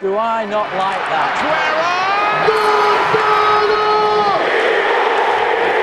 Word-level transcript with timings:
Do 0.00 0.16
I 0.16 0.46
not 0.46 0.64
like 0.80 1.04
that? 1.12 1.28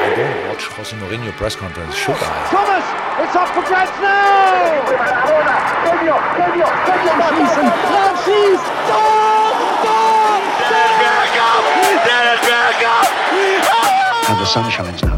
I 0.01 0.09
don't 0.17 0.50
watch 0.50 0.66
Jose 0.74 0.97
Mourinho 0.97 1.32
press 1.38 1.55
conference, 1.55 1.93
should 1.93 2.17
I? 2.17 2.49
Thomas, 2.49 2.81
it's 3.21 3.35
up 3.38 3.45
for 3.53 3.61
grabs 3.61 3.93
now. 4.01 4.57
Season, 7.29 7.69
Francis, 7.93 8.57
And 14.29 14.38
the 14.41 14.45
sun 14.45 14.71
shines 14.71 15.04
now. 15.04 15.16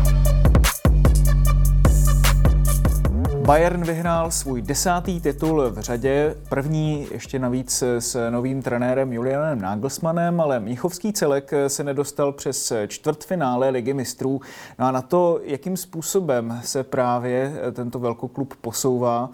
Bayern 3.49 3.83
vyhrál 3.83 4.31
svůj 4.31 4.61
desátý 4.61 5.21
titul 5.21 5.69
v 5.69 5.79
řadě, 5.79 6.35
první 6.49 7.07
ještě 7.11 7.39
navíc 7.39 7.83
s 7.99 8.29
novým 8.29 8.61
trenérem 8.61 9.13
Julianem 9.13 9.61
Nagelsmannem, 9.61 10.41
ale 10.41 10.59
Míchovský 10.59 11.13
celek 11.13 11.51
se 11.67 11.83
nedostal 11.83 12.31
přes 12.31 12.73
čtvrtfinále 12.87 13.69
Ligy 13.69 13.93
mistrů. 13.93 14.41
No 14.79 14.85
a 14.85 14.91
na 14.91 15.01
to, 15.01 15.39
jakým 15.43 15.77
způsobem 15.77 16.59
se 16.63 16.83
právě 16.83 17.53
tento 17.73 17.99
velkoklub 17.99 18.53
posouvá, 18.61 19.29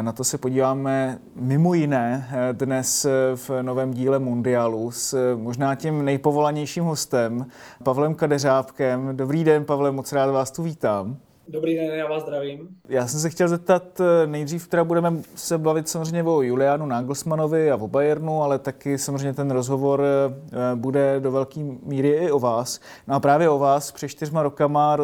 na 0.00 0.12
to 0.12 0.24
se 0.24 0.38
podíváme 0.38 1.18
mimo 1.36 1.74
jiné 1.74 2.28
dnes 2.52 3.06
v 3.34 3.62
novém 3.62 3.90
díle 3.90 4.18
Mundialu 4.18 4.90
s 4.90 5.36
možná 5.36 5.74
tím 5.74 6.04
nejpovolanějším 6.04 6.84
hostem, 6.84 7.46
Pavlem 7.84 8.14
Kadeřábkem. 8.14 9.16
Dobrý 9.16 9.44
den, 9.44 9.64
Pavle, 9.64 9.90
moc 9.90 10.12
rád 10.12 10.30
vás 10.30 10.50
tu 10.50 10.62
vítám. 10.62 11.16
Dobrý 11.50 11.76
den, 11.76 11.90
já 11.94 12.08
vás 12.08 12.22
zdravím. 12.22 12.68
Já 12.88 13.06
jsem 13.06 13.20
se 13.20 13.30
chtěl 13.30 13.48
zeptat, 13.48 14.00
eh, 14.00 14.26
nejdřív 14.26 14.68
teda 14.68 14.84
budeme 14.84 15.12
se 15.34 15.58
bavit 15.58 15.88
samozřejmě 15.88 16.22
o 16.22 16.42
Julianu 16.42 16.86
Nagelsmanovi 16.86 17.70
a 17.70 17.76
o 17.76 17.88
Bayernu, 17.88 18.42
ale 18.42 18.58
taky 18.58 18.98
samozřejmě 18.98 19.32
ten 19.32 19.50
rozhovor 19.50 20.02
eh, 20.02 20.76
bude 20.76 21.20
do 21.20 21.32
velké 21.32 21.60
míry 21.82 22.08
i 22.08 22.30
o 22.30 22.38
vás. 22.38 22.80
No 23.06 23.14
a 23.14 23.20
právě 23.20 23.48
o 23.48 23.58
vás 23.58 23.92
před 23.92 24.08
čtyřma 24.08 24.42
rokama 24.42 24.96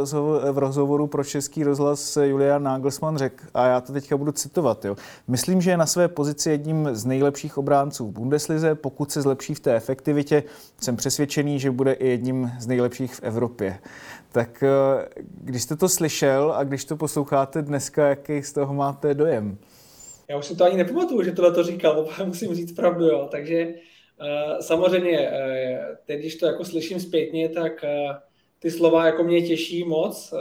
v 0.53 0.59
rozhovoru 0.59 1.07
pro 1.07 1.25
Český 1.25 1.65
rozhlas 1.65 2.19
Julian 2.23 2.63
Nagelsmann 2.63 3.19
řekl, 3.19 3.45
a 3.55 3.67
já 3.67 3.81
to 3.81 3.93
teďka 3.93 4.17
budu 4.17 4.33
citovat, 4.33 4.85
jo. 4.85 4.97
Myslím, 5.29 5.61
že 5.61 5.71
je 5.71 5.77
na 5.77 5.87
své 5.87 6.09
pozici 6.09 6.51
jedním 6.51 6.89
z 6.93 7.05
nejlepších 7.05 7.59
obránců 7.59 8.07
v 8.07 8.13
Bundeslize, 8.13 8.75
pokud 8.75 9.13
se 9.13 9.23
zlepší 9.23 9.55
v 9.55 9.61
té 9.61 9.77
efektivitě, 9.77 10.43
jsem 10.81 10.97
přesvědčený, 10.97 11.61
že 11.61 11.71
bude 11.71 11.93
i 11.93 12.09
jedním 12.09 12.53
z 12.59 12.67
nejlepších 12.67 13.15
v 13.15 13.23
Evropě. 13.23 13.79
Tak 14.35 14.63
eh, 14.63 15.09
když 15.25 15.63
jste 15.63 15.77
to 15.77 15.89
slyšel 15.89 16.53
a 16.53 16.65
když 16.65 16.85
to 16.85 16.97
posloucháte 16.97 17.63
dneska, 17.63 18.09
jaký 18.09 18.43
z 18.43 18.53
toho 18.53 18.75
máte 18.75 19.15
dojem? 19.15 19.59
Já 20.29 20.39
už 20.39 20.47
si 20.47 20.57
to 20.57 20.65
ani 20.65 20.77
nepamatuju, 20.77 21.23
že 21.23 21.33
tohle 21.33 21.53
to 21.53 21.63
říkal, 21.63 22.09
musím 22.25 22.55
říct 22.55 22.73
pravdu, 22.73 23.07
jo. 23.07 23.29
Takže 23.31 23.67
uh, 23.67 24.61
samozřejmě, 24.61 25.19
uh, 25.19 25.97
teď, 26.07 26.21
když 26.21 26.37
to 26.37 26.47
jako 26.47 26.65
slyším 26.65 27.01
zpětně, 27.01 27.49
tak 27.49 27.85
ty 28.59 28.71
slova 28.71 29.07
jako 29.07 29.25
mě 29.25 29.43
těší 29.43 29.85
moc, 29.85 30.35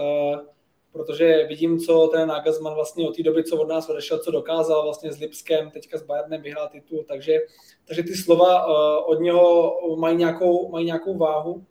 protože 0.92 1.46
vidím, 1.50 1.80
co 1.80 2.08
ten 2.08 2.28
Nagelsmann 2.28 2.76
vlastně 2.76 3.08
od 3.08 3.16
té 3.16 3.24
doby, 3.24 3.44
co 3.44 3.62
od 3.62 3.70
nás 3.70 3.90
odešel, 3.90 4.20
co 4.20 4.32
dokázal 4.32 4.84
vlastně 4.84 5.12
s 5.12 5.20
Lipskem, 5.20 5.72
teďka 5.72 5.98
s 5.98 6.04
Bayernem 6.04 6.42
vyhrál 6.42 6.70
titul, 6.70 7.06
takže, 7.08 7.40
takže 7.88 8.04
ty 8.04 8.16
slova 8.16 8.66
od 9.06 9.20
něho 9.20 9.78
mají 9.96 10.18
nějakou, 10.18 10.72
mají 10.72 10.86
nějakou 10.86 11.18
váhu 11.18 11.66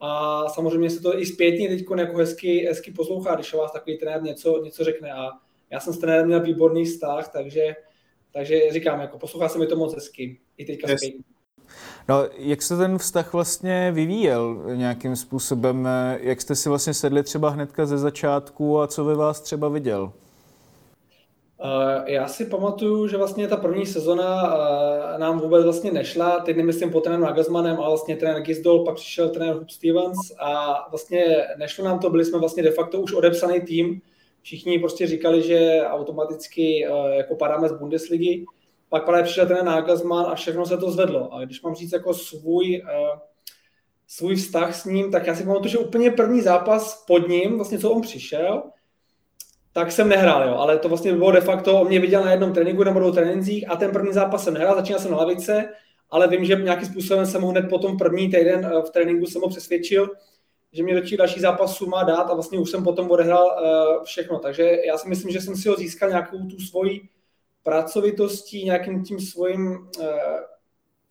a 0.00 0.44
samozřejmě 0.48 0.90
se 0.90 1.00
to 1.00 1.20
i 1.20 1.26
zpětně 1.26 1.68
teď 1.68 1.84
jako 1.98 2.16
hezky, 2.16 2.66
hezky 2.68 2.90
poslouchá, 2.90 3.34
když 3.34 3.54
vás 3.54 3.72
takový 3.72 3.98
trenér 3.98 4.22
něco, 4.22 4.62
něco 4.64 4.84
řekne. 4.84 5.12
A 5.12 5.28
já 5.70 5.80
jsem 5.80 5.92
s 5.92 5.98
trenérem 5.98 6.26
měl 6.26 6.42
výborný 6.42 6.84
vztah, 6.84 7.28
takže, 7.32 7.76
takže 8.32 8.60
říkám, 8.70 9.00
jako 9.00 9.18
poslouchá 9.18 9.48
se 9.48 9.58
mi 9.58 9.66
to 9.66 9.76
moc 9.76 9.94
hezky. 9.94 10.38
I 10.56 10.64
teďka 10.64 10.90
yes. 10.90 11.00
zpětně. 11.00 11.22
No, 12.08 12.16
jak 12.38 12.62
se 12.62 12.76
ten 12.76 12.98
vztah 12.98 13.32
vlastně 13.32 13.92
vyvíjel 13.92 14.62
nějakým 14.74 15.16
způsobem? 15.16 15.88
Jak 16.20 16.40
jste 16.40 16.54
si 16.54 16.68
vlastně 16.68 16.94
sedli 16.94 17.22
třeba 17.22 17.50
hnedka 17.50 17.86
ze 17.86 17.98
začátku 17.98 18.80
a 18.80 18.86
co 18.86 19.04
ve 19.04 19.14
vás 19.14 19.40
třeba 19.40 19.68
viděl? 19.68 20.12
Eh, 21.64 22.12
já 22.12 22.28
si 22.28 22.44
pamatuju, 22.44 23.08
že 23.08 23.16
vlastně 23.16 23.48
ta 23.48 23.56
první 23.56 23.86
sezona 23.86 24.56
eh, 25.14 25.18
nám 25.18 25.40
vůbec 25.40 25.64
vlastně 25.64 25.92
nešla, 25.92 26.40
teď 26.40 26.56
nemyslím 26.56 26.90
po 26.90 27.00
trenéru 27.00 27.22
Nagelsmannem, 27.22 27.76
ale 27.76 27.88
vlastně 27.88 28.16
trenér 28.16 28.42
Gisdol, 28.42 28.84
pak 28.84 28.94
přišel 28.94 29.28
trenér 29.30 29.54
Hub 29.54 29.70
Stevens 29.70 30.16
a 30.38 30.76
vlastně 30.90 31.46
nešlo 31.56 31.84
nám 31.84 31.98
to, 31.98 32.10
byli 32.10 32.24
jsme 32.24 32.38
vlastně 32.38 32.62
de 32.62 32.70
facto 32.70 33.00
už 33.00 33.12
odepsaný 33.12 33.60
tým, 33.60 34.00
všichni 34.42 34.78
prostě 34.78 35.06
říkali, 35.06 35.42
že 35.42 35.80
automaticky 35.86 36.86
eh, 36.86 37.16
jako 37.16 37.34
padáme 37.34 37.68
z 37.68 37.72
Bundesligy, 37.72 38.44
pak 38.88 39.04
právě 39.04 39.24
přišel 39.24 39.46
trenér 39.46 39.64
Nagelsmann 39.64 40.26
a 40.26 40.34
všechno 40.34 40.66
se 40.66 40.76
to 40.76 40.90
zvedlo. 40.90 41.34
A 41.34 41.44
když 41.44 41.62
mám 41.62 41.74
říct 41.74 41.92
jako 41.92 42.14
svůj, 42.14 42.82
svůj 44.06 44.36
vztah 44.36 44.74
s 44.74 44.84
ním, 44.84 45.10
tak 45.10 45.26
já 45.26 45.34
si 45.34 45.44
pamatuju, 45.44 45.68
že 45.68 45.78
úplně 45.78 46.10
první 46.10 46.40
zápas 46.40 47.04
pod 47.06 47.28
ním, 47.28 47.56
vlastně 47.56 47.78
co 47.78 47.90
on 47.90 48.02
přišel, 48.02 48.62
tak 49.78 49.92
jsem 49.92 50.08
nehrál, 50.08 50.48
jo. 50.48 50.54
ale 50.54 50.78
to 50.78 50.88
vlastně 50.88 51.12
bylo 51.12 51.30
de 51.30 51.40
facto, 51.40 51.80
on 51.80 51.88
mě 51.88 52.00
viděl 52.00 52.24
na 52.24 52.30
jednom 52.30 52.52
tréninku 52.52 52.84
nebo 52.84 53.00
dvou 53.00 53.12
trénincích 53.12 53.70
a 53.70 53.76
ten 53.76 53.90
první 53.90 54.12
zápas 54.12 54.44
jsem 54.44 54.54
nehrál, 54.54 54.76
začínal 54.76 55.00
jsem 55.00 55.10
na 55.10 55.16
lavice, 55.16 55.68
ale 56.10 56.28
vím, 56.28 56.44
že 56.44 56.54
nějakým 56.54 56.88
způsobem 56.88 57.26
jsem 57.26 57.42
ho 57.42 57.48
hned 57.48 57.68
potom 57.68 57.98
první 57.98 58.26
týden 58.26 58.66
eh, 58.66 58.82
v 58.82 58.90
tréninku 58.90 59.26
jsem 59.26 59.42
ho 59.42 59.48
přesvědčil, 59.48 60.10
že 60.72 60.82
mě 60.82 60.94
do 60.94 61.00
těch 61.00 61.18
dalších 61.18 61.42
zápasů 61.42 61.86
má 61.86 62.02
dát 62.02 62.30
a 62.30 62.34
vlastně 62.34 62.58
už 62.58 62.70
jsem 62.70 62.84
potom 62.84 63.10
odehrál 63.10 63.46
uh, 63.46 64.04
všechno. 64.04 64.38
Takže 64.38 64.76
já 64.86 64.98
si 64.98 65.08
myslím, 65.08 65.32
že 65.32 65.40
jsem 65.40 65.56
si 65.56 65.68
ho 65.68 65.76
získal 65.76 66.08
nějakou 66.08 66.38
tu 66.38 66.58
svoji 66.58 67.00
pracovitostí, 67.62 68.64
nějakým 68.64 69.02
tím 69.02 69.20
svým, 69.20 69.88
uh, 70.00 70.06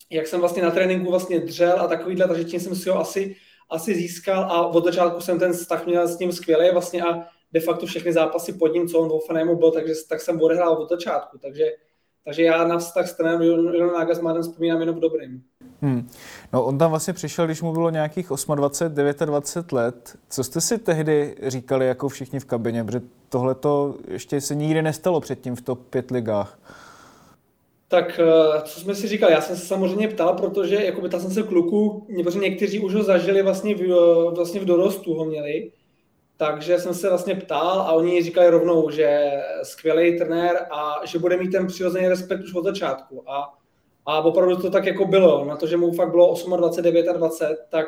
jak 0.09 0.27
jsem 0.27 0.39
vlastně 0.39 0.63
na 0.63 0.71
tréninku 0.71 1.09
vlastně 1.09 1.39
dřel 1.39 1.81
a 1.81 1.87
takovýhle, 1.87 2.27
takže 2.27 2.43
tím 2.43 2.59
jsem 2.59 2.75
si 2.75 2.89
ho 2.89 2.99
asi, 2.99 3.35
asi 3.69 3.95
získal 3.95 4.43
a 4.43 4.67
od 4.67 4.85
začátku 4.85 5.21
jsem 5.21 5.39
ten 5.39 5.53
vztah 5.53 5.85
měl 5.85 6.07
s 6.07 6.19
ním 6.19 6.31
skvělý 6.31 6.71
vlastně 6.71 7.03
a 7.03 7.36
de 7.53 7.59
facto 7.59 7.85
všechny 7.85 8.13
zápasy 8.13 8.53
pod 8.53 8.73
ním, 8.73 8.87
co 8.87 8.99
on 8.99 9.09
v 9.09 9.11
Hoffenheimu 9.11 9.55
byl, 9.55 9.71
takže 9.71 9.93
tak 10.09 10.21
jsem 10.21 10.41
odehrál 10.41 10.73
od 10.73 10.89
začátku. 10.89 11.37
Takže, 11.37 11.65
takže 12.25 12.43
já 12.43 12.67
na 12.67 12.77
vztah 12.77 13.09
s 13.09 13.13
trenérem 13.13 13.41
Jonem 13.41 13.93
Nagelsmannem 13.93 14.43
vzpomínám 14.43 14.79
jenom 14.79 14.95
v 14.95 14.99
dobrým. 14.99 15.43
Hmm. 15.81 16.09
No 16.53 16.65
on 16.65 16.77
tam 16.77 16.89
vlastně 16.89 17.13
přišel, 17.13 17.45
když 17.45 17.61
mu 17.61 17.73
bylo 17.73 17.89
nějakých 17.89 18.27
28, 18.27 18.55
29 18.55 19.71
let. 19.71 20.17
Co 20.29 20.43
jste 20.43 20.61
si 20.61 20.77
tehdy 20.77 21.35
říkali 21.47 21.87
jako 21.87 22.09
všichni 22.09 22.39
v 22.39 22.45
kabině? 22.45 22.83
Protože 22.83 23.01
tohle 23.29 23.55
to 23.55 23.95
ještě 24.07 24.41
se 24.41 24.55
nikdy 24.55 24.81
nestalo 24.81 25.21
předtím 25.21 25.55
v 25.55 25.61
top 25.61 25.79
5 25.89 26.11
ligách. 26.11 26.59
Tak 27.87 28.19
eh, 28.19 28.61
co 28.61 28.79
jsme 28.79 28.95
si 28.95 29.07
říkali, 29.07 29.33
já 29.33 29.41
jsem 29.41 29.57
se 29.57 29.65
samozřejmě 29.65 30.07
ptal, 30.07 30.33
protože 30.33 30.75
jako 30.75 31.01
ptal 31.01 31.19
jsem 31.19 31.31
se 31.31 31.43
kluků, 31.43 32.07
protože 32.23 32.39
někteří 32.39 32.79
už 32.79 32.93
ho 32.93 33.03
zažili 33.03 33.41
vlastně 33.43 33.75
v, 33.75 33.87
vlastně 34.35 34.59
v 34.59 34.65
dorostu 34.65 35.13
ho 35.13 35.25
měli, 35.25 35.71
takže 36.37 36.79
jsem 36.79 36.93
se 36.93 37.09
vlastně 37.09 37.35
ptal 37.35 37.81
a 37.81 37.91
oni 37.91 38.23
říkali 38.23 38.49
rovnou, 38.49 38.89
že 38.89 39.31
skvělý 39.63 40.17
trenér 40.17 40.67
a 40.71 40.95
že 41.05 41.19
bude 41.19 41.37
mít 41.37 41.51
ten 41.51 41.67
přirozený 41.67 42.07
respekt 42.07 42.43
už 42.43 42.53
od 42.53 42.63
začátku. 42.63 43.31
A, 43.31 43.53
a 44.05 44.21
opravdu 44.21 44.55
to 44.55 44.69
tak 44.69 44.85
jako 44.85 45.05
bylo. 45.05 45.45
Na 45.45 45.55
to, 45.55 45.67
že 45.67 45.77
mu 45.77 45.93
fakt 45.93 46.11
bylo 46.11 46.27
28, 46.27 46.57
29, 46.57 47.05
tak, 47.69 47.85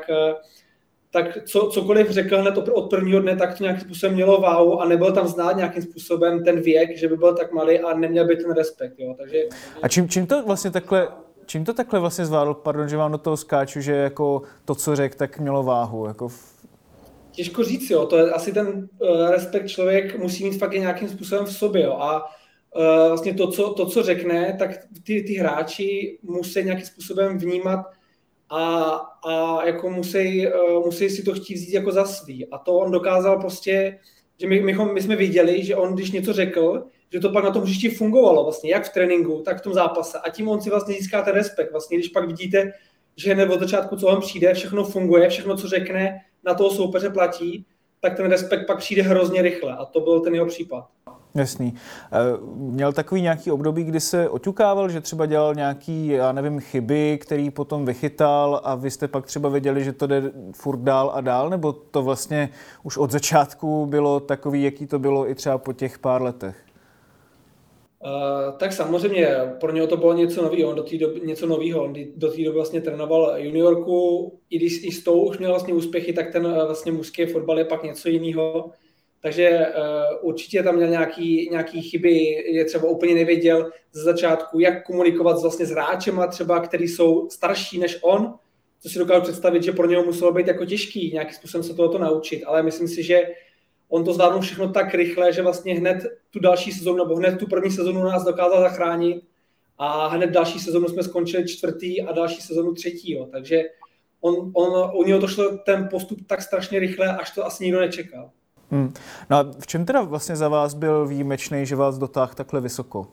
tak 1.12 1.38
co, 1.46 1.70
cokoliv 1.74 2.10
řekl 2.10 2.38
hned 2.38 2.58
od 2.58 2.90
prvního 2.90 3.20
dne, 3.20 3.36
tak 3.36 3.58
to 3.58 3.64
nějakým 3.64 3.86
způsobem 3.86 4.14
mělo 4.14 4.42
váhu 4.42 4.82
a 4.82 4.86
nebyl 4.86 5.12
tam 5.12 5.28
znát 5.28 5.58
nějakým 5.58 5.82
způsobem 5.82 6.44
ten 6.44 6.62
věk, 6.62 6.98
že 6.98 7.08
by 7.08 7.18
byl 7.18 7.36
tak 7.36 7.52
malý 7.52 7.80
a 7.80 7.94
neměl 7.94 8.26
by 8.26 8.36
ten 8.36 8.52
respekt. 8.52 8.94
Jo. 8.98 9.16
Takže, 9.18 9.44
a 9.82 9.88
čím, 9.88 10.10
čím 10.10 10.28
to 10.28 10.44
vlastně 10.44 10.72
takhle 10.72 11.08
Čím 11.46 11.66
to 11.66 11.74
takhle 11.74 12.00
vlastně 12.00 12.26
zvládl, 12.26 12.54
pardon, 12.54 12.90
že 12.90 12.98
vám 12.98 13.12
do 13.12 13.18
toho 13.18 13.38
skáču, 13.38 13.82
že 13.82 13.96
jako 13.96 14.42
to, 14.66 14.76
co 14.76 14.96
řekl, 14.96 15.18
tak 15.18 15.40
mělo 15.40 15.64
váhu? 15.64 16.06
Jako 16.06 16.30
těžko 17.40 17.64
říct, 17.64 17.90
jo. 17.90 18.06
To 18.06 18.18
je 18.18 18.32
asi 18.32 18.54
ten 18.54 18.90
uh, 19.00 19.32
respekt 19.32 19.68
člověk 19.68 20.20
musí 20.20 20.44
mít 20.44 20.58
fakt 20.58 20.74
nějakým 20.74 21.10
způsobem 21.10 21.46
v 21.46 21.54
sobě, 21.54 21.84
jo. 21.84 21.94
A 21.94 22.24
uh, 22.24 23.08
vlastně 23.08 23.34
to 23.34 23.48
co, 23.48 23.74
to, 23.74 23.86
co 23.86 24.04
řekne, 24.04 24.56
tak 24.60 24.70
ty, 25.04 25.24
ty 25.24 25.34
hráči 25.34 26.20
musí 26.24 26.64
nějakým 26.64 26.86
způsobem 26.86 27.38
vnímat 27.38 27.86
a, 28.50 28.84
a 29.26 29.66
jako 29.66 29.90
musí, 29.90 30.48
uh, 30.48 30.86
musí 30.86 31.10
si 31.10 31.24
to 31.24 31.34
chtít 31.34 31.54
vzít 31.54 31.74
jako 31.74 31.92
za 31.92 32.06
svý. 32.06 32.48
A 32.52 32.58
to 32.58 32.74
on 32.74 32.92
dokázal 32.92 33.40
prostě, 33.40 34.00
že 34.42 34.48
my, 34.48 34.60
my, 34.60 34.74
my 34.94 35.02
jsme 35.02 35.16
viděli, 35.16 35.64
že 35.64 35.76
on, 35.76 35.96
když 35.96 36.12
něco 36.12 36.34
řekl, 36.34 36.84
že 37.14 37.20
to 37.20 37.30
pak 37.30 37.44
na 37.44 37.52
tom 37.52 37.64
hřišti 37.64 37.90
fungovalo 37.90 38.44
vlastně, 38.44 38.72
jak 38.72 38.86
v 38.86 38.94
tréninku, 38.94 39.42
tak 39.46 39.60
v 39.60 39.62
tom 39.62 39.74
zápase. 39.74 40.20
A 40.20 40.30
tím 40.30 40.48
on 40.48 40.62
si 40.62 40.70
vlastně 40.70 40.96
získá 40.96 41.22
ten 41.22 41.34
respekt. 41.34 41.72
Vlastně, 41.72 41.98
když 41.98 42.10
pak 42.10 42.28
vidíte, 42.28 42.72
že 43.16 43.34
hned 43.34 43.50
od 43.50 43.60
začátku, 43.60 43.96
co 43.96 44.08
on 44.08 44.22
přijde, 44.22 44.54
všechno 44.54 44.84
funguje, 44.84 45.30
všechno, 45.30 45.58
co 45.58 45.68
řekne, 45.68 46.20
na 46.46 46.54
toho 46.54 46.72
soupeře 46.72 47.10
platí, 47.10 47.66
tak 48.02 48.18
ten 48.18 48.26
respekt 48.26 48.68
pak 48.68 48.78
přijde 48.78 49.02
hrozně 49.02 49.42
rychle. 49.42 49.76
A 49.76 49.86
to 49.86 50.00
byl 50.00 50.20
ten 50.20 50.36
jeho 50.36 50.46
případ. 50.46 50.88
Jasný. 51.36 51.74
Eh, 52.12 52.18
měl 52.56 52.94
takový 52.94 53.22
nějaký 53.22 53.52
období, 53.52 53.84
kdy 53.84 54.00
se 54.00 54.30
oťukával, 54.30 54.90
že 54.90 55.02
třeba 55.02 55.26
dělal 55.26 55.56
nějaký, 55.56 56.08
já 56.08 56.32
nevím, 56.32 56.60
chyby, 56.60 57.20
který 57.22 57.52
potom 57.52 57.86
vychytal 57.86 58.62
a 58.64 58.76
vy 58.76 58.92
jste 58.92 59.08
pak 59.08 59.26
třeba 59.26 59.50
věděli, 59.50 59.84
že 59.84 59.94
to 59.94 60.08
jde 60.08 60.32
furt 60.56 60.80
dál 60.80 61.12
a 61.16 61.22
dál, 61.22 61.50
nebo 61.50 61.74
to 61.74 62.04
vlastně 62.04 62.50
už 62.84 62.98
od 62.98 63.12
začátku 63.12 63.86
bylo 63.86 64.20
takový, 64.20 64.64
jaký 64.64 64.88
to 64.88 65.00
bylo 65.00 65.30
i 65.30 65.36
třeba 65.36 65.58
po 65.58 65.74
těch 65.74 66.00
pár 66.00 66.22
letech? 66.22 66.69
Uh, 68.06 68.58
tak 68.58 68.74
samozřejmě, 68.74 69.38
pro 69.60 69.72
něho 69.72 69.88
to 69.88 69.98
bylo 69.98 70.14
něco 70.14 70.42
nového, 70.42 70.70
on 70.70 70.76
do 70.76 70.84
té 70.84 70.98
doby, 70.98 71.22
něco 71.24 71.48
nového, 71.48 71.84
on 71.84 71.94
do 72.16 72.32
té 72.32 72.44
doby 72.44 72.56
vlastně 72.56 72.82
trénoval 72.82 73.34
juniorku, 73.38 74.34
i 74.50 74.58
když 74.58 74.84
i 74.84 74.92
s 74.92 75.04
tou 75.04 75.26
už 75.26 75.38
měl 75.38 75.50
vlastně 75.50 75.74
úspěchy, 75.74 76.14
tak 76.14 76.32
ten 76.32 76.44
vlastně 76.44 76.92
mužský 76.92 77.26
fotbal 77.26 77.60
je 77.60 77.66
pak 77.66 77.84
něco 77.84 78.10
jiného. 78.10 78.72
Takže 79.22 79.68
uh, 79.68 80.30
určitě 80.30 80.64
tam 80.64 80.76
měl 80.76 80.90
nějaký, 80.90 81.50
nějaký 81.52 81.82
chyby, 81.82 82.14
je 82.48 82.66
třeba 82.66 82.90
úplně 82.90 83.16
nevěděl 83.16 83.70
ze 83.92 84.04
začátku, 84.04 84.60
jak 84.60 84.86
komunikovat 84.86 85.42
vlastně 85.42 85.66
s 85.66 85.72
hráčema 85.72 86.28
třeba, 86.28 86.60
který 86.60 86.88
jsou 86.88 87.30
starší 87.30 87.80
než 87.80 88.00
on, 88.02 88.34
co 88.82 88.90
si 88.90 89.00
dokážu 89.00 89.22
představit, 89.22 89.64
že 89.64 89.72
pro 89.72 89.88
něho 89.88 90.04
muselo 90.04 90.32
být 90.32 90.48
jako 90.48 90.66
těžký 90.66 91.12
nějakým 91.14 91.36
způsobem 91.36 91.64
se 91.64 91.74
tohoto 91.74 91.98
naučit, 91.98 92.44
ale 92.44 92.64
myslím 92.64 92.88
si, 92.88 93.04
že 93.04 93.22
on 93.90 94.04
to 94.04 94.14
zvládnul 94.14 94.42
všechno 94.42 94.70
tak 94.70 94.94
rychle, 94.94 95.34
že 95.34 95.42
vlastně 95.42 95.74
hned 95.74 95.98
tu 96.30 96.40
další 96.40 96.72
sezonu, 96.72 96.98
nebo 96.98 97.16
hned 97.16 97.40
tu 97.40 97.48
první 97.48 97.72
sezonu 97.72 98.04
nás 98.04 98.24
dokázal 98.24 98.62
zachránit 98.62 99.24
a 99.78 100.08
hned 100.08 100.30
další 100.30 100.60
sezonu 100.60 100.88
jsme 100.88 101.04
skončili 101.04 101.48
čtvrtý 101.48 102.02
a 102.02 102.12
další 102.12 102.42
sezonu 102.42 102.74
třetí, 102.74 103.12
jo. 103.12 103.28
takže 103.32 103.64
on, 104.22 104.52
on, 104.54 104.92
u 104.96 105.04
něho 105.04 105.20
to 105.20 105.28
šlo 105.28 105.58
ten 105.58 105.88
postup 105.92 106.20
tak 106.28 106.42
strašně 106.42 106.80
rychle, 106.80 107.18
až 107.18 107.32
to 107.32 107.46
asi 107.46 107.64
nikdo 107.64 107.80
nečekal. 107.80 108.30
Hmm. 108.72 108.94
No 109.30 109.38
a 109.38 109.52
v 109.60 109.68
čem 109.68 109.86
teda 109.86 110.02
vlastně 110.02 110.36
za 110.36 110.48
vás 110.48 110.74
byl 110.74 111.08
výjimečný, 111.08 111.66
že 111.66 111.76
vás 111.76 111.98
dotáhl 111.98 112.34
takhle 112.36 112.62
vysoko? 112.62 113.00
Uh, 113.00 113.08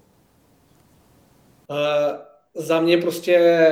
za 2.55 2.81
mě 2.81 2.99
prostě 2.99 3.69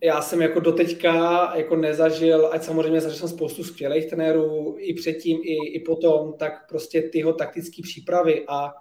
já 0.00 0.22
jsem 0.22 0.42
jako 0.42 0.60
doteďka 0.60 1.52
jako 1.54 1.76
nezažil, 1.76 2.48
ať 2.52 2.62
samozřejmě 2.62 3.00
zažil 3.00 3.18
jsem 3.18 3.28
spoustu 3.28 3.64
skvělých 3.64 4.06
trenérů 4.06 4.74
i 4.78 4.94
předtím, 4.94 5.40
i, 5.42 5.66
i 5.66 5.80
potom, 5.80 6.32
tak 6.32 6.68
prostě 6.68 7.02
tyho 7.02 7.32
taktické 7.32 7.82
přípravy 7.82 8.44
a 8.48 8.72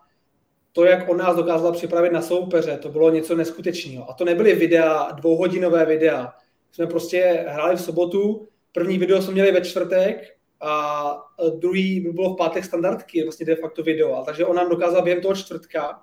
to, 0.72 0.86
jak 0.86 1.10
on 1.10 1.18
nás 1.18 1.36
dokázal 1.36 1.72
připravit 1.72 2.12
na 2.14 2.22
soupeře, 2.22 2.78
to 2.78 2.90
bylo 2.90 3.10
něco 3.10 3.36
neskutečného. 3.36 4.10
A 4.10 4.14
to 4.14 4.26
nebyly 4.26 4.56
videa, 4.56 5.12
dvouhodinové 5.12 5.86
videa. 5.86 6.34
Jsme 6.72 6.88
prostě 6.88 7.46
hráli 7.48 7.76
v 7.76 7.82
sobotu, 7.82 8.48
první 8.72 8.98
video 8.98 9.22
jsme 9.22 9.34
měli 9.34 9.52
ve 9.52 9.62
čtvrtek 9.62 10.36
a 10.62 11.18
druhý 11.60 12.00
bylo 12.00 12.34
v 12.34 12.38
pátek 12.38 12.66
standardky, 12.66 13.24
vlastně 13.24 13.46
de 13.46 13.56
facto 13.56 13.84
video. 13.84 14.14
A 14.16 14.24
takže 14.24 14.46
on 14.46 14.56
nám 14.56 14.70
dokázal 14.70 15.02
během 15.02 15.22
toho 15.22 15.36
čtvrtka 15.36 16.02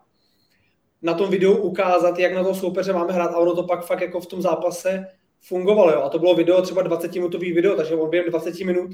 na 1.02 1.14
tom 1.14 1.30
videu 1.30 1.56
ukázat, 1.56 2.18
jak 2.18 2.34
na 2.34 2.42
toho 2.42 2.54
soupeře 2.54 2.92
máme 2.92 3.12
hrát 3.12 3.30
a 3.30 3.38
ono 3.38 3.54
to 3.54 3.62
pak 3.62 3.86
fakt 3.86 4.00
jako 4.00 4.20
v 4.20 4.26
tom 4.26 4.42
zápase 4.42 5.06
fungovalo. 5.40 5.92
Jo. 5.92 6.02
A 6.02 6.08
to 6.08 6.18
bylo 6.18 6.34
video, 6.34 6.62
třeba 6.62 6.84
20-minutový 6.84 7.54
video, 7.54 7.76
takže 7.76 7.94
on 7.94 8.10
během 8.10 8.30
20 8.30 8.60
minut 8.60 8.90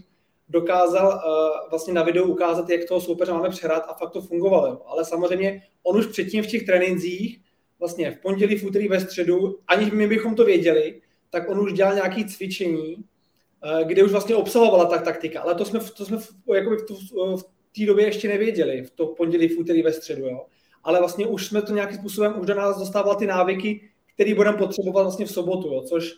dokázal 0.49 1.09
uh, 1.09 1.71
vlastně 1.71 1.95
na 1.95 2.03
videu 2.03 2.25
ukázat, 2.25 2.71
jak 2.71 2.89
toho 2.89 3.01
soupeře 3.01 3.33
máme 3.33 3.49
přehrát 3.49 3.85
a 3.89 3.95
fakt 3.95 4.11
to 4.11 4.21
fungovalo. 4.21 4.67
Jo. 4.67 4.83
Ale 4.87 5.05
samozřejmě 5.05 5.63
on 5.83 5.97
už 5.97 6.07
předtím 6.07 6.43
v 6.43 6.47
těch 6.47 6.67
trénincích, 6.67 7.41
vlastně 7.79 8.11
v 8.11 8.19
pondělí, 8.19 8.57
v 8.57 8.65
úterý, 8.65 8.89
ve 8.89 9.01
středu, 9.01 9.59
aniž 9.69 9.91
my 9.91 10.07
bychom 10.07 10.35
to 10.35 10.45
věděli, 10.45 11.01
tak 11.31 11.49
on 11.49 11.61
už 11.61 11.73
dělal 11.73 11.95
nějaké 11.95 12.25
cvičení, 12.25 12.95
uh, 12.95 13.81
kde 13.89 14.05
už 14.05 14.13
vlastně 14.13 14.35
obsahovala 14.37 14.85
ta 14.85 14.99
taktika. 14.99 15.41
Ale 15.41 15.55
to 15.55 15.65
jsme, 15.65 15.81
to 15.97 16.05
jsme 16.05 16.19
v, 16.19 16.33
jakoby 16.55 16.77
v, 16.77 17.37
v, 17.37 17.43
té 17.79 17.87
době 17.87 18.05
ještě 18.05 18.29
nevěděli, 18.29 18.83
v 18.83 18.91
to 18.91 19.07
pondělí, 19.07 19.49
v 19.49 19.59
úterý, 19.59 19.83
ve 19.83 19.93
středu. 19.93 20.27
Jo 20.27 20.47
ale 20.87 20.99
vlastně 20.99 21.27
už 21.27 21.47
jsme 21.47 21.63
to 21.63 21.73
nějakým 21.73 21.99
způsobem, 21.99 22.35
už 22.41 22.47
do 22.47 22.55
nás 22.55 22.79
dostával 22.79 23.15
ty 23.15 23.27
návyky, 23.27 23.81
které 24.15 24.35
budeme 24.35 24.59
potřebovat 24.59 25.03
vlastně 25.03 25.27
v 25.27 25.31
sobotu, 25.31 25.69
jo, 25.69 25.83
což, 25.83 26.15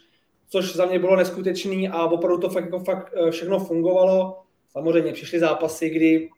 což 0.48 0.76
za 0.76 0.86
mě 0.86 0.98
bylo 0.98 1.16
neskutečný 1.16 1.88
a 1.88 2.04
opravdu 2.04 2.38
to 2.38 2.48
fakt, 2.48 2.64
jako 2.64 2.78
fakt 2.78 3.12
eh, 3.16 3.30
všechno 3.30 3.58
fungovalo. 3.58 4.42
Samozřejmě 4.72 5.12
přišly 5.12 5.38
zápasy, 5.38 5.90
kdy, 5.90 6.28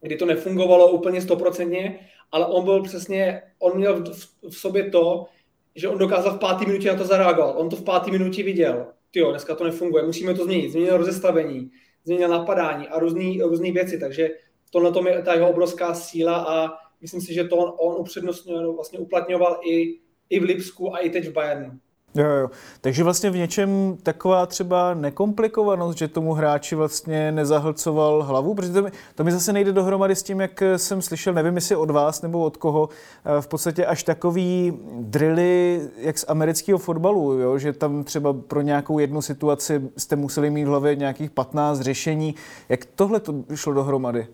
kdy 0.00 0.16
to 0.16 0.26
nefungovalo 0.26 0.90
úplně 0.90 1.22
stoprocentně, 1.22 1.98
ale 2.32 2.46
on 2.46 2.64
byl 2.64 2.82
přesně, 2.82 3.42
on 3.58 3.76
měl 3.76 4.04
v, 4.04 4.28
v 4.50 4.58
sobě 4.58 4.90
to, 4.90 5.26
že 5.74 5.88
on 5.88 5.98
dokázal 5.98 6.32
v 6.34 6.38
páté 6.38 6.66
minutě 6.66 6.88
na 6.88 6.98
to 6.98 7.04
zareagovat. 7.04 7.56
On 7.58 7.68
to 7.68 7.76
v 7.76 7.84
páté 7.84 8.10
minutě 8.10 8.42
viděl. 8.42 8.86
Ty 9.10 9.22
dneska 9.30 9.54
to 9.54 9.64
nefunguje, 9.64 10.04
musíme 10.04 10.34
to 10.34 10.44
změnit. 10.44 10.70
Změnil 10.70 10.96
rozestavení, 10.96 11.70
změnil 12.04 12.28
napadání 12.28 12.88
a 12.88 12.98
různé 12.98 13.72
věci, 13.72 13.98
takže 13.98 14.30
tohle 14.70 15.10
je 15.10 15.22
ta 15.22 15.34
jeho 15.34 15.50
obrovská 15.50 15.94
síla 15.94 16.36
a 16.36 16.87
myslím 17.00 17.20
si, 17.20 17.34
že 17.34 17.44
to 17.44 17.56
on, 17.56 17.72
on 17.78 18.00
upřednostňoval, 18.00 18.72
vlastně 18.72 18.98
uplatňoval 18.98 19.60
i, 19.66 19.98
i 20.30 20.40
v 20.40 20.42
Lipsku 20.42 20.94
a 20.94 20.98
i 20.98 21.10
teď 21.10 21.28
v 21.28 21.32
Bayernu. 21.32 21.78
Jo, 22.14 22.26
jo. 22.26 22.50
Takže 22.80 23.04
vlastně 23.04 23.30
v 23.30 23.36
něčem 23.36 23.96
taková 24.02 24.46
třeba 24.46 24.94
nekomplikovanost, 24.94 25.98
že 25.98 26.08
tomu 26.08 26.32
hráči 26.32 26.74
vlastně 26.74 27.32
nezahlcoval 27.32 28.22
hlavu, 28.22 28.54
protože 28.54 28.72
to 28.72 28.82
mi, 28.82 28.90
to 29.14 29.24
mi 29.24 29.32
zase 29.32 29.52
nejde 29.52 29.72
dohromady 29.72 30.16
s 30.16 30.22
tím, 30.22 30.40
jak 30.40 30.62
jsem 30.76 31.02
slyšel, 31.02 31.34
nevím 31.34 31.54
jestli 31.54 31.76
od 31.76 31.90
vás 31.90 32.22
nebo 32.22 32.44
od 32.44 32.56
koho, 32.56 32.88
eh, 33.24 33.40
v 33.40 33.46
podstatě 33.46 33.86
až 33.86 34.02
takový 34.02 34.78
drily, 35.00 35.80
jak 35.98 36.18
z 36.18 36.24
amerického 36.28 36.78
fotbalu, 36.78 37.32
jo? 37.32 37.58
že 37.58 37.72
tam 37.72 38.04
třeba 38.04 38.32
pro 38.32 38.60
nějakou 38.60 38.98
jednu 38.98 39.22
situaci 39.22 39.90
jste 39.96 40.16
museli 40.16 40.50
mít 40.50 40.64
v 40.64 40.68
hlavě 40.68 40.96
nějakých 40.96 41.30
15 41.30 41.80
řešení. 41.80 42.34
Jak 42.68 42.84
tohle 42.84 43.20
to 43.20 43.34
šlo 43.54 43.72
dohromady? 43.72 44.26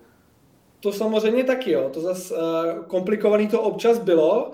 To 0.84 0.92
samozřejmě 0.92 1.44
taky, 1.44 1.70
jo. 1.70 1.90
To 1.92 2.00
zase 2.00 2.34
uh, 2.34 2.40
komplikovaný 2.86 3.48
to 3.48 3.62
občas 3.62 3.98
bylo, 3.98 4.50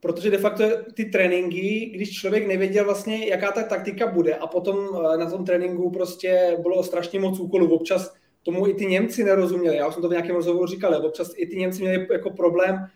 protože 0.00 0.30
de 0.30 0.38
facto 0.38 0.64
ty 0.94 1.04
tréninky, 1.04 1.92
když 1.94 2.20
člověk 2.20 2.46
nevěděl 2.46 2.84
vlastně, 2.84 3.26
jaká 3.26 3.52
ta 3.52 3.62
taktika 3.62 4.06
bude 4.06 4.34
a 4.34 4.46
potom 4.46 4.76
uh, 4.76 5.16
na 5.16 5.30
tom 5.30 5.44
tréninku 5.44 5.90
prostě 5.90 6.56
bylo 6.62 6.82
strašně 6.82 7.20
moc 7.20 7.40
úkolů. 7.40 7.74
Občas 7.74 8.14
tomu 8.42 8.68
i 8.68 8.74
ty 8.74 8.86
Němci 8.86 9.24
nerozuměli. 9.24 9.76
Já 9.76 9.88
už 9.88 9.94
jsem 9.94 10.02
to 10.02 10.08
v 10.08 10.12
nějakém 10.12 10.36
rozhovoru 10.36 10.66
říkal, 10.66 11.06
občas 11.06 11.32
i 11.36 11.46
ty 11.46 11.56
Němci 11.56 11.82
měli 11.82 12.06
jako 12.12 12.30
problém 12.30 12.86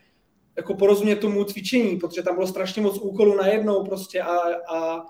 jako 0.56 0.74
porozumět 0.74 1.16
tomu 1.16 1.44
cvičení, 1.44 1.96
protože 1.96 2.22
tam 2.22 2.34
bylo 2.34 2.46
strašně 2.46 2.82
moc 2.82 2.98
úkolů 2.98 3.36
najednou 3.36 3.84
prostě 3.84 4.20
a, 4.20 4.36
a 4.74 5.04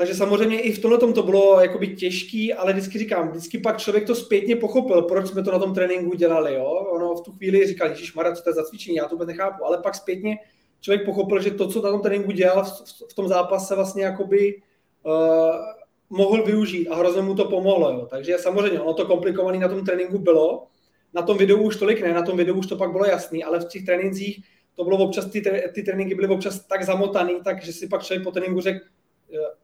takže 0.00 0.14
samozřejmě 0.14 0.60
i 0.60 0.72
v 0.72 0.78
tomhle 0.78 0.98
tom 0.98 1.12
to 1.12 1.22
bylo 1.22 1.60
jakoby 1.60 1.88
těžký, 1.88 2.54
ale 2.54 2.72
vždycky 2.72 2.98
říkám, 2.98 3.28
vždycky 3.28 3.58
pak 3.58 3.78
člověk 3.78 4.06
to 4.06 4.14
zpětně 4.14 4.56
pochopil, 4.56 5.02
proč 5.02 5.26
jsme 5.26 5.42
to 5.42 5.52
na 5.52 5.58
tom 5.58 5.74
tréninku 5.74 6.14
dělali. 6.14 6.54
Jo? 6.54 6.64
Ono 6.64 7.14
v 7.14 7.20
tu 7.20 7.32
chvíli 7.32 7.66
říkal, 7.66 7.88
Ježíš 7.88 8.14
Mara, 8.14 8.34
co 8.34 8.42
to 8.42 8.50
je 8.50 8.54
za 8.54 8.64
cvičení, 8.64 8.96
já 8.96 9.04
to 9.04 9.14
vůbec 9.14 9.28
nechápu, 9.28 9.64
ale 9.64 9.78
pak 9.78 9.94
zpětně 9.94 10.38
člověk 10.80 11.04
pochopil, 11.04 11.42
že 11.42 11.50
to, 11.50 11.68
co 11.68 11.82
na 11.82 11.90
tom 11.90 12.00
tréninku 12.00 12.32
dělal 12.32 12.64
v, 12.64 12.68
v 13.10 13.14
tom 13.14 13.28
zápase, 13.28 13.74
vlastně 13.74 14.04
jakoby 14.04 14.62
uh, 15.06 15.12
mohl 16.10 16.44
využít 16.44 16.88
a 16.88 16.96
hrozně 16.96 17.22
mu 17.22 17.34
to 17.34 17.44
pomohlo. 17.44 17.90
Jo? 17.90 18.06
Takže 18.10 18.38
samozřejmě 18.38 18.80
ono 18.80 18.94
to 18.94 19.06
komplikované 19.06 19.58
na 19.58 19.68
tom 19.68 19.84
tréninku 19.84 20.18
bylo, 20.18 20.66
na 21.14 21.22
tom 21.22 21.38
videu 21.38 21.62
už 21.62 21.76
tolik 21.76 22.02
ne, 22.02 22.14
na 22.14 22.22
tom 22.22 22.36
videu 22.36 22.54
už 22.54 22.66
to 22.66 22.76
pak 22.76 22.92
bylo 22.92 23.04
jasný, 23.04 23.44
ale 23.44 23.60
v 23.60 23.64
těch 23.64 23.84
trénincích 23.84 24.44
to 24.76 24.84
bylo 24.84 24.98
občas, 24.98 25.30
ty, 25.30 25.42
ty 25.74 25.82
tréninky 25.82 26.14
byly 26.14 26.28
občas 26.28 26.66
tak 26.66 26.82
zamotaný, 26.82 27.34
tak 27.44 27.64
že 27.64 27.72
si 27.72 27.88
pak 27.88 28.02
člověk 28.02 28.24
po 28.24 28.30
tréninku 28.30 28.60
řekl, 28.60 28.80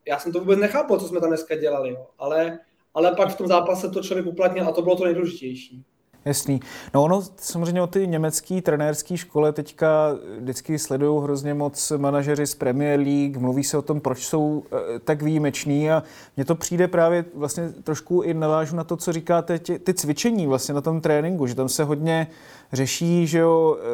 já 0.07 0.19
jsem 0.19 0.33
to 0.33 0.41
vůbec 0.41 0.59
nechápal, 0.59 1.01
co 1.01 1.09
jsme 1.09 1.21
tam 1.21 1.29
dneska 1.29 1.57
dělali, 1.57 1.91
jo. 1.91 2.07
Ale, 2.19 2.59
ale 2.95 3.15
pak 3.15 3.29
v 3.29 3.37
tom 3.37 3.47
zápase 3.47 3.91
to 3.91 4.03
člověk 4.03 4.27
uplatnil 4.27 4.69
a 4.69 4.73
to 4.73 4.83
bylo 4.83 4.97
to 4.97 5.05
nejdůležitější. 5.05 5.85
Jasný. 6.27 6.61
No 6.95 7.03
ono 7.03 7.23
samozřejmě 7.37 7.83
o 7.83 7.87
ty 7.87 8.07
německé 8.07 8.63
trenérské 8.63 9.17
škole 9.17 9.53
teďka 9.53 10.17
vždycky 10.39 10.79
sledují 10.79 11.23
hrozně 11.23 11.55
moc 11.55 11.93
manažeři 11.97 12.47
z 12.47 12.55
Premier 12.55 13.01
League, 13.01 13.37
mluví 13.37 13.65
se 13.65 13.79
o 13.79 13.83
tom, 13.83 14.01
proč 14.01 14.27
jsou 14.27 14.63
e, 14.73 14.99
tak 14.99 15.23
výjimeční 15.23 15.91
a 15.91 16.03
mně 16.37 16.45
to 16.45 16.55
přijde 16.55 16.89
právě 16.89 17.25
vlastně 17.35 17.69
trošku 17.69 18.23
i 18.23 18.35
navážu 18.35 18.77
na 18.77 18.85
to, 18.85 18.97
co 18.97 19.13
říkáte, 19.13 19.59
tě, 19.59 19.79
ty 19.79 19.95
cvičení 19.95 20.47
vlastně 20.47 20.75
na 20.75 20.81
tom 20.81 21.01
tréninku, 21.01 21.47
že 21.47 21.55
tam 21.55 21.69
se 21.69 21.85
hodně 21.85 22.27
řeší, 22.73 23.27
že 23.27 23.39
jo, 23.39 23.77
e, 23.81 23.87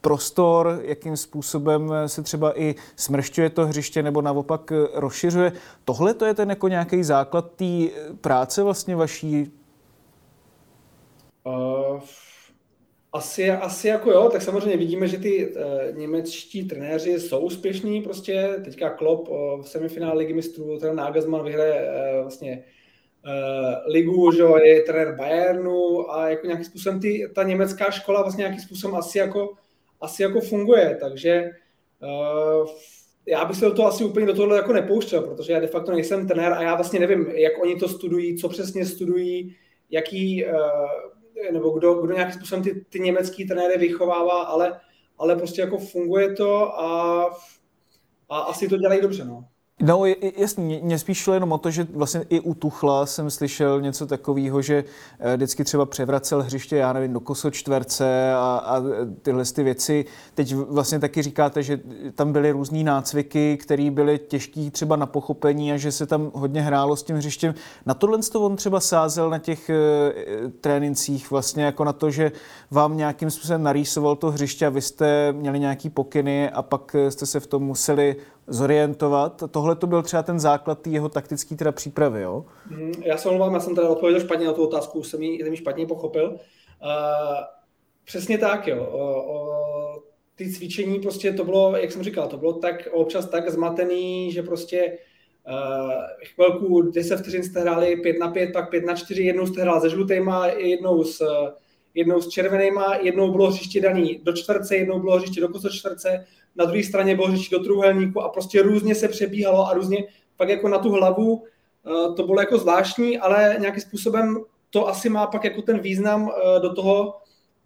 prostor, 0.00 0.80
jakým 0.82 1.16
způsobem 1.16 1.92
se 2.06 2.22
třeba 2.22 2.60
i 2.60 2.74
smršťuje 2.96 3.50
to 3.50 3.66
hřiště 3.66 4.02
nebo 4.02 4.22
naopak 4.22 4.72
rozšiřuje. 4.94 5.52
Tohle 5.84 6.14
to 6.14 6.24
je 6.24 6.34
ten 6.34 6.50
jako 6.50 6.68
nějaký 6.68 7.04
základ 7.04 7.52
té 7.56 7.88
práce 8.20 8.62
vlastně 8.62 8.96
vaší 8.96 9.57
Uh, 11.48 12.00
asi, 13.12 13.50
asi 13.50 13.88
jako 13.88 14.10
jo, 14.10 14.28
tak 14.32 14.42
samozřejmě 14.42 14.76
vidíme, 14.76 15.08
že 15.08 15.18
ty 15.18 15.46
uh, 15.46 15.62
němečtí 15.98 16.68
trenéři 16.68 17.20
jsou 17.20 17.40
úspěšní, 17.40 18.02
prostě 18.02 18.48
teďka 18.64 18.90
Klopp 18.90 19.28
uh, 19.28 19.62
v 19.62 19.68
semifinále 19.68 20.18
ligy 20.18 20.34
mistrů, 20.34 20.78
ten 20.78 20.96
Nagelsmann 20.96 21.44
vyhraje 21.44 21.90
uh, 21.90 22.22
vlastně 22.22 22.64
uh, 23.26 23.92
ligu, 23.92 24.32
že 24.32 24.42
je 24.64 24.82
trenér 24.82 25.16
Bayernu 25.16 26.10
a 26.12 26.28
jako 26.28 26.46
nějakým 26.46 26.64
způsobem 26.64 27.00
ty, 27.00 27.30
ta 27.34 27.42
německá 27.42 27.90
škola 27.90 28.22
vlastně 28.22 28.42
nějakým 28.42 28.60
způsobem 28.60 28.96
asi 28.96 29.18
jako, 29.18 29.54
asi 30.00 30.22
jako 30.22 30.40
funguje, 30.40 30.98
takže 31.00 31.50
uh, 32.02 32.68
já 33.26 33.44
bych 33.44 33.56
se 33.56 33.64
do 33.64 33.74
toho 33.74 33.88
asi 33.88 34.04
úplně 34.04 34.26
do 34.26 34.34
tohle 34.34 34.56
jako 34.56 34.72
nepouštěl, 34.72 35.22
protože 35.22 35.52
já 35.52 35.60
de 35.60 35.66
facto 35.66 35.92
nejsem 35.92 36.28
trenér 36.28 36.52
a 36.52 36.62
já 36.62 36.74
vlastně 36.74 37.00
nevím, 37.00 37.26
jak 37.26 37.62
oni 37.62 37.76
to 37.76 37.88
studují, 37.88 38.36
co 38.38 38.48
přesně 38.48 38.86
studují, 38.86 39.56
jaký 39.90 40.44
uh, 40.44 40.52
nebo 41.52 41.70
kdo, 41.70 41.94
kdo 41.94 42.14
nějakým 42.14 42.34
způsobem 42.34 42.64
ty, 42.64 42.84
ty 42.88 43.00
německý 43.00 43.46
trenéry 43.46 43.78
vychovává, 43.78 44.42
ale, 44.42 44.80
ale 45.18 45.36
prostě 45.36 45.60
jako 45.60 45.78
funguje 45.78 46.34
to 46.34 46.80
a, 46.80 47.22
a 48.28 48.38
asi 48.38 48.68
to 48.68 48.76
dělají 48.76 49.00
dobře. 49.00 49.24
No. 49.24 49.48
No, 49.82 50.02
jasně, 50.36 50.80
mě 50.82 50.98
spíš 50.98 51.18
šlo 51.18 51.34
jenom 51.34 51.52
o 51.52 51.58
to, 51.58 51.70
že 51.70 51.86
vlastně 51.94 52.24
i 52.28 52.40
u 52.40 52.54
Tuchla 52.54 53.06
jsem 53.06 53.30
slyšel 53.30 53.80
něco 53.80 54.06
takového, 54.06 54.62
že 54.62 54.84
eh, 55.18 55.36
vždycky 55.36 55.64
třeba 55.64 55.86
převracel 55.86 56.42
hřiště, 56.42 56.76
já 56.76 56.92
nevím, 56.92 57.12
do 57.12 57.20
kosočtverce 57.20 58.32
a, 58.34 58.62
a 58.64 58.82
tyhle 59.22 59.44
ty 59.44 59.62
věci. 59.62 60.04
Teď 60.34 60.54
vlastně 60.54 60.98
taky 60.98 61.22
říkáte, 61.22 61.62
že 61.62 61.80
tam 62.14 62.32
byly 62.32 62.50
různé 62.50 62.84
nácviky, 62.84 63.56
které 63.56 63.90
byly 63.90 64.18
těžké 64.18 64.70
třeba 64.70 64.96
na 64.96 65.06
pochopení 65.06 65.72
a 65.72 65.76
že 65.76 65.92
se 65.92 66.06
tam 66.06 66.30
hodně 66.34 66.62
hrálo 66.62 66.96
s 66.96 67.02
tím 67.02 67.16
hřištěm. 67.16 67.54
Na 67.86 67.94
tohle 67.94 68.18
to 68.32 68.40
on 68.40 68.56
třeba 68.56 68.80
sázel 68.80 69.30
na 69.30 69.38
těch 69.38 69.70
uh, 69.70 70.50
trénincích 70.60 71.30
vlastně 71.30 71.64
jako 71.64 71.84
na 71.84 71.92
to, 71.92 72.10
že 72.10 72.32
vám 72.70 72.96
nějakým 72.96 73.30
způsobem 73.30 73.62
narýsoval 73.62 74.16
to 74.16 74.30
hřiště 74.30 74.66
a 74.66 74.70
vy 74.70 74.82
jste 74.82 75.32
měli 75.32 75.60
nějaký 75.60 75.90
pokyny 75.90 76.50
a 76.50 76.62
pak 76.62 76.96
jste 77.08 77.26
se 77.26 77.40
v 77.40 77.46
tom 77.46 77.62
museli 77.62 78.16
zorientovat. 78.48 79.42
Tohle 79.50 79.76
to 79.76 79.86
byl 79.86 80.02
třeba 80.02 80.22
ten 80.22 80.40
základ 80.40 80.82
té 80.82 80.90
jeho 80.90 81.08
taktické 81.08 81.56
teda 81.56 81.72
přípravy, 81.72 82.22
jo? 82.22 82.44
Mm, 82.70 82.92
já 83.04 83.16
se 83.16 83.28
omlouvám, 83.28 83.54
já 83.54 83.60
jsem 83.60 83.74
teda 83.74 83.88
odpověděl 83.88 84.20
špatně 84.20 84.46
na 84.46 84.52
tu 84.52 84.66
otázku, 84.66 85.02
jsem 85.02 85.22
ji, 85.22 85.44
jsem 85.44 85.52
ji 85.52 85.56
špatně 85.56 85.86
pochopil. 85.86 86.30
Uh, 86.30 86.38
přesně 88.04 88.38
tak, 88.38 88.66
jo. 88.66 88.86
O, 88.92 89.34
o, 89.34 90.02
ty 90.34 90.52
cvičení 90.52 90.98
prostě 90.98 91.32
to 91.32 91.44
bylo, 91.44 91.76
jak 91.76 91.92
jsem 91.92 92.02
říkal, 92.02 92.28
to 92.28 92.36
bylo 92.36 92.52
tak 92.52 92.88
občas 92.92 93.26
tak 93.26 93.50
zmatený, 93.50 94.32
že 94.32 94.42
prostě 94.42 94.98
uh, 95.48 95.92
chvilku 96.24 96.82
10 96.82 97.16
vteřin 97.16 97.42
jste 97.42 97.60
hráli 97.60 97.96
5 97.96 98.18
na 98.18 98.28
5, 98.30 98.52
pak 98.52 98.70
5 98.70 98.84
na 98.84 98.94
4, 98.94 99.22
jednou 99.22 99.46
jste 99.46 99.60
hrál 99.60 99.80
se 99.80 99.90
žlutýma, 99.90 100.46
jednou 100.46 101.04
s, 101.04 101.22
jednou 101.98 102.20
s 102.20 102.28
červenýma, 102.28 102.96
jednou 102.96 103.32
bylo 103.32 103.50
hřiště 103.50 103.80
daný 103.80 104.20
do 104.22 104.32
čtverce, 104.32 104.76
jednou 104.76 105.00
bylo 105.00 105.16
hřiště 105.16 105.40
do 105.40 105.48
koso 105.48 105.70
čtverce, 105.70 106.24
na 106.56 106.64
druhé 106.64 106.84
straně 106.84 107.14
bylo 107.14 107.30
řeči 107.30 107.50
do 107.50 107.58
trůhelníku 107.58 108.20
a 108.20 108.28
prostě 108.28 108.62
různě 108.62 108.94
se 108.94 109.08
přebíhalo 109.08 109.66
a 109.66 109.74
různě 109.74 110.04
pak 110.36 110.48
jako 110.48 110.68
na 110.68 110.78
tu 110.78 110.90
hlavu 110.90 111.44
eh, 111.44 112.14
to 112.16 112.22
bylo 112.22 112.40
jako 112.40 112.58
zvláštní, 112.58 113.18
ale 113.18 113.56
nějakým 113.58 113.82
způsobem 113.82 114.38
to 114.70 114.88
asi 114.88 115.08
má 115.08 115.26
pak 115.26 115.44
jako 115.44 115.62
ten 115.62 115.78
význam 115.78 116.30
eh, 116.30 116.60
do 116.60 116.74
toho, 116.74 117.16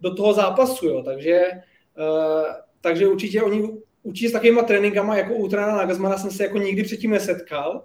do 0.01 0.15
toho 0.15 0.33
zápasu, 0.33 0.85
jo. 0.85 1.03
Takže, 1.03 1.37
eh, 1.37 2.53
takže 2.81 3.07
určitě 3.07 3.43
oni 3.43 3.69
určitě 4.03 4.29
s 4.29 4.31
takovýma 4.31 4.63
tréninkama 4.63 5.17
jako 5.17 5.33
u 5.33 5.47
trenéra 5.47 5.75
Nagazmana 5.75 6.17
jsem 6.17 6.31
se 6.31 6.43
jako 6.43 6.57
nikdy 6.57 6.83
předtím 6.83 7.11
nesetkal, 7.11 7.83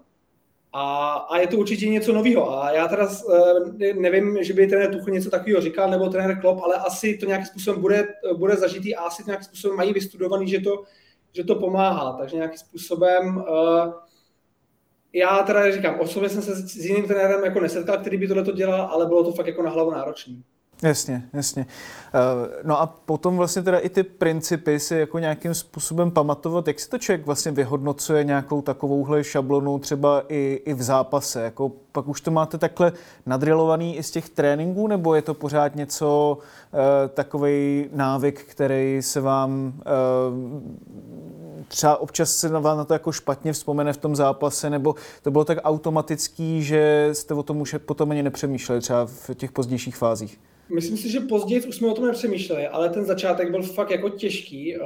a, 0.73 1.15
a 1.15 1.39
je 1.39 1.47
to 1.47 1.57
určitě 1.57 1.89
něco 1.89 2.13
nového. 2.13 2.63
A 2.63 2.73
já 2.73 2.89
teda 2.89 3.09
nevím, 3.95 4.45
že 4.45 4.53
by 4.53 4.67
trenér 4.67 4.91
Tuchl 4.93 5.11
něco 5.11 5.31
takového 5.31 5.61
říkal, 5.61 5.91
nebo 5.91 6.09
trenér 6.09 6.41
Klopp, 6.41 6.61
ale 6.63 6.75
asi 6.75 7.19
to 7.19 7.27
nějakým 7.27 7.47
způsobem 7.47 7.81
bude, 7.81 8.09
bude 8.37 8.57
zažitý 8.57 8.97
a 8.97 9.03
asi 9.03 9.23
to 9.23 9.27
nějakým 9.27 9.45
způsobem 9.45 9.77
mají 9.77 9.93
vystudovaný, 9.93 10.49
že 10.49 10.61
to, 10.61 10.85
že 11.33 11.45
to 11.45 11.55
pomáhá. 11.55 12.13
Takže 12.13 12.37
nějakým 12.37 12.59
způsobem 12.59 13.37
uh, 13.37 13.93
já 15.13 15.43
teda 15.43 15.73
říkám, 15.73 16.01
osobně 16.01 16.29
jsem 16.29 16.43
se 16.43 16.55
s 16.57 16.77
jiným 16.77 17.05
trenérem 17.07 17.45
jako 17.45 17.61
nesetkal, 17.61 17.99
který 17.99 18.17
by 18.17 18.29
tohle 18.29 18.45
to 18.45 18.53
dělal, 18.53 18.81
ale 18.81 19.07
bylo 19.07 19.25
to 19.25 19.33
fakt 19.33 19.47
jako 19.47 19.63
na 19.63 19.71
hlavu 19.71 19.91
náročný. 19.91 20.45
Jasně, 20.83 21.23
jasně. 21.33 21.67
Eh, 22.15 22.63
no 22.65 22.81
a 22.81 22.87
potom 22.87 23.37
vlastně 23.37 23.63
teda 23.63 23.79
i 23.79 23.89
ty 23.89 24.03
principy 24.03 24.81
si 24.81 24.95
jako 24.95 25.19
nějakým 25.19 25.55
způsobem 25.55 26.11
pamatovat, 26.11 26.69
jak 26.69 26.81
si 26.81 26.89
to 26.89 26.99
člověk 26.99 27.27
vlastně 27.27 27.53
vyhodnocuje 27.53 28.25
nějakou 28.25 28.63
takovouhle 28.63 29.25
šablonu 29.25 29.79
třeba 29.79 30.23
i, 30.29 30.63
i 30.65 30.75
v 30.75 30.83
zápase, 30.83 31.43
jako 31.43 31.73
pak 31.93 32.09
už 32.09 32.21
to 32.21 32.31
máte 32.31 32.59
takhle 32.59 32.93
nadrilovaný 33.27 33.97
i 33.97 34.03
z 34.03 34.11
těch 34.11 34.29
tréninků, 34.29 34.87
nebo 34.87 35.15
je 35.15 35.23
to 35.23 35.35
pořád 35.35 35.77
něco, 35.77 36.39
eh, 36.73 37.09
takový 37.09 37.89
návyk, 37.93 38.45
který 38.45 38.99
se 39.03 39.21
vám 39.21 39.73
eh, 39.81 39.83
třeba 41.69 41.97
občas 41.97 42.37
se 42.37 42.49
na 42.49 42.59
vám 42.59 42.79
na 42.79 42.85
to 42.85 42.93
jako 42.93 43.13
špatně 43.13 43.53
vzpomene 43.53 43.93
v 43.93 43.97
tom 43.97 44.17
zápase, 44.17 44.71
nebo 44.71 44.95
to 45.23 45.31
bylo 45.31 45.45
tak 45.45 45.59
automatický, 45.65 46.63
že 46.63 47.11
jste 47.13 47.35
o 47.35 47.43
tom 47.43 47.61
už 47.61 47.77
potom 47.87 48.11
ani 48.11 48.23
nepřemýšleli 48.23 48.81
třeba 48.81 49.07
v 49.07 49.35
těch 49.35 49.53
pozdějších 49.53 49.97
fázích? 49.97 50.41
Myslím 50.71 50.97
si, 50.97 51.11
že 51.11 51.21
později 51.21 51.63
už 51.63 51.77
jsme 51.77 51.89
o 51.89 51.95
tom 51.95 52.07
nepřemýšleli, 52.07 52.67
ale 52.67 52.89
ten 52.89 53.05
začátek 53.05 53.51
byl 53.51 53.63
fakt 53.63 53.91
jako 53.91 54.09
těžký. 54.09 54.77
Eh, 54.77 54.79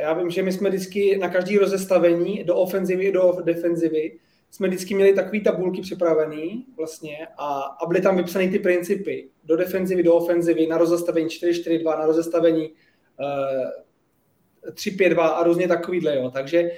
já 0.00 0.12
vím, 0.12 0.30
že 0.30 0.42
my 0.42 0.52
jsme 0.52 0.68
vždycky 0.68 1.18
na 1.18 1.28
každý 1.28 1.58
rozestavení 1.58 2.44
do 2.44 2.56
ofenzivy 2.56 3.04
i 3.04 3.12
do 3.12 3.38
defenzivy 3.44 4.12
jsme 4.50 4.68
vždycky 4.68 4.94
měli 4.94 5.14
takové 5.14 5.40
tabulky 5.40 5.80
připravené 5.80 6.62
vlastně 6.76 7.26
a, 7.38 7.60
a 7.60 7.86
byly 7.86 8.00
tam 8.00 8.16
vypsané 8.16 8.48
ty 8.48 8.58
principy 8.58 9.28
do 9.44 9.56
defenzivy, 9.56 10.02
do 10.02 10.14
ofenzivy, 10.14 10.66
na 10.66 10.78
rozestavení 10.78 11.28
4-4-2, 11.28 11.98
na 11.98 12.06
rozestavení 12.06 12.70
uh, 12.70 14.72
3-5-2 14.72 15.20
a 15.20 15.42
různě 15.42 15.68
takovýhle, 15.68 16.16
jo. 16.16 16.30
Takže 16.30 16.70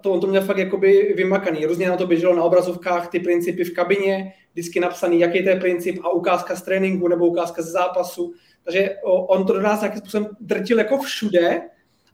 to 0.00 0.12
on 0.12 0.20
to 0.20 0.26
měl 0.26 0.42
fakt 0.42 0.58
jakoby 0.58 1.14
vymakaný. 1.16 1.66
Různě 1.66 1.88
na 1.88 1.96
to 1.96 2.06
běželo 2.06 2.36
na 2.36 2.44
obrazovkách 2.44 3.08
ty 3.08 3.20
principy 3.20 3.64
v 3.64 3.74
kabině, 3.74 4.32
vždycky 4.52 4.80
napsaný, 4.80 5.20
jaký 5.20 5.42
to 5.42 5.48
je 5.48 5.56
princip 5.56 6.00
a 6.02 6.10
ukázka 6.10 6.56
z 6.56 6.62
tréninku 6.62 7.08
nebo 7.08 7.26
ukázka 7.26 7.62
ze 7.62 7.70
zápasu. 7.70 8.32
Takže 8.64 8.96
on 9.04 9.46
to 9.46 9.52
do 9.52 9.60
nás 9.60 9.80
nějakým 9.80 10.00
způsobem 10.00 10.28
drtil 10.40 10.78
jako 10.78 10.98
všude, 10.98 11.60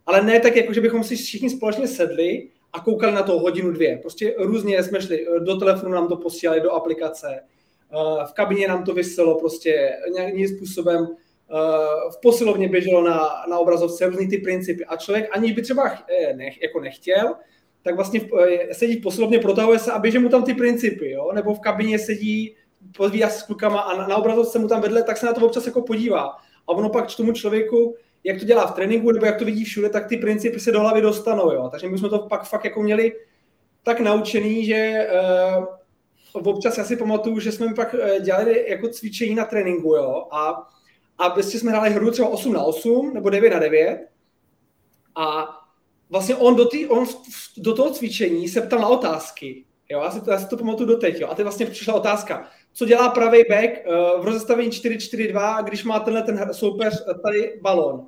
ale 0.06 0.22
ne 0.22 0.40
tak, 0.40 0.56
jako 0.56 0.72
že 0.72 0.80
bychom 0.80 1.04
si 1.04 1.16
všichni 1.16 1.50
společně 1.50 1.86
sedli 1.86 2.48
a 2.72 2.80
koukali 2.80 3.12
na 3.12 3.22
to 3.22 3.38
hodinu, 3.38 3.70
dvě. 3.70 3.98
Prostě 3.98 4.34
různě 4.38 4.82
jsme 4.82 5.00
šli, 5.00 5.26
do 5.38 5.56
telefonu 5.56 5.92
nám 5.92 6.08
to 6.08 6.16
posílali, 6.16 6.60
do 6.60 6.70
aplikace, 6.70 7.40
v 8.30 8.32
kabině 8.32 8.68
nám 8.68 8.84
to 8.84 8.94
vyselo 8.94 9.38
prostě 9.40 9.90
nějakým 10.14 10.48
způsobem, 10.48 11.08
v 12.10 12.20
posilovně 12.22 12.68
běželo 12.68 13.02
na, 13.02 13.28
na 13.50 13.58
obrazovce 13.58 14.06
různý 14.06 14.28
ty 14.28 14.38
principy 14.38 14.84
a 14.84 14.96
člověk 14.96 15.28
ani 15.32 15.52
by 15.52 15.62
třeba 15.62 15.98
eh, 16.08 16.32
nech, 16.34 16.62
jako 16.62 16.80
nechtěl, 16.80 17.34
tak 17.82 17.94
vlastně 17.94 18.20
eh, 18.40 18.74
sedí 18.74 18.96
v 18.96 19.02
posilovně, 19.02 19.38
protahuje 19.38 19.78
se 19.78 19.92
a 19.92 19.98
běží 19.98 20.18
mu 20.18 20.28
tam 20.28 20.44
ty 20.44 20.54
principy, 20.54 21.10
jo? 21.10 21.32
nebo 21.34 21.54
v 21.54 21.60
kabině 21.60 21.98
sedí, 21.98 22.56
pozvídá 22.96 23.28
se 23.28 23.40
s 23.40 23.42
klukama 23.42 23.80
a 23.80 23.96
na, 23.96 24.06
na 24.06 24.16
obrazovce 24.16 24.58
mu 24.58 24.68
tam 24.68 24.80
vedle, 24.80 25.02
tak 25.02 25.16
se 25.16 25.26
na 25.26 25.32
to 25.32 25.46
občas 25.46 25.66
jako 25.66 25.82
podívá. 25.82 26.28
A 26.66 26.68
ono 26.68 26.88
pak 26.88 27.16
tomu 27.16 27.32
člověku, 27.32 27.96
jak 28.24 28.38
to 28.38 28.44
dělá 28.44 28.66
v 28.66 28.74
tréninku, 28.74 29.10
nebo 29.10 29.26
jak 29.26 29.38
to 29.38 29.44
vidí 29.44 29.64
všude, 29.64 29.88
tak 29.88 30.06
ty 30.08 30.16
principy 30.16 30.60
se 30.60 30.72
do 30.72 30.80
hlavy 30.80 31.00
dostanou. 31.00 31.52
Jo? 31.52 31.68
Takže 31.70 31.88
my 31.88 31.98
jsme 31.98 32.08
to 32.08 32.18
pak 32.18 32.48
fakt 32.48 32.64
jako 32.64 32.82
měli 32.82 33.12
tak 33.82 34.00
naučený, 34.00 34.66
že 34.66 35.08
uh, 35.58 35.64
občas 36.42 36.78
já 36.78 36.84
si 36.84 36.96
pamatuju, 36.96 37.40
že 37.40 37.52
jsme 37.52 37.74
pak 37.74 37.94
eh, 37.94 38.20
dělali 38.20 38.70
jako 38.70 38.88
cvičení 38.88 39.34
na 39.34 39.44
tréninku, 39.44 39.94
jo, 39.94 40.26
a, 40.30 40.68
a 41.18 41.30
prostě 41.30 41.58
jsme 41.58 41.70
hráli 41.70 41.90
hru 41.90 42.10
třeba 42.10 42.28
8 42.28 42.52
na 42.52 42.62
8 42.62 43.14
nebo 43.14 43.30
9 43.30 43.50
na 43.50 43.58
9 43.58 44.08
a 45.16 45.48
vlastně 46.10 46.36
on 46.36 46.56
do, 46.56 46.64
tý, 46.64 46.86
on 46.86 47.06
do 47.56 47.74
toho 47.74 47.90
cvičení 47.90 48.48
se 48.48 48.60
ptal 48.60 48.78
na 48.78 48.88
otázky. 48.88 49.64
Jo, 49.88 50.00
já 50.00 50.10
si 50.10 50.20
to, 50.20 50.30
já 50.30 50.38
si 50.38 50.48
to 50.48 50.56
pamatuju 50.56 50.88
doteď. 50.88 51.20
Jo. 51.20 51.28
A 51.28 51.34
teď 51.34 51.42
vlastně 51.42 51.66
přišla 51.66 51.94
otázka, 51.94 52.48
co 52.72 52.84
dělá 52.84 53.08
pravý 53.08 53.44
back 53.48 53.70
uh, 53.86 54.22
v 54.22 54.24
rozestavení 54.24 54.70
4-4-2, 54.70 55.64
když 55.64 55.84
má 55.84 56.00
tenhle 56.00 56.22
ten 56.22 56.48
soupeř 56.52 57.04
uh, 57.06 57.20
tady 57.22 57.58
balon. 57.62 58.06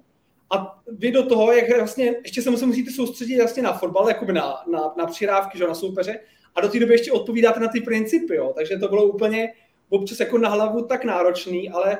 A 0.50 0.80
vy 0.92 1.12
do 1.12 1.26
toho, 1.26 1.52
jak 1.52 1.76
vlastně, 1.76 2.14
ještě 2.25 2.42
se 2.42 2.50
musíte 2.50 2.90
soustředit 2.90 3.38
vlastně 3.38 3.62
na 3.62 3.72
fotbal, 3.72 4.08
jako 4.08 4.32
na, 4.32 4.54
na, 4.72 4.94
na 4.98 5.06
přirávky, 5.06 5.58
že, 5.58 5.66
na 5.66 5.75
soupeře, 5.75 6.20
a 6.54 6.60
do 6.60 6.68
té 6.68 6.78
doby 6.78 6.94
ještě 6.94 7.12
odpovídáte 7.12 7.60
na 7.60 7.68
ty 7.68 7.80
principy, 7.80 8.34
jo. 8.34 8.52
Takže 8.56 8.78
to 8.78 8.88
bylo 8.88 9.04
úplně 9.04 9.52
občas 9.88 10.20
jako 10.20 10.38
na 10.38 10.48
hlavu 10.48 10.82
tak 10.82 11.04
náročný, 11.04 11.70
ale 11.70 11.98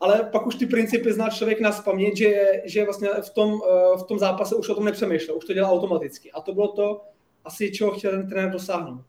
ale 0.00 0.28
pak 0.32 0.46
už 0.46 0.54
ty 0.54 0.66
principy 0.66 1.12
zná 1.12 1.30
člověk 1.30 1.60
na 1.60 1.72
spaměť, 1.72 2.16
že, 2.16 2.62
že 2.64 2.84
vlastně 2.84 3.08
v 3.20 3.30
tom, 3.30 3.60
eh, 3.70 3.98
v 3.98 4.02
tom 4.02 4.18
zápase 4.18 4.54
už 4.54 4.68
o 4.68 4.74
tom 4.74 4.84
nepřemýšlel, 4.84 5.36
už 5.36 5.44
to 5.44 5.52
dělá 5.52 5.70
automaticky. 5.70 6.32
A 6.32 6.40
to 6.40 6.54
bylo 6.54 6.68
to 6.68 7.00
asi, 7.44 7.72
čeho 7.72 7.90
chtěl 7.90 8.10
ten 8.10 8.28
trenér 8.28 8.50
dosáhnout. 8.50 9.00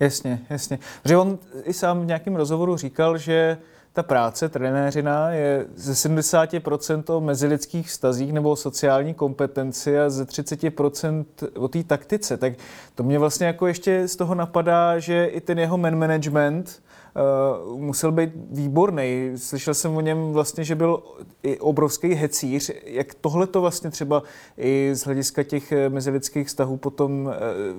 Jasně, 0.00 0.46
jasně. 0.50 0.78
Protože 1.02 1.16
on 1.16 1.38
i 1.64 1.72
sám 1.72 2.02
v 2.02 2.06
nějakém 2.06 2.36
rozhovoru 2.36 2.76
říkal, 2.76 3.18
že 3.18 3.58
ta 3.92 4.02
práce 4.02 4.48
trenéřina 4.48 5.30
je 5.30 5.66
ze 5.74 6.08
70% 6.08 7.16
o 7.16 7.20
mezilidských 7.20 7.88
vztazích 7.88 8.32
nebo 8.32 8.50
o 8.50 8.56
sociální 8.56 9.14
kompetenci 9.14 9.98
a 9.98 10.10
ze 10.10 10.24
30% 10.24 11.24
o 11.56 11.68
té 11.68 11.84
taktice. 11.84 12.36
Tak 12.36 12.52
to 12.94 13.02
mě 13.02 13.18
vlastně 13.18 13.46
jako 13.46 13.66
ještě 13.66 14.08
z 14.08 14.16
toho 14.16 14.34
napadá, 14.34 14.98
že 14.98 15.26
i 15.26 15.40
ten 15.40 15.58
jeho 15.58 15.78
man 15.78 15.98
management 15.98 16.82
uh, 17.14 17.80
musel 17.80 18.12
být 18.12 18.30
výborný. 18.50 19.32
Slyšel 19.36 19.74
jsem 19.74 19.96
o 19.96 20.00
něm 20.00 20.32
vlastně, 20.32 20.64
že 20.64 20.74
byl 20.74 21.02
i 21.42 21.58
obrovský 21.58 22.14
hecíř. 22.14 22.70
Jak 22.84 23.14
tohle 23.14 23.46
to 23.46 23.60
vlastně 23.60 23.90
třeba 23.90 24.22
i 24.58 24.90
z 24.94 25.04
hlediska 25.04 25.42
těch 25.42 25.72
eh, 25.72 25.88
mezilidských 25.88 26.46
vztahů 26.46 26.76
potom 26.76 27.26
uh, 27.26 27.32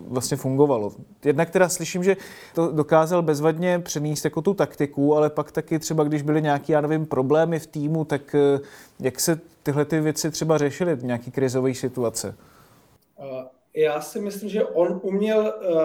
vlastně 0.08 0.38
fungovalo? 0.38 0.92
Jednak 1.26 1.50
teda 1.50 1.70
slyším, 1.70 2.04
že 2.04 2.18
to 2.54 2.72
dokázal 2.72 3.22
bezvadně 3.22 3.80
přenést 3.80 4.26
jako 4.26 4.42
tu 4.42 4.54
taktiku, 4.54 5.16
ale 5.16 5.30
pak 5.30 5.52
taky 5.52 5.80
třeba, 5.80 6.04
když 6.04 6.22
byly 6.22 6.42
nějaké, 6.42 6.74
já 6.74 6.82
nevím, 6.82 7.06
problémy 7.06 7.60
v 7.60 7.68
týmu, 7.68 8.06
tak 8.06 8.36
uh, 8.56 8.66
jak 9.00 9.20
se 9.20 9.40
tyhle 9.64 9.86
ty 9.86 10.00
věci 10.00 10.32
třeba 10.32 10.58
řešily, 10.58 10.98
nějaký 11.02 11.32
krizové 11.32 11.74
situace? 11.74 12.36
Já 13.76 14.02
si 14.02 14.20
myslím, 14.20 14.50
že 14.50 14.66
on 14.66 15.00
uměl 15.04 15.40
uh, 15.40 15.76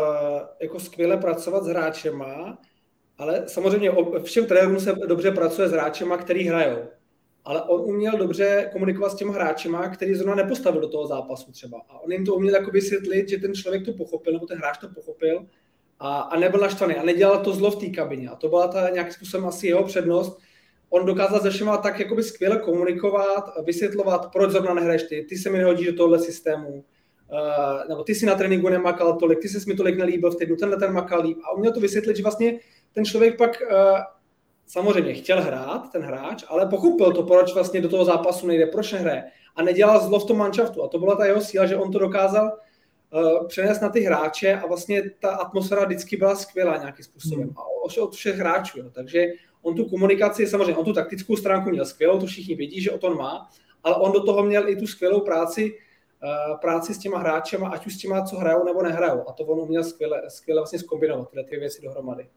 jako 0.61 0.81
skvěle 0.81 1.17
pracovat 1.17 1.65
s 1.65 1.67
hráčema, 1.67 2.59
ale 3.21 3.43
samozřejmě 3.47 3.93
všem 4.23 4.47
trenérům 4.47 4.81
se 4.81 4.93
dobře 5.07 5.31
pracuje 5.31 5.69
s 5.69 5.73
hráčema, 5.73 6.17
který 6.17 6.45
hrajou. 6.45 6.79
ale 7.45 7.63
on 7.63 7.81
uměl 7.81 8.19
dobře 8.19 8.69
komunikovat 8.73 9.11
s 9.11 9.15
těma 9.15 9.33
hráčema, 9.33 9.89
který 9.89 10.15
zrovna 10.15 10.35
nepostavil 10.35 10.81
do 10.81 10.89
toho 10.89 11.07
zápasu 11.07 11.53
třeba. 11.53 11.79
A 11.89 12.01
on 12.01 12.13
jim 12.13 12.25
to 12.25 12.35
uměl 12.35 12.55
jako 12.55 12.71
vysvětlit, 12.71 13.29
že 13.29 13.39
ten 13.39 13.55
člověk 13.55 13.85
to 13.85 13.93
pochopil, 13.93 14.33
nebo 14.33 14.47
ten 14.47 14.59
hráč 14.59 14.79
to 14.79 14.89
pochopil 14.89 15.47
a, 15.99 16.21
a 16.21 16.39
nebyl 16.39 16.61
naštvaný 16.61 16.95
a 16.95 17.03
nedělal 17.03 17.39
to 17.39 17.53
zlo 17.53 17.71
v 17.71 17.77
té 17.77 17.87
kabině. 17.87 18.29
A 18.29 18.37
to 18.37 18.49
byla 18.49 18.69
ta 18.69 18.91
nějakým 18.91 19.13
způsobem 19.13 19.47
asi 19.47 19.67
jeho 19.67 19.85
přednost. 19.85 20.39
On 20.91 21.07
dokázal 21.07 21.41
se 21.41 21.51
všema 21.51 21.77
tak 21.77 22.01
jakoby 22.01 22.23
skvěle 22.23 22.59
komunikovat, 22.59 23.45
vysvětlovat, 23.65 24.33
proč 24.33 24.51
zrovna 24.51 24.75
nehraješ 24.75 25.03
ty, 25.03 25.27
ty 25.29 25.37
se 25.37 25.51
mi 25.51 25.59
nehodí 25.59 25.87
do 25.87 25.93
tohle 25.93 26.19
systému, 26.19 26.69
uh, 26.69 27.89
nebo 27.89 28.05
ty 28.05 28.15
si 28.15 28.27
na 28.27 28.35
tréninku 28.35 28.69
nemakal 28.69 29.17
tolik, 29.17 29.39
ty 29.39 29.49
se 29.49 29.59
mi 29.67 29.75
tolik 29.75 29.99
nelíbil 29.99 30.31
v 30.31 30.37
týdnu, 30.37 30.57
tenhle 30.57 30.79
ten 30.79 30.93
makal 30.93 31.23
líp. 31.23 31.39
A 31.45 31.53
uměl 31.53 31.73
to 31.73 31.81
vysvětlit, 31.81 32.17
že 32.17 32.23
vlastně 32.23 32.59
ten 32.95 33.05
člověk 33.05 33.39
pak 33.39 33.63
uh, 33.71 33.99
samozřejmě 34.67 35.15
chtěl 35.15 35.43
hrát, 35.43 35.93
ten 35.93 36.03
hráč, 36.03 36.45
ale 36.49 36.67
pochopil 36.67 37.13
to, 37.13 37.23
proč 37.23 37.55
vlastně 37.55 37.81
do 37.81 37.89
toho 37.89 38.05
zápasu 38.05 38.47
nejde, 38.47 38.67
proč 38.67 38.93
nehraje. 38.93 39.25
A 39.57 39.63
nedělal 39.63 40.01
zlo 40.01 40.21
v 40.21 40.27
tom 40.27 40.39
manšaftu. 40.39 40.83
A 40.83 40.89
to 40.89 40.99
byla 40.99 41.17
ta 41.17 41.25
jeho 41.25 41.41
síla, 41.41 41.67
že 41.67 41.77
on 41.77 41.93
to 41.93 41.99
dokázal 41.99 42.59
uh, 43.13 43.47
přenést 43.47 43.81
na 43.81 43.89
ty 43.89 44.01
hráče 44.01 44.55
a 44.55 44.67
vlastně 44.67 45.03
ta 45.21 45.31
atmosféra 45.31 45.85
vždycky 45.85 46.17
byla 46.17 46.37
skvělá 46.37 46.77
nějakým 46.77 47.05
způsobem. 47.05 47.45
Hmm. 47.45 47.59
A 47.59 47.63
od 48.03 48.15
všech 48.15 48.37
hráčů. 48.37 48.79
Jo. 48.79 48.91
Takže 48.93 49.27
on 49.63 49.75
tu 49.75 49.85
komunikaci, 49.85 50.47
samozřejmě 50.47 50.77
on 50.77 50.85
tu 50.85 50.93
taktickou 50.93 51.37
stránku 51.37 51.71
měl 51.71 51.85
skvělou, 51.85 52.21
to 52.21 52.27
všichni 52.27 52.55
vědí, 52.55 52.81
že 52.81 52.91
o 52.91 52.99
tom 52.99 53.17
má, 53.17 53.49
ale 53.85 53.97
on 53.97 54.13
do 54.13 54.23
toho 54.23 54.43
měl 54.43 54.69
i 54.69 54.77
tu 54.77 54.87
skvělou 54.87 55.21
práci, 55.21 55.73
uh, 55.73 56.61
práci 56.61 56.95
s 56.95 56.99
těma 56.99 57.19
hráčema, 57.19 57.69
ať 57.69 57.87
už 57.87 57.95
s 57.95 57.99
těma, 57.99 58.25
co 58.25 58.37
hrajou 58.37 58.65
nebo 58.65 58.83
nehrajou. 58.83 59.29
A 59.29 59.33
to 59.33 59.45
on 59.45 59.61
uměl 59.61 59.85
skvěle, 59.85 60.23
skvěle 60.29 60.61
vlastně 60.61 60.79
zkombinovat 60.79 61.31
tyhle 61.31 61.45
ty 61.45 61.57
věci 61.57 61.83
dohromady. 61.83 62.29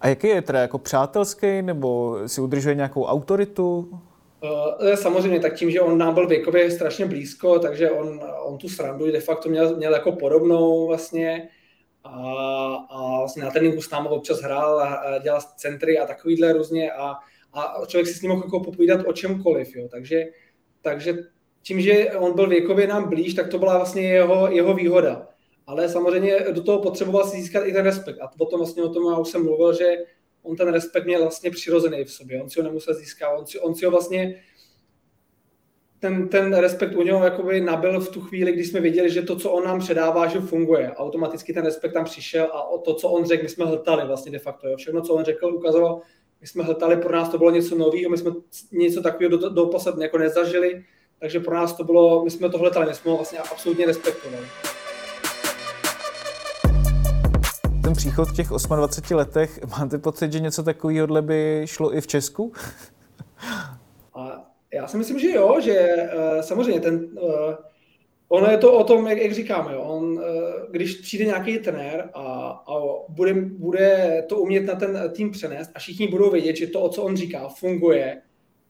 A 0.00 0.08
jaký 0.08 0.28
je 0.28 0.42
teda 0.42 0.60
jako 0.60 0.78
přátelský, 0.78 1.62
nebo 1.62 2.18
si 2.26 2.40
udržuje 2.40 2.74
nějakou 2.74 3.04
autoritu? 3.04 3.88
Uh, 4.42 4.94
samozřejmě, 4.94 5.40
tak 5.40 5.54
tím, 5.54 5.70
že 5.70 5.80
on 5.80 5.98
nám 5.98 6.14
byl 6.14 6.28
věkově 6.28 6.70
strašně 6.70 7.06
blízko, 7.06 7.58
takže 7.58 7.90
on, 7.90 8.20
on 8.44 8.58
tu 8.58 8.68
srandu 8.68 9.06
de 9.12 9.20
facto 9.20 9.48
měl, 9.48 9.76
měl 9.76 9.92
jako 9.92 10.12
podobnou 10.12 10.86
vlastně 10.86 11.48
a, 12.04 12.74
a 12.90 13.18
vlastně 13.18 13.42
na 13.42 13.50
tréninku 13.50 13.82
s 13.82 13.90
námi 13.90 14.08
občas 14.08 14.40
hrál 14.40 14.80
a 14.80 15.18
dělal 15.18 15.40
centry 15.56 15.98
a 15.98 16.06
takovýhle 16.06 16.52
různě 16.52 16.92
a, 16.92 17.14
a 17.52 17.86
člověk 17.86 18.06
si 18.06 18.14
s 18.14 18.22
ním 18.22 18.30
mohl 18.30 18.44
jako 18.44 18.60
popovídat 18.60 19.00
o 19.06 19.12
čemkoliv, 19.12 19.76
jo. 19.76 19.88
Takže, 19.90 20.24
takže 20.82 21.14
tím, 21.62 21.80
že 21.80 22.10
on 22.10 22.34
byl 22.34 22.48
věkově 22.48 22.86
nám 22.86 23.08
blíž, 23.08 23.34
tak 23.34 23.48
to 23.48 23.58
byla 23.58 23.76
vlastně 23.76 24.02
jeho, 24.02 24.50
jeho 24.50 24.74
výhoda 24.74 25.28
ale 25.66 25.88
samozřejmě 25.88 26.46
do 26.52 26.62
toho 26.62 26.78
potřeboval 26.78 27.28
si 27.28 27.36
získat 27.36 27.66
i 27.66 27.72
ten 27.72 27.84
respekt. 27.84 28.18
A 28.20 28.28
potom 28.38 28.60
vlastně 28.60 28.82
o 28.82 28.88
tom 28.88 29.12
já 29.12 29.18
už 29.18 29.28
jsem 29.28 29.44
mluvil, 29.44 29.74
že 29.74 29.96
on 30.42 30.56
ten 30.56 30.68
respekt 30.68 31.04
měl 31.04 31.20
vlastně 31.20 31.50
přirozený 31.50 32.04
v 32.04 32.12
sobě. 32.12 32.42
On 32.42 32.50
si 32.50 32.60
ho 32.60 32.66
nemusel 32.66 32.94
získat. 32.94 33.38
On 33.38 33.46
si, 33.46 33.58
on 33.58 33.74
si 33.74 33.84
ho 33.84 33.90
vlastně 33.90 34.42
ten, 35.98 36.28
ten 36.28 36.54
respekt 36.54 36.94
u 36.94 37.02
něho 37.02 37.24
jakoby 37.24 37.60
nabil 37.60 38.00
v 38.00 38.08
tu 38.08 38.20
chvíli, 38.20 38.52
kdy 38.52 38.64
jsme 38.64 38.80
viděli, 38.80 39.10
že 39.10 39.22
to, 39.22 39.36
co 39.36 39.50
on 39.50 39.64
nám 39.64 39.78
předává, 39.78 40.26
že 40.26 40.40
funguje. 40.40 40.92
Automaticky 40.96 41.52
ten 41.52 41.64
respekt 41.64 41.92
tam 41.92 42.04
přišel 42.04 42.44
a 42.44 42.68
o 42.68 42.78
to, 42.78 42.94
co 42.94 43.08
on 43.08 43.24
řekl, 43.24 43.42
my 43.42 43.48
jsme 43.48 43.64
hltali 43.64 44.06
vlastně 44.06 44.32
de 44.32 44.38
facto. 44.38 44.68
Jo. 44.68 44.76
Všechno, 44.76 45.02
co 45.02 45.14
on 45.14 45.24
řekl, 45.24 45.46
ukazoval, 45.46 46.00
my 46.40 46.46
jsme 46.46 46.64
hltali, 46.64 46.96
pro 46.96 47.12
nás 47.12 47.28
to 47.28 47.38
bylo 47.38 47.50
něco 47.50 47.74
nového, 47.74 48.10
my 48.10 48.18
jsme 48.18 48.30
něco 48.72 49.02
takového 49.02 49.36
do, 49.36 49.48
do 49.48 49.70
jako 50.00 50.18
nezažili, 50.18 50.84
takže 51.20 51.40
pro 51.40 51.54
nás 51.54 51.76
to 51.76 51.84
bylo, 51.84 52.24
my 52.24 52.30
jsme 52.30 52.50
to 52.50 52.58
hltali, 52.58 52.86
my 52.86 52.94
jsme 52.94 53.10
ho 53.10 53.16
vlastně 53.16 53.38
absolutně 53.38 53.86
respektovali. 53.86 54.46
Příchod 57.96 58.28
v 58.28 58.36
těch 58.36 58.48
28 58.48 59.16
letech, 59.16 59.60
máte 59.78 59.98
pocit, 59.98 60.32
že 60.32 60.40
něco 60.40 60.62
takového 60.62 61.22
by 61.22 61.62
šlo 61.64 61.96
i 61.96 62.00
v 62.00 62.06
Česku? 62.06 62.52
A 64.14 64.50
já 64.74 64.86
si 64.86 64.96
myslím, 64.96 65.18
že 65.18 65.30
jo, 65.30 65.56
že 65.60 65.96
uh, 65.96 66.40
samozřejmě 66.40 66.80
ten, 66.80 67.08
uh, 67.20 67.30
ono 68.28 68.50
je 68.50 68.58
to 68.58 68.72
o 68.72 68.84
tom, 68.84 69.06
jak, 69.06 69.18
jak 69.18 69.32
říkáme, 69.32 69.72
jo, 69.72 69.82
on, 69.82 70.04
uh, 70.04 70.22
když 70.70 70.94
přijde 70.94 71.24
nějaký 71.24 71.58
trenér 71.58 72.10
a, 72.14 72.22
a 72.66 72.72
bude, 73.08 73.34
bude 73.34 74.24
to 74.28 74.38
umět 74.38 74.64
na 74.64 74.74
ten 74.74 75.12
tým 75.16 75.30
přenést 75.30 75.70
a 75.74 75.78
všichni 75.78 76.08
budou 76.08 76.30
vědět, 76.30 76.56
že 76.56 76.66
to, 76.66 76.80
o 76.80 76.88
co 76.88 77.02
on 77.02 77.16
říká, 77.16 77.48
funguje, 77.48 78.22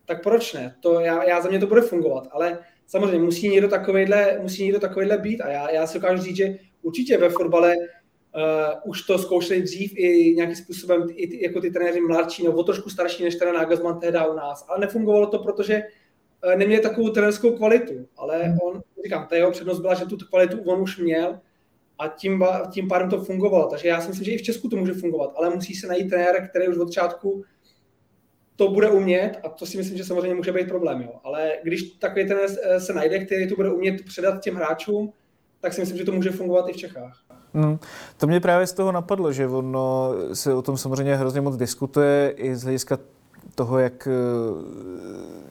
tak 0.06 0.23
proč 0.23 0.52
ne? 0.52 0.76
To 0.80 1.00
já, 1.00 1.25
já 1.25 1.40
za 1.40 1.49
mě 1.49 1.59
to 1.59 1.66
bude 1.66 1.80
fungovat, 1.80 2.28
ale 2.30 2.59
samozřejmě 2.87 3.18
musí 3.18 3.49
někdo 3.49 3.68
takovejhle, 3.68 4.38
musí 4.42 4.62
někdo 4.62 4.80
takovejhle 4.80 5.18
být 5.18 5.40
a 5.40 5.49
já, 5.49 5.71
já 5.71 5.87
si 5.87 5.99
dokážu 5.99 6.23
říct, 6.23 6.37
že 6.37 6.59
určitě 6.83 7.18
ve 7.18 7.30
fotbale 7.30 7.75
Uh, 8.37 8.90
už 8.90 9.02
to 9.02 9.19
zkoušeli 9.19 9.62
dřív 9.62 9.93
i 9.97 10.35
nějakým 10.37 10.57
způsobem 10.57 11.07
i 11.14 11.26
ty, 11.26 11.45
jako 11.45 11.61
ty 11.61 11.71
trenéři 11.71 12.00
mladší, 12.00 12.45
nebo 12.45 12.62
trošku 12.62 12.91
starší 12.91 13.25
než 13.25 13.34
ten 13.34 13.54
Nagelsmann 13.54 14.00
tehdy 14.00 14.19
u 14.30 14.34
nás. 14.34 14.65
Ale 14.69 14.78
nefungovalo 14.78 15.26
to, 15.26 15.39
protože 15.39 15.82
uh, 16.45 16.58
neměli 16.58 16.82
takovou 16.82 17.08
trenérskou 17.08 17.56
kvalitu. 17.56 18.08
Ale 18.17 18.43
hmm. 18.43 18.58
on, 18.63 18.82
říkám, 19.04 19.26
ta 19.26 19.37
jeho 19.37 19.50
přednost 19.50 19.80
byla, 19.80 19.95
že 19.95 20.04
tu 20.04 20.17
kvalitu 20.17 20.58
on 20.65 20.80
už 20.82 20.99
měl 20.99 21.41
a 21.99 22.08
tím, 22.08 22.45
tím 22.71 22.89
pádem 22.89 23.10
to 23.10 23.25
fungovalo. 23.25 23.69
Takže 23.71 23.89
já 23.89 24.00
si 24.00 24.08
myslím, 24.08 24.25
že 24.25 24.32
i 24.32 24.39
v 24.39 24.43
Česku 24.43 24.69
to 24.69 24.76
může 24.76 24.93
fungovat, 24.93 25.32
ale 25.37 25.50
musí 25.50 25.75
se 25.75 25.87
najít 25.87 26.08
trenér, 26.08 26.49
který 26.50 26.69
už 26.69 26.76
od 26.76 26.89
začátku 26.89 27.45
to 28.56 28.69
bude 28.69 28.91
umět 28.91 29.37
a 29.43 29.49
to 29.49 29.67
si 29.67 29.76
myslím, 29.76 29.99
že 29.99 30.04
samozřejmě 30.04 30.34
může 30.34 30.52
být 30.52 30.69
problém. 30.69 31.02
Jo. 31.02 31.21
Ale 31.25 31.52
když 31.63 31.82
takový 31.82 32.26
trenér 32.26 32.49
se 32.78 32.93
najde, 32.93 33.25
který 33.25 33.49
to 33.49 33.54
bude 33.54 33.73
umět 33.73 34.04
předat 34.04 34.43
těm 34.43 34.54
hráčům, 34.54 35.13
tak 35.60 35.73
si 35.73 35.80
myslím, 35.80 35.99
že 35.99 36.04
to 36.04 36.13
může 36.13 36.30
fungovat 36.30 36.69
i 36.69 36.73
v 36.73 36.76
Čechách. 36.76 37.25
Hmm. 37.56 37.78
To 38.16 38.26
mě 38.26 38.40
právě 38.40 38.66
z 38.66 38.73
toho 38.73 38.92
napadlo, 38.92 39.32
že 39.32 39.49
ono 39.49 40.10
se 40.32 40.54
o 40.54 40.62
tom 40.62 40.76
samozřejmě 40.76 41.16
hrozně 41.16 41.40
moc 41.40 41.56
diskutuje 41.56 42.34
i 42.36 42.56
z 42.56 42.62
hlediska 42.62 42.99
toho, 43.54 43.78
jak 43.78 44.08
eh, 44.08 44.12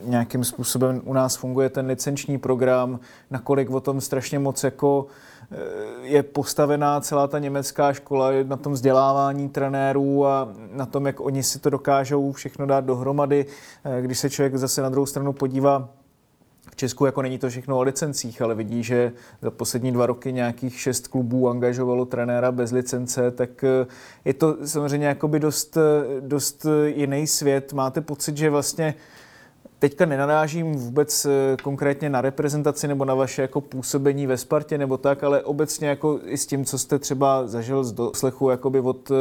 nějakým 0.03 0.43
způsobem 0.43 1.01
u 1.05 1.13
nás 1.13 1.35
funguje 1.35 1.69
ten 1.69 1.85
licenční 1.85 2.37
program, 2.37 2.99
nakolik 3.31 3.69
o 3.69 3.79
tom 3.79 4.01
strašně 4.01 4.39
moc 4.39 4.63
jako 4.63 5.05
eh, 5.51 5.57
je 6.01 6.23
postavená 6.23 7.01
celá 7.01 7.27
ta 7.27 7.39
německá 7.39 7.93
škola 7.93 8.29
na 8.43 8.57
tom 8.57 8.73
vzdělávání 8.73 9.49
trenérů 9.49 10.25
a 10.25 10.49
na 10.71 10.85
tom, 10.85 11.05
jak 11.05 11.19
oni 11.19 11.43
si 11.43 11.59
to 11.59 11.69
dokážou 11.69 12.31
všechno 12.31 12.65
dát 12.65 12.85
dohromady. 12.85 13.45
Eh, 13.85 14.01
když 14.01 14.19
se 14.19 14.29
člověk 14.29 14.55
zase 14.55 14.81
na 14.81 14.89
druhou 14.89 15.05
stranu 15.05 15.33
podívá 15.33 15.89
Česku 16.75 17.05
jako 17.05 17.21
není 17.21 17.37
to 17.37 17.49
všechno 17.49 17.77
o 17.77 17.81
licencích, 17.81 18.41
ale 18.41 18.55
vidí, 18.55 18.83
že 18.83 19.11
za 19.41 19.51
poslední 19.51 19.91
dva 19.91 20.05
roky 20.05 20.33
nějakých 20.33 20.79
šest 20.79 21.07
klubů 21.07 21.49
angažovalo 21.49 22.05
trenéra 22.05 22.51
bez 22.51 22.71
licence, 22.71 23.31
tak 23.31 23.63
eh, 23.63 23.87
je 24.25 24.33
to 24.33 24.57
samozřejmě 24.65 25.07
jakoby 25.07 25.39
dost, 25.39 25.77
eh, 25.77 25.81
dost 26.21 26.65
jiný 26.85 27.27
svět. 27.27 27.73
Máte 27.73 28.01
pocit, 28.01 28.37
že 28.37 28.49
vlastně 28.49 28.95
teďka 29.79 30.05
nenarážím 30.05 30.75
vůbec 30.75 31.25
eh, 31.25 31.57
konkrétně 31.63 32.09
na 32.09 32.21
reprezentaci 32.21 32.87
nebo 32.87 33.05
na 33.05 33.15
vaše 33.15 33.41
jako 33.41 33.61
působení 33.61 34.27
ve 34.27 34.37
Spartě 34.37 34.77
nebo 34.77 34.97
tak, 34.97 35.23
ale 35.23 35.43
obecně 35.43 35.87
jako 35.87 36.19
i 36.25 36.37
s 36.37 36.45
tím, 36.45 36.65
co 36.65 36.77
jste 36.77 36.99
třeba 36.99 37.47
zažil 37.47 37.83
z 37.83 37.91
doslechu 37.91 38.49
jakoby 38.49 38.79
od 38.79 39.11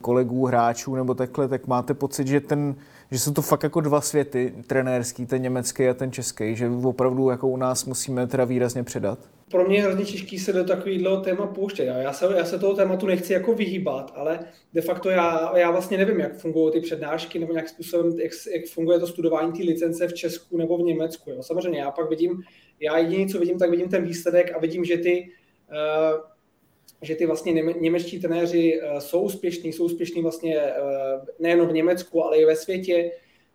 kolegů, 0.00 0.46
hráčů 0.46 0.94
nebo 0.94 1.14
takhle, 1.14 1.48
tak 1.48 1.66
máte 1.66 1.94
pocit, 1.94 2.26
že 2.26 2.40
ten 2.40 2.74
že 3.12 3.18
jsou 3.18 3.32
to 3.32 3.42
fakt 3.42 3.62
jako 3.62 3.80
dva 3.80 4.00
světy, 4.00 4.54
trenérský, 4.66 5.26
ten 5.26 5.42
německý 5.42 5.88
a 5.88 5.94
ten 5.94 6.12
český, 6.12 6.56
že 6.56 6.68
opravdu 6.84 7.30
jako 7.30 7.48
u 7.48 7.56
nás 7.56 7.84
musíme 7.84 8.26
teda 8.26 8.44
výrazně 8.44 8.82
předat? 8.82 9.18
Pro 9.50 9.64
mě 9.64 9.76
je 9.76 9.82
hrozně 9.82 10.04
těžký 10.04 10.38
se 10.38 10.52
do 10.52 10.64
takového 10.64 11.20
téma 11.20 11.46
pouštět. 11.46 11.84
Já 11.84 12.12
se, 12.12 12.26
já 12.36 12.44
se 12.44 12.58
toho 12.58 12.74
tématu 12.74 13.06
nechci 13.06 13.32
jako 13.32 13.54
vyhýbat, 13.54 14.12
ale 14.14 14.38
de 14.72 14.80
facto 14.80 15.10
já, 15.10 15.58
já 15.58 15.70
vlastně 15.70 15.98
nevím, 15.98 16.20
jak 16.20 16.38
fungují 16.38 16.72
ty 16.72 16.80
přednášky 16.80 17.38
nebo 17.38 17.52
nějak 17.52 17.68
způsobem, 17.68 18.20
jak, 18.20 18.32
jak 18.54 18.66
funguje 18.66 18.98
to 18.98 19.06
studování 19.06 19.52
té 19.52 19.62
licence 19.62 20.08
v 20.08 20.14
Česku 20.14 20.56
nebo 20.56 20.78
v 20.78 20.82
Německu. 20.82 21.30
Jo. 21.30 21.42
Samozřejmě 21.42 21.80
já 21.80 21.90
pak 21.90 22.10
vidím, 22.10 22.42
já 22.80 22.98
jediný, 22.98 23.28
co 23.28 23.38
vidím, 23.38 23.58
tak 23.58 23.70
vidím 23.70 23.88
ten 23.88 24.04
výsledek 24.04 24.52
a 24.56 24.58
vidím, 24.58 24.84
že 24.84 24.96
ty 24.96 25.30
uh, 25.70 26.31
že 27.02 27.16
ty 27.16 27.26
vlastně 27.26 27.52
němečtí 27.80 28.20
trenéři 28.20 28.80
eh, 28.82 29.00
jsou 29.00 29.20
úspěšní, 29.20 29.72
jsou 29.72 29.84
úspěšní 29.84 30.22
vlastně 30.22 30.58
eh, 30.58 30.72
nejen 31.38 31.66
v 31.66 31.72
Německu, 31.72 32.24
ale 32.24 32.38
i 32.38 32.44
ve 32.44 32.56
světě. 32.56 33.12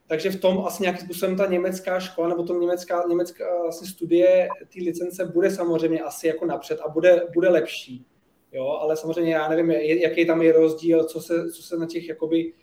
Takže 0.07 0.31
v 0.31 0.39
tom 0.39 0.65
asi 0.65 0.83
nějakým 0.83 1.05
způsobem 1.05 1.37
ta 1.37 1.45
německá 1.45 1.99
škola 1.99 2.27
nebo 2.27 2.43
to 2.43 2.59
německá, 2.59 3.03
německá 3.09 3.61
vlastně 3.61 3.87
studie 3.87 4.47
ty 4.73 4.83
licence 4.83 5.25
bude 5.25 5.51
samozřejmě 5.51 6.01
asi 6.01 6.27
jako 6.27 6.45
napřed 6.45 6.79
a 6.79 6.89
bude, 6.89 7.27
bude 7.33 7.49
lepší. 7.49 8.05
Jo, 8.51 8.67
ale 8.67 8.97
samozřejmě 8.97 9.33
já 9.33 9.49
nevím, 9.49 9.71
jaký 9.71 10.25
tam 10.25 10.41
je 10.41 10.51
rozdíl, 10.51 11.03
co 11.03 11.21
se, 11.21 11.51
co 11.51 11.63
se 11.63 11.77
na 11.77 11.85
těch 11.85 12.09
jakoby 12.09 12.53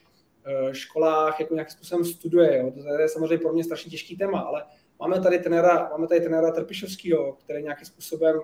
školách 0.73 1.41
jako 1.41 1.55
nějakým 1.55 1.73
způsobem 1.73 2.05
studuje. 2.05 2.59
Jo. 2.59 2.71
To 2.71 3.03
je 3.03 3.09
samozřejmě 3.09 3.39
pro 3.39 3.53
mě 3.53 3.65
strašně 3.65 3.91
těžký 3.91 4.17
téma, 4.17 4.41
ale 4.41 4.65
máme 5.01 5.21
tady 5.21 5.39
trenéra, 5.39 5.89
máme 5.91 6.09
tady 6.09 6.21
trenéra 6.21 6.51
Trpišovského, 6.51 7.33
který 7.33 7.63
nějakým 7.63 7.87
způsobem 7.87 8.41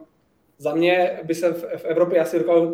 za 0.61 0.75
mě 0.75 1.21
by 1.25 1.35
se 1.35 1.53
v, 1.53 1.65
v 1.77 1.85
Evropě, 1.85 2.19
já 2.19 2.25
si 2.25 2.39
dokážu 2.39 2.73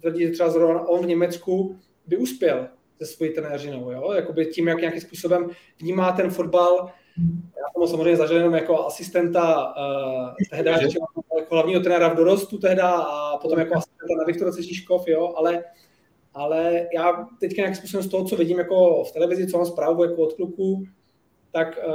tvrdit, 0.00 0.26
že 0.26 0.32
třeba 0.32 0.50
zrovna 0.50 0.88
on 0.88 1.04
v 1.04 1.06
Německu 1.06 1.76
by 2.06 2.16
uspěl 2.16 2.68
se 2.98 3.06
svojí 3.06 3.34
trenéřinou, 3.34 3.90
jo? 3.90 4.12
Jakoby 4.12 4.46
tím, 4.46 4.68
jak 4.68 4.80
nějakým 4.80 5.00
způsobem 5.00 5.50
vnímá 5.80 6.12
ten 6.12 6.30
fotbal. 6.30 6.90
Já 7.56 7.64
jsem 7.72 7.88
samozřejmě 7.88 8.16
zažil 8.16 8.36
jenom 8.36 8.54
jako 8.54 8.86
asistenta 8.86 9.74
uh, 9.76 10.28
tehda, 10.50 10.70
jako 11.38 11.54
hlavního 11.54 11.80
trenéra 11.80 12.08
v 12.08 12.16
dorostu 12.16 12.58
tehda 12.58 12.90
a 12.90 13.36
potom 13.36 13.58
jako 13.58 13.74
asistenta 13.74 14.14
na 14.18 14.24
Viktora 14.24 14.52
Cežíškov, 14.52 15.08
jo, 15.08 15.34
ale, 15.36 15.64
ale 16.34 16.86
já 16.94 17.26
teďka 17.40 17.62
nějakým 17.62 17.76
způsobem 17.76 18.04
z 18.04 18.10
toho, 18.10 18.24
co 18.24 18.36
vidím 18.36 18.58
jako 18.58 19.04
v 19.04 19.12
televizi, 19.12 19.46
co 19.46 19.56
mám 19.56 19.66
zprávu 19.66 20.04
jako 20.04 20.16
od 20.22 20.32
kluků, 20.32 20.84
tak 21.52 21.78
uh, 21.86 21.94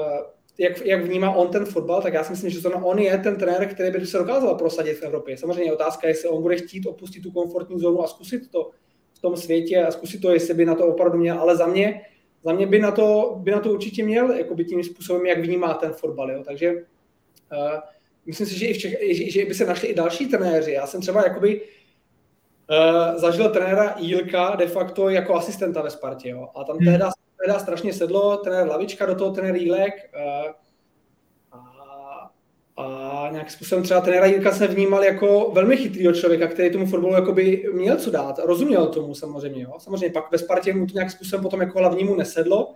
jak, 0.57 0.85
jak 0.85 1.03
vnímá 1.03 1.31
on 1.31 1.47
ten 1.47 1.65
fotbal, 1.65 2.01
tak 2.01 2.13
já 2.13 2.23
si 2.23 2.31
myslím, 2.31 2.49
že 2.49 2.61
to 2.61 2.71
on 2.71 2.99
je 2.99 3.17
ten 3.17 3.35
trenér, 3.35 3.67
který 3.67 3.91
by 3.91 4.05
se 4.05 4.17
dokázal 4.17 4.55
prosadit 4.55 4.93
v 4.93 5.03
Evropě. 5.03 5.37
Samozřejmě 5.37 5.73
otázka, 5.73 6.07
jestli 6.07 6.29
on 6.29 6.41
bude 6.41 6.55
chtít 6.55 6.85
opustit 6.85 7.23
tu 7.23 7.31
komfortní 7.31 7.79
zónu 7.79 8.03
a 8.03 8.07
zkusit 8.07 8.51
to 8.51 8.71
v 9.13 9.19
tom 9.19 9.37
světě 9.37 9.83
a 9.83 9.91
zkusit 9.91 10.21
to, 10.21 10.31
jestli 10.31 10.53
by 10.53 10.65
na 10.65 10.75
to 10.75 10.87
opravdu 10.87 11.17
měl, 11.17 11.39
ale 11.39 11.57
za 11.57 11.67
mě, 11.67 12.01
za 12.43 12.53
mě 12.53 12.67
by, 12.67 12.79
na 12.79 12.91
to, 12.91 13.35
by 13.43 13.51
na 13.51 13.59
to 13.59 13.71
určitě 13.71 14.03
měl, 14.03 14.31
jako 14.31 14.55
by 14.55 14.65
tím 14.65 14.83
způsobem, 14.83 15.25
jak 15.25 15.39
vnímá 15.39 15.73
ten 15.73 15.93
fotbal. 15.93 16.31
Jo. 16.31 16.43
Takže 16.45 16.73
uh, 16.73 17.79
myslím 18.25 18.47
si, 18.47 18.59
že, 18.59 18.65
i 18.65 18.73
v 18.73 18.77
Čech, 18.77 18.97
že, 19.11 19.31
že 19.31 19.45
by 19.45 19.53
se 19.53 19.65
našli 19.65 19.87
i 19.87 19.95
další 19.95 20.27
trenéři. 20.27 20.71
Já 20.71 20.87
jsem 20.87 21.01
třeba 21.01 21.23
jakoby 21.23 21.61
uh, 21.61 23.19
zažil 23.19 23.49
trenéra 23.49 23.95
Jílka 23.99 24.55
de 24.55 24.67
facto 24.67 25.09
jako 25.09 25.35
asistenta 25.35 25.81
ve 25.81 25.89
Spartě. 25.89 26.29
Jo. 26.29 26.49
A 26.55 26.63
tam 26.63 26.77
hmm. 26.77 26.85
tehda 26.85 27.09
teda 27.45 27.59
strašně 27.59 27.93
sedlo, 27.93 28.37
trenér 28.37 28.67
Lavička, 28.67 29.05
do 29.05 29.15
toho 29.15 29.31
trenér 29.31 29.55
Jílek 29.55 29.93
eh, 30.13 30.53
a, 31.51 31.61
a 32.77 33.29
nějakým 33.31 33.51
způsobem 33.51 33.83
třeba 33.83 34.01
trenéra 34.01 34.25
Jílka 34.25 34.51
se 34.51 34.67
vnímal 34.67 35.03
jako 35.03 35.51
velmi 35.53 35.77
chytrýho 35.77 36.13
člověka, 36.13 36.47
který 36.47 36.71
tomu 36.71 36.85
fotbalu 36.85 37.13
jakoby 37.13 37.65
měl 37.73 37.97
co 37.97 38.11
dát, 38.11 38.39
rozuměl 38.39 38.87
tomu 38.87 39.15
samozřejmě. 39.15 39.63
Jo. 39.63 39.73
Samozřejmě 39.77 40.09
pak 40.09 40.31
ve 40.31 40.37
Spartě 40.37 40.73
mu 40.73 40.87
to 40.87 40.93
nějakým 40.93 41.11
způsobem 41.11 41.43
potom 41.43 41.61
jako 41.61 41.79
hlavnímu 41.79 42.15
nesedlo, 42.15 42.75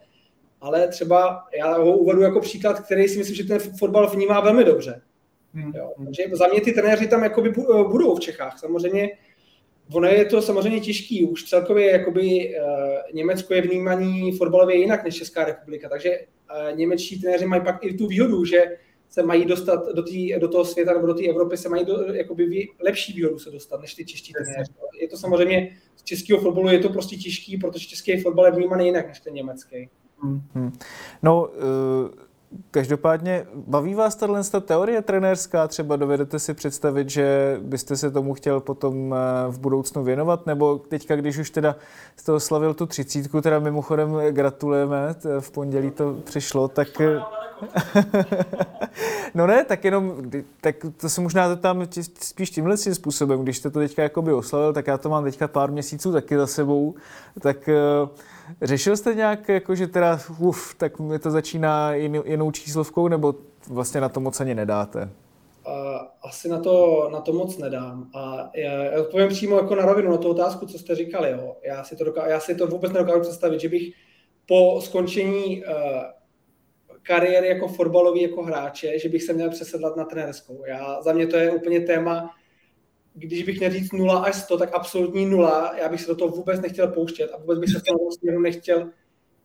ale 0.61 0.87
třeba 0.87 1.43
já 1.57 1.77
ho 1.77 1.97
uvedu 1.97 2.21
jako 2.21 2.39
příklad, 2.39 2.79
který 2.79 3.07
si 3.07 3.17
myslím, 3.17 3.35
že 3.35 3.43
ten 3.43 3.59
fotbal 3.59 4.09
vnímá 4.09 4.39
velmi 4.39 4.63
dobře. 4.63 5.01
Hmm. 5.53 5.73
Jo. 5.75 5.93
Takže 6.05 6.23
za 6.33 6.47
mě 6.47 6.61
ty 6.61 6.71
trenéři 6.71 7.07
tam 7.07 7.23
jakoby 7.23 7.49
budou 7.89 8.15
v 8.15 8.19
Čechách. 8.19 8.59
Samozřejmě 8.59 9.09
Ono 9.93 10.07
je 10.07 10.25
to 10.25 10.41
samozřejmě 10.41 10.79
těžký, 10.79 11.23
už 11.23 11.43
celkově 11.43 11.91
jakoby 11.91 12.55
uh, 12.55 12.65
Německo 13.13 13.53
je 13.53 13.61
vnímaný 13.61 14.31
fotbalově 14.31 14.77
jinak 14.77 15.03
než 15.03 15.15
Česká 15.15 15.45
republika, 15.45 15.89
takže 15.89 16.09
uh, 16.19 16.77
němečtí 16.77 17.21
trenéři 17.21 17.45
mají 17.45 17.61
pak 17.61 17.85
i 17.85 17.93
tu 17.93 18.07
výhodu, 18.07 18.45
že 18.45 18.63
se 19.09 19.23
mají 19.23 19.45
dostat 19.45 19.87
do, 19.95 20.03
tý, 20.03 20.39
do 20.39 20.47
toho 20.47 20.65
světa 20.65 20.93
nebo 20.93 21.07
do 21.07 21.13
té 21.13 21.25
Evropy, 21.25 21.57
se 21.57 21.69
mají 21.69 21.85
do, 21.85 22.13
jakoby 22.13 22.45
vý, 22.45 22.69
lepší 22.79 23.13
výhodu 23.13 23.39
se 23.39 23.51
dostat 23.51 23.81
než 23.81 23.93
ty 23.93 24.05
čeští 24.05 24.33
trenéři. 24.33 24.71
Je 25.01 25.07
to 25.07 25.17
samozřejmě 25.17 25.77
z 25.95 26.03
českého 26.03 26.41
fotbalu 26.41 26.69
je 26.69 26.79
to 26.79 26.89
prostě 26.89 27.15
těžký, 27.15 27.57
protože 27.57 27.87
český 27.87 28.21
fotbal 28.21 28.45
je 28.45 28.51
vnímaný 28.51 28.85
jinak 28.85 29.07
než 29.07 29.19
ten 29.19 29.33
německý. 29.33 29.89
Hmm. 30.21 30.71
No, 31.23 31.41
uh 31.47 32.26
Každopádně 32.71 33.45
baví 33.55 33.93
vás 33.93 34.15
tahle 34.15 34.41
teorie 34.43 35.01
trenérská? 35.01 35.67
Třeba 35.67 35.95
dovedete 35.95 36.39
si 36.39 36.53
představit, 36.53 37.09
že 37.09 37.57
byste 37.61 37.97
se 37.97 38.11
tomu 38.11 38.33
chtěl 38.33 38.59
potom 38.59 39.15
eh, 39.15 39.51
v 39.51 39.59
budoucnu 39.59 40.03
věnovat? 40.03 40.45
Nebo 40.45 40.77
teďka, 40.77 41.15
když 41.15 41.37
už 41.37 41.49
teda 41.49 41.75
jste 42.15 42.31
oslavil 42.31 42.73
tu 42.73 42.85
třicítku, 42.85 43.41
teda 43.41 43.59
mimochodem 43.59 44.13
gratulujeme, 44.29 45.15
v 45.39 45.51
pondělí 45.51 45.91
to 45.91 46.15
přišlo, 46.23 46.67
tak... 46.67 47.01
Eh, 47.01 47.19
no 49.33 49.47
ne, 49.47 49.65
tak 49.65 49.85
jenom, 49.85 50.31
tak 50.61 50.75
to 50.97 51.09
se 51.09 51.21
možná 51.21 51.55
tam 51.55 51.87
spíš 52.21 52.49
tímhle 52.49 52.77
tím 52.77 52.95
způsobem, 52.95 53.43
když 53.43 53.57
jste 53.57 53.69
to 53.69 53.79
teďka 53.79 54.03
jakoby 54.03 54.33
oslavil, 54.33 54.73
tak 54.73 54.87
já 54.87 54.97
to 54.97 55.09
mám 55.09 55.23
teďka 55.23 55.47
pár 55.47 55.71
měsíců 55.71 56.11
taky 56.11 56.37
za 56.37 56.47
sebou, 56.47 56.95
tak 57.39 57.69
uh, 58.03 58.09
Řešil 58.61 58.97
jste 58.97 59.15
nějak, 59.15 59.49
jako, 59.49 59.75
že 59.75 59.87
teda, 59.87 60.19
uf, 60.39 60.75
tak 60.75 60.99
mi 60.99 61.19
to 61.19 61.31
začíná 61.31 61.93
jinou 61.93 62.51
číslovkou, 62.51 63.07
nebo 63.07 63.35
vlastně 63.69 64.01
na 64.01 64.09
to 64.09 64.19
moc 64.19 64.41
ani 64.41 64.55
nedáte? 64.55 65.09
asi 66.27 66.49
na 66.49 66.59
to, 66.59 67.09
na 67.11 67.21
to 67.21 67.33
moc 67.33 67.57
nedám. 67.57 68.09
A 68.13 68.49
já, 68.55 69.01
odpovím 69.01 69.27
přímo 69.27 69.55
jako 69.55 69.75
na 69.75 69.85
rovinu 69.85 70.11
na 70.11 70.17
tu 70.17 70.29
otázku, 70.29 70.65
co 70.65 70.79
jste 70.79 70.95
říkali. 70.95 71.31
Jo. 71.31 71.55
Já, 71.63 71.83
si 71.83 71.95
to 71.95 72.03
doká, 72.03 72.27
já 72.27 72.39
si 72.39 72.55
to 72.55 72.67
vůbec 72.67 72.91
nedokážu 72.91 73.21
představit, 73.21 73.61
že 73.61 73.69
bych 73.69 73.93
po 74.45 74.81
skončení 74.81 75.63
uh, 75.63 75.73
kariéry 77.03 77.47
jako 77.47 77.67
fotbalový 77.67 78.21
jako 78.21 78.43
hráče, 78.43 78.99
že 78.99 79.09
bych 79.09 79.23
se 79.23 79.33
měl 79.33 79.49
přesedlat 79.49 79.95
na 79.95 80.05
trenérskou. 80.05 80.63
Já, 80.67 81.01
za 81.01 81.13
mě 81.13 81.27
to 81.27 81.37
je 81.37 81.51
úplně 81.51 81.79
téma, 81.79 82.35
když 83.19 83.43
bych 83.43 83.59
měl 83.59 83.71
říct 83.71 83.91
0 83.91 84.19
až 84.19 84.35
100, 84.35 84.57
tak 84.57 84.69
absolutní 84.73 85.25
nula, 85.25 85.75
já 85.77 85.89
bych 85.89 86.01
se 86.01 86.07
do 86.07 86.15
toho 86.15 86.35
vůbec 86.35 86.61
nechtěl 86.61 86.87
pouštět 86.87 87.31
a 87.33 87.37
vůbec 87.37 87.59
bych 87.59 87.69
se 87.69 87.79
v 87.79 87.83
tom 87.83 88.11
směru 88.11 88.39
nechtěl, 88.39 88.89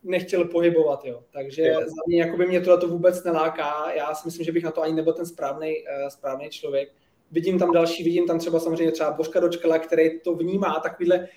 nechtěl 0.02 0.44
pohybovat. 0.44 1.04
Jo. 1.04 1.22
Takže 1.32 1.62
jo. 1.62 1.80
za 1.80 2.02
mě 2.06 2.20
jako 2.20 2.36
by 2.36 2.46
mě 2.46 2.60
tohle 2.60 2.78
to 2.78 2.88
vůbec 2.88 3.24
neláká. 3.24 3.92
Já 3.92 4.14
si 4.14 4.28
myslím, 4.28 4.44
že 4.44 4.52
bych 4.52 4.64
na 4.64 4.70
to 4.70 4.82
ani 4.82 4.94
nebyl 4.94 5.12
ten 5.12 5.26
správný, 5.26 5.68
uh, 5.68 6.08
správný 6.08 6.50
člověk. 6.50 6.92
Vidím 7.30 7.58
tam 7.58 7.72
další, 7.72 8.04
vidím 8.04 8.26
tam 8.26 8.38
třeba 8.38 8.60
samozřejmě 8.60 8.92
třeba 8.92 9.10
Božka 9.10 9.40
Dočkala, 9.40 9.78
který 9.78 10.20
to 10.20 10.34
vnímá 10.34 10.80
takovýhle, 10.80 11.28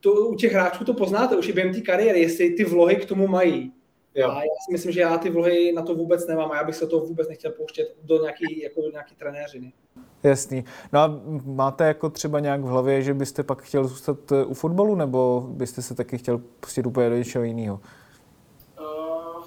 to, 0.00 0.12
u 0.12 0.34
těch 0.34 0.52
hráčů 0.52 0.84
to 0.84 0.94
poznáte 0.94 1.36
už 1.36 1.48
i 1.48 1.52
během 1.52 1.74
té 1.74 1.80
kariéry, 1.80 2.20
jestli 2.20 2.50
ty 2.50 2.64
vlohy 2.64 2.96
k 2.96 3.04
tomu 3.04 3.26
mají. 3.26 3.72
Jo. 4.14 4.30
A 4.30 4.42
já 4.42 4.50
si 4.66 4.72
myslím, 4.72 4.92
že 4.92 5.00
já 5.00 5.18
ty 5.18 5.30
vlohy 5.30 5.72
na 5.72 5.82
to 5.82 5.94
vůbec 5.94 6.26
nemám 6.26 6.52
a 6.52 6.56
já 6.56 6.64
bych 6.64 6.74
se 6.74 6.86
to 6.86 7.00
vůbec 7.00 7.28
nechtěl 7.28 7.50
pouštět 7.50 7.96
do 8.02 8.22
nějaký, 8.22 8.62
jako 8.62 8.82
do 8.82 8.90
nějaký 8.90 9.14
trenéřiny. 9.14 9.72
Jasný. 10.26 10.64
No 10.92 11.00
a 11.00 11.20
máte 11.44 11.86
jako 11.86 12.10
třeba 12.10 12.40
nějak 12.40 12.60
v 12.60 12.64
hlavě, 12.64 13.02
že 13.02 13.14
byste 13.14 13.42
pak 13.42 13.62
chtěl 13.62 13.84
zůstat 13.84 14.32
eh, 14.32 14.44
u 14.44 14.54
fotbalu, 14.54 14.94
nebo 14.94 15.46
byste 15.50 15.82
se 15.82 15.94
taky 15.94 16.18
chtěl 16.18 16.40
pustit 16.60 16.86
úplně 16.86 17.10
do 17.10 17.16
něčeho 17.16 17.44
jiného? 17.44 17.80
Uh, 18.80 19.42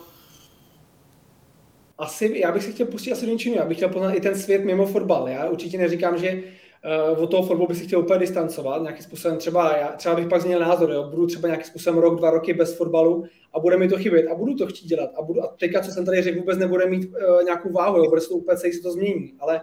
asi, 1.98 2.40
já 2.40 2.52
bych 2.52 2.64
se 2.64 2.72
chtěl 2.72 2.88
pustit 2.88 3.12
asi 3.12 3.26
do 3.26 3.32
něčeho 3.32 3.56
Já 3.56 3.66
bych 3.66 3.78
chtěl 3.78 3.90
poznat 3.90 4.12
i 4.12 4.22
ten 4.22 4.36
svět 4.36 4.66
mimo 4.66 4.86
fotbal. 4.86 5.30
Já 5.30 5.50
určitě 5.50 5.78
neříkám, 5.78 6.18
že 6.18 6.44
uh, 7.14 7.24
od 7.24 7.32
toho 7.32 7.44
fotbalu 7.44 7.68
bych 7.68 7.78
se 7.78 7.84
chtěl 7.84 8.00
úplně 8.00 8.20
distancovat. 8.20 8.82
Nějakým 8.82 9.04
způsobem 9.04 9.38
třeba, 9.38 9.78
já, 9.78 9.88
třeba 9.88 10.16
bych 10.16 10.28
pak 10.28 10.42
změnil 10.42 10.60
názor. 10.60 10.92
Jo? 10.92 11.08
Budu 11.10 11.28
třeba 11.28 11.48
nějakým 11.48 11.68
způsobem 11.68 12.00
rok, 12.00 12.20
dva 12.20 12.30
roky 12.30 12.54
bez 12.54 12.78
fotbalu 12.78 13.24
a 13.54 13.60
bude 13.60 13.78
mi 13.78 13.88
to 13.88 13.98
chybět 13.98 14.28
a 14.28 14.36
budu 14.36 14.56
to 14.56 14.68
chtít 14.68 14.88
dělat. 14.88 15.10
A, 15.18 15.22
budu, 15.22 15.44
a 15.44 15.48
teďka, 15.48 15.82
co 15.82 15.92
jsem 15.92 16.06
tady 16.06 16.22
řekl, 16.22 16.40
vůbec 16.40 16.58
nebude 16.58 16.86
mít 16.86 17.06
uh, 17.06 17.44
nějakou 17.44 17.72
váhu, 17.72 17.98
jo? 17.98 18.10
bude 18.10 18.22
se 18.22 18.30
to 18.30 18.36
úplně 18.36 18.58
se 18.58 18.82
to 18.84 18.92
změní. 18.92 19.34
Ale 19.40 19.62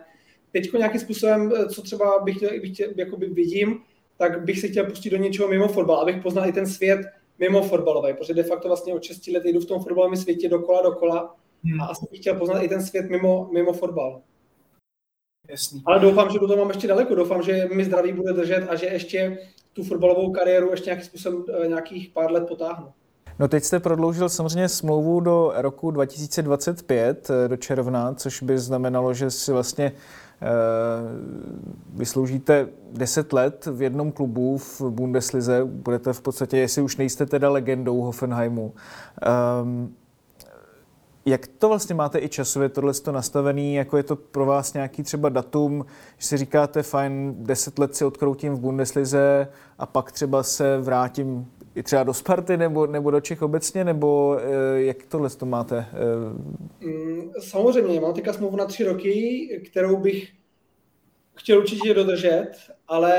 teď 0.60 0.72
nějakým 0.72 1.00
způsobem, 1.00 1.52
eh, 1.56 1.68
co 1.68 1.82
třeba 1.82 2.20
bych 2.24 2.36
chtěl, 2.36 2.50
bych 2.60 2.72
chtěl, 2.72 2.88
jakoby 2.96 3.26
vidím, 3.26 3.78
tak 4.18 4.44
bych 4.44 4.60
si 4.60 4.68
chtěl 4.68 4.84
pustit 4.84 5.10
do 5.10 5.16
něčeho 5.16 5.48
mimo 5.48 5.68
fotbal, 5.68 5.96
abych 5.96 6.22
poznal 6.22 6.48
i 6.48 6.52
ten 6.52 6.66
svět 6.66 7.00
mimo 7.38 7.62
fotbalový, 7.62 8.14
protože 8.14 8.34
de 8.34 8.42
facto 8.42 8.68
vlastně 8.68 8.94
od 8.94 9.02
6 9.02 9.26
let 9.26 9.44
jdu 9.44 9.60
v 9.60 9.66
tom 9.66 9.82
fotbalovém 9.82 10.16
světě 10.16 10.48
dokola, 10.48 10.82
dokola 10.82 11.34
hmm. 11.64 11.80
a 11.80 11.86
asi 11.86 12.06
bych 12.10 12.20
chtěl 12.20 12.34
poznat 12.34 12.60
i 12.60 12.68
ten 12.68 12.82
svět 12.82 13.10
mimo, 13.10 13.48
mimo 13.52 13.72
fotbal. 13.72 14.20
Jasný. 15.48 15.82
Ale 15.86 16.00
doufám, 16.00 16.30
že 16.30 16.38
do 16.38 16.46
toho 16.46 16.58
mám 16.58 16.68
ještě 16.68 16.88
daleko. 16.88 17.14
Doufám, 17.14 17.42
že 17.42 17.68
mi 17.72 17.84
zdraví 17.84 18.12
bude 18.12 18.32
držet 18.32 18.66
a 18.68 18.74
že 18.74 18.86
ještě 18.86 19.38
tu 19.72 19.84
fotbalovou 19.84 20.32
kariéru 20.32 20.70
ještě 20.70 20.90
nějakým 20.90 21.06
způsobem 21.06 21.44
eh, 21.62 21.68
nějakých 21.68 22.08
pár 22.08 22.32
let 22.32 22.48
potáhnu. 22.48 22.92
No 23.38 23.48
teď 23.48 23.64
jste 23.64 23.80
prodloužil 23.80 24.28
samozřejmě 24.28 24.68
smlouvu 24.68 25.20
do 25.20 25.52
roku 25.56 25.90
2025, 25.90 27.30
eh, 27.30 27.48
do 27.48 27.56
června, 27.56 28.14
což 28.14 28.42
by 28.42 28.58
znamenalo, 28.58 29.14
že 29.14 29.30
si 29.30 29.52
vlastně 29.52 29.92
vysloužíte 31.94 32.68
10 32.92 33.32
let 33.32 33.68
v 33.72 33.82
jednom 33.82 34.12
klubu 34.12 34.58
v 34.58 34.80
Bundeslize, 34.80 35.64
budete 35.64 36.12
v 36.12 36.20
podstatě, 36.20 36.58
jestli 36.58 36.82
už 36.82 36.96
nejste 36.96 37.26
teda 37.26 37.50
legendou 37.50 38.00
Hoffenheimu. 38.00 38.74
Um, 39.62 39.94
jak 41.26 41.46
to 41.46 41.68
vlastně 41.68 41.94
máte 41.94 42.18
i 42.18 42.28
časově 42.28 42.68
tohle 42.68 42.92
nastavený, 43.10 43.74
jako 43.74 43.96
je 43.96 44.02
to 44.02 44.16
pro 44.16 44.46
vás 44.46 44.74
nějaký 44.74 45.02
třeba 45.02 45.28
datum, 45.28 45.86
že 46.18 46.26
si 46.26 46.36
říkáte, 46.36 46.82
fajn, 46.82 47.34
10 47.38 47.78
let 47.78 47.96
si 47.96 48.04
odkroutím 48.04 48.54
v 48.54 48.60
Bundeslize 48.60 49.48
a 49.78 49.86
pak 49.86 50.12
třeba 50.12 50.42
se 50.42 50.78
vrátím 50.80 51.46
i 51.76 51.82
třeba 51.82 52.02
do 52.02 52.14
Sparty 52.14 52.56
nebo, 52.56 52.86
nebo 52.86 53.10
do 53.10 53.20
Čech 53.20 53.42
obecně, 53.42 53.84
nebo 53.84 54.38
eh, 54.40 54.82
jak 54.82 55.06
tohle 55.06 55.30
to 55.30 55.46
máte? 55.46 55.86
Mm, 56.80 57.32
samozřejmě, 57.40 58.00
mám 58.00 58.14
teďka 58.14 58.32
smlouvu 58.32 58.56
na 58.56 58.64
tři 58.64 58.84
roky, 58.84 59.62
kterou 59.70 59.96
bych 59.96 60.32
chtěl 61.34 61.58
určitě 61.58 61.94
dodržet, 61.94 62.50
ale 62.88 63.14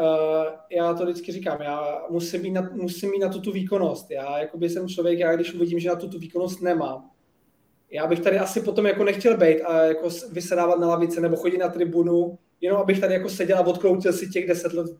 uh, 0.00 0.46
já 0.70 0.94
to 0.94 1.04
vždycky 1.04 1.32
říkám, 1.32 1.62
já 1.62 2.02
musím 2.10 2.42
mít 2.42 2.50
na, 2.50 2.70
musím 2.72 3.10
mít 3.10 3.18
na 3.18 3.28
to 3.28 3.40
tu 3.40 3.52
výkonnost. 3.52 4.10
Já 4.10 4.38
jakoby 4.38 4.68
jsem 4.68 4.88
člověk, 4.88 5.18
já 5.18 5.36
když 5.36 5.54
uvidím, 5.54 5.78
že 5.78 5.88
na 5.88 5.96
to 5.96 6.08
tu 6.08 6.18
výkonnost 6.18 6.62
nemám, 6.62 7.10
já 7.90 8.06
bych 8.06 8.20
tady 8.20 8.38
asi 8.38 8.60
potom 8.60 8.86
jako 8.86 9.04
nechtěl 9.04 9.36
být 9.36 9.62
a 9.62 9.82
jako 9.82 10.08
vysedávat 10.32 10.78
na 10.78 10.88
lavice 10.88 11.20
nebo 11.20 11.36
chodit 11.36 11.58
na 11.58 11.68
tribunu, 11.68 12.38
jenom 12.60 12.80
abych 12.80 13.00
tady 13.00 13.14
jako 13.14 13.28
seděl 13.28 13.58
a 13.58 13.66
odkroutil 13.66 14.12
si 14.12 14.28
těch 14.28 14.46
deset 14.48 14.72
let 14.72 14.90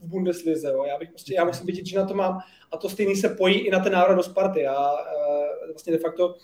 v 0.00 0.08
Bundeslize. 0.08 0.68
Jo. 0.68 0.84
Já 0.84 0.98
bych 0.98 1.08
prostě, 1.08 1.34
já 1.34 1.44
musím 1.44 1.66
vidět, 1.66 1.86
že 1.86 1.98
na 1.98 2.06
to 2.06 2.14
mám 2.14 2.38
a 2.72 2.76
to 2.76 2.88
stejný 2.88 3.16
se 3.16 3.28
pojí 3.28 3.58
i 3.58 3.70
na 3.70 3.80
ten 3.80 3.92
návrat 3.92 4.14
do 4.14 4.22
Sparty. 4.22 4.60
Já 4.60 4.92
uh, 4.92 4.98
vlastně 5.72 5.92
de 5.92 5.98
facto 5.98 6.28
uh, 6.28 6.34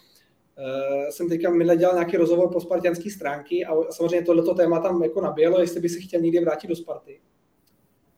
jsem 1.10 1.28
teďka 1.28 1.50
minule 1.50 1.76
dělal 1.76 1.94
nějaký 1.94 2.16
rozhovor 2.16 2.48
pro 2.50 2.60
spartianské 2.60 3.10
stránky 3.10 3.64
a 3.64 3.74
samozřejmě 3.90 4.26
tohleto 4.26 4.54
téma 4.54 4.80
tam 4.80 5.02
jako 5.02 5.20
nabělo, 5.20 5.60
jestli 5.60 5.80
by 5.80 5.88
se 5.88 6.00
chtěl 6.00 6.20
někdy 6.20 6.40
vrátit 6.40 6.66
do 6.66 6.76
Sparty. 6.76 7.20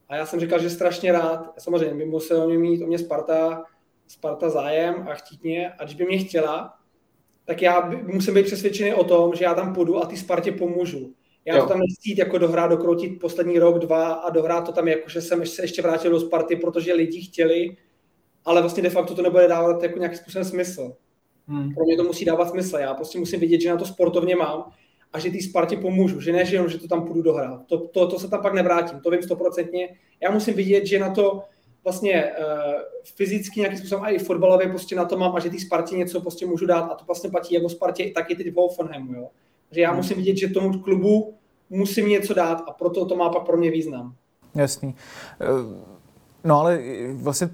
A 0.09 0.15
já 0.15 0.25
jsem 0.25 0.39
říkal, 0.39 0.59
že 0.59 0.69
strašně 0.69 1.11
rád, 1.11 1.53
samozřejmě 1.57 1.95
by 1.95 2.05
musel 2.05 2.41
o 2.41 2.47
mě 2.47 2.57
mít 2.57 2.83
o 2.83 2.87
mě 2.87 2.99
Sparta, 2.99 3.63
Sparta 4.07 4.49
zájem 4.49 5.07
a 5.09 5.13
chtít 5.13 5.43
mě 5.43 5.71
a 5.71 5.83
když 5.83 5.95
by 5.95 6.05
mě 6.05 6.17
chtěla, 6.17 6.73
tak 7.45 7.61
já 7.61 7.89
musím 8.03 8.33
být 8.33 8.45
přesvědčený 8.45 8.93
o 8.93 9.03
tom, 9.03 9.35
že 9.35 9.45
já 9.45 9.53
tam 9.53 9.73
půjdu 9.73 9.97
a 9.97 10.05
ty 10.05 10.17
Spartě 10.17 10.51
pomůžu. 10.51 11.13
Já 11.47 11.55
jo. 11.55 11.61
to 11.61 11.67
tam 11.67 11.79
nechci 11.79 12.21
jako 12.21 12.37
dohrát, 12.37 12.71
dokroutit 12.71 13.19
poslední 13.19 13.59
rok, 13.59 13.79
dva 13.79 14.13
a 14.13 14.29
dohrát 14.29 14.65
to 14.65 14.71
tam 14.71 14.87
jako, 14.87 15.09
že 15.09 15.21
jsem 15.21 15.45
se 15.45 15.63
ještě 15.63 15.81
vrátil 15.81 16.11
do 16.11 16.19
Sparty, 16.19 16.55
protože 16.55 16.93
lidi 16.93 17.21
chtěli, 17.21 17.77
ale 18.45 18.61
vlastně 18.61 18.83
de 18.83 18.89
facto 18.89 19.15
to 19.15 19.21
nebude 19.21 19.47
dávat 19.47 19.83
jako 19.83 19.99
nějaký 19.99 20.17
způsobem 20.17 20.45
smysl. 20.45 20.93
Hmm. 21.47 21.73
Pro 21.73 21.85
mě 21.85 21.97
to 21.97 22.03
musí 22.03 22.25
dávat 22.25 22.49
smysl. 22.49 22.77
Já 22.77 22.93
prostě 22.93 23.19
musím 23.19 23.39
vidět, 23.39 23.61
že 23.61 23.69
na 23.69 23.77
to 23.77 23.85
sportovně 23.85 24.35
mám 24.35 24.71
a 25.13 25.19
že 25.19 25.31
té 25.31 25.41
Spartě 25.41 25.77
pomůžu, 25.77 26.21
že 26.21 26.31
ne, 26.31 26.45
že 26.45 26.55
jenom, 26.55 26.69
že 26.69 26.77
to 26.77 26.87
tam 26.87 27.07
půjdu 27.07 27.21
dohrát. 27.21 27.65
To, 27.65 27.87
to, 27.87 28.07
to 28.07 28.19
se 28.19 28.29
tam 28.29 28.41
pak 28.41 28.53
nevrátím, 28.53 28.99
to 28.99 29.09
vím 29.09 29.23
stoprocentně. 29.23 29.89
Já 30.21 30.31
musím 30.31 30.53
vidět, 30.53 30.85
že 30.85 30.99
na 30.99 31.09
to 31.09 31.43
vlastně 31.83 32.31
uh, 32.39 32.73
fyzicky 33.15 33.59
nějakým 33.59 33.79
způsobem 33.79 34.03
a 34.03 34.09
i 34.09 34.19
fotbalově 34.19 34.69
prostě 34.69 34.95
na 34.95 35.05
to 35.05 35.17
mám 35.17 35.35
a 35.35 35.39
že 35.39 35.49
té 35.49 35.59
Spartě 35.59 35.95
něco 35.95 36.21
prostě 36.21 36.45
můžu 36.45 36.65
dát 36.65 36.91
a 36.91 36.95
to 36.95 37.05
vlastně 37.05 37.29
platí 37.29 37.55
jako 37.55 37.69
Spartě 37.69 38.11
taky 38.15 38.35
teď 38.35 38.53
v 38.53 38.55
Hoffenheimu, 38.55 39.13
jo. 39.13 39.29
Takže 39.69 39.81
já 39.81 39.89
hmm. 39.89 39.97
musím 39.97 40.17
vidět, 40.17 40.37
že 40.37 40.47
tomu 40.47 40.79
klubu 40.79 41.33
musím 41.69 42.09
něco 42.09 42.33
dát 42.33 42.63
a 42.67 42.71
proto 42.71 43.05
to 43.05 43.15
má 43.15 43.29
pak 43.29 43.45
pro 43.45 43.57
mě 43.57 43.71
význam. 43.71 44.15
Jasný. 44.55 44.95
Eh, 45.41 45.45
no 46.43 46.59
ale 46.59 46.79
vlastně 47.13 47.49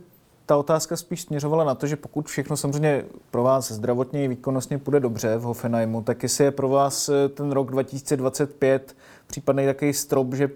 ta 0.45 0.57
otázka 0.57 0.97
spíš 0.97 1.21
směřovala 1.21 1.63
na 1.63 1.75
to, 1.75 1.87
že 1.87 1.95
pokud 1.95 2.27
všechno 2.27 2.57
samozřejmě 2.57 3.05
pro 3.31 3.43
vás 3.43 3.71
zdravotně 3.71 4.25
i 4.25 4.27
výkonnostně 4.27 4.77
půjde 4.77 4.99
dobře 4.99 5.37
v 5.37 5.41
Hoffenheimu, 5.41 6.01
tak 6.01 6.23
jestli 6.23 6.43
je 6.43 6.51
pro 6.51 6.69
vás 6.69 7.09
eh, 7.09 7.29
ten 7.29 7.51
rok 7.51 7.71
2025 7.71 8.95
případný 9.27 9.65
takový 9.65 9.93
strop, 9.93 10.33
že 10.33 10.49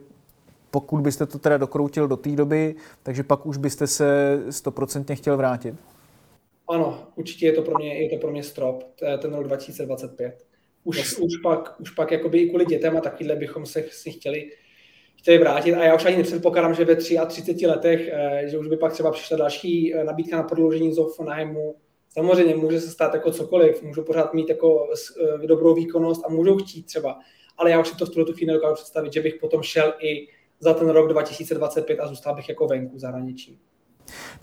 pokud 0.72 1.02
byste 1.02 1.26
to 1.26 1.40
teda 1.40 1.58
dokroutil 1.58 2.08
do 2.08 2.18
té 2.18 2.30
doby, 2.30 2.76
takže 3.04 3.24
pak 3.24 3.46
už 3.46 3.58
byste 3.58 3.88
se 3.88 4.40
stoprocentně 4.50 5.16
chtěl 5.16 5.38
vrátit? 5.38 5.76
Ano, 6.70 7.00
určitě 7.16 7.46
je 7.46 7.54
to 7.54 7.62
pro 7.62 7.78
mě, 7.78 8.04
je 8.04 8.10
to 8.10 8.22
pro 8.22 8.32
mě 8.32 8.44
strop, 8.44 8.84
ten 9.22 9.34
rok 9.34 9.44
2025. 9.44 10.44
Už, 10.88 11.18
už 11.18 11.38
pak, 11.44 11.80
už 11.80 11.90
pak 11.90 12.12
jakoby 12.12 12.40
i 12.40 12.50
kvůli 12.50 12.66
dětem 12.66 12.98
a 12.98 13.02
takovýhle 13.02 13.36
bychom 13.36 13.66
se 13.66 13.84
si 13.90 14.12
chtěli 14.12 14.52
chtěli 15.16 15.38
vrátit 15.38 15.74
a 15.74 15.84
já 15.84 15.96
už 15.96 16.06
ani 16.06 16.18
nepředpokládám, 16.18 16.74
že 16.74 16.86
ve 16.86 16.96
33 16.96 17.68
letech, 17.68 18.10
eh, 18.12 18.44
že 18.46 18.58
už 18.58 18.68
by 18.68 18.78
pak 18.78 18.94
třeba 18.94 19.12
přišla 19.12 19.38
další 19.38 19.96
eh, 19.96 20.04
nabídka 20.04 20.38
na 20.38 20.44
prodloužení 20.44 20.94
z 20.94 20.98
Hoffenheimu. 20.98 21.76
Samozřejmě 22.10 22.56
může 22.56 22.82
se 22.82 22.90
stát 22.90 23.14
jako 23.14 23.32
cokoliv, 23.32 23.84
můžu 23.84 24.04
pořád 24.04 24.34
mít 24.34 24.50
jako 24.50 24.90
eh, 25.44 25.48
dobrou 25.48 25.74
výkonnost 25.74 26.26
a 26.26 26.30
můžou 26.30 26.58
chtít 26.58 26.86
třeba, 26.86 27.20
ale 27.58 27.72
já 27.72 27.80
už 27.80 27.88
si 27.88 27.98
to 27.98 28.06
v 28.06 28.10
tuhle 28.10 28.34
chvíli 28.34 28.48
nedokážu 28.48 28.76
představit, 28.76 29.14
že 29.14 29.22
bych 29.22 29.36
potom 29.36 29.64
šel 29.64 29.94
i 30.00 30.28
za 30.60 30.74
ten 30.74 30.90
rok 30.90 31.10
2025 31.10 32.00
a 32.00 32.08
zůstal 32.08 32.36
bych 32.36 32.50
jako 32.50 32.68
venku 32.68 33.00
zahraničí. 33.00 33.60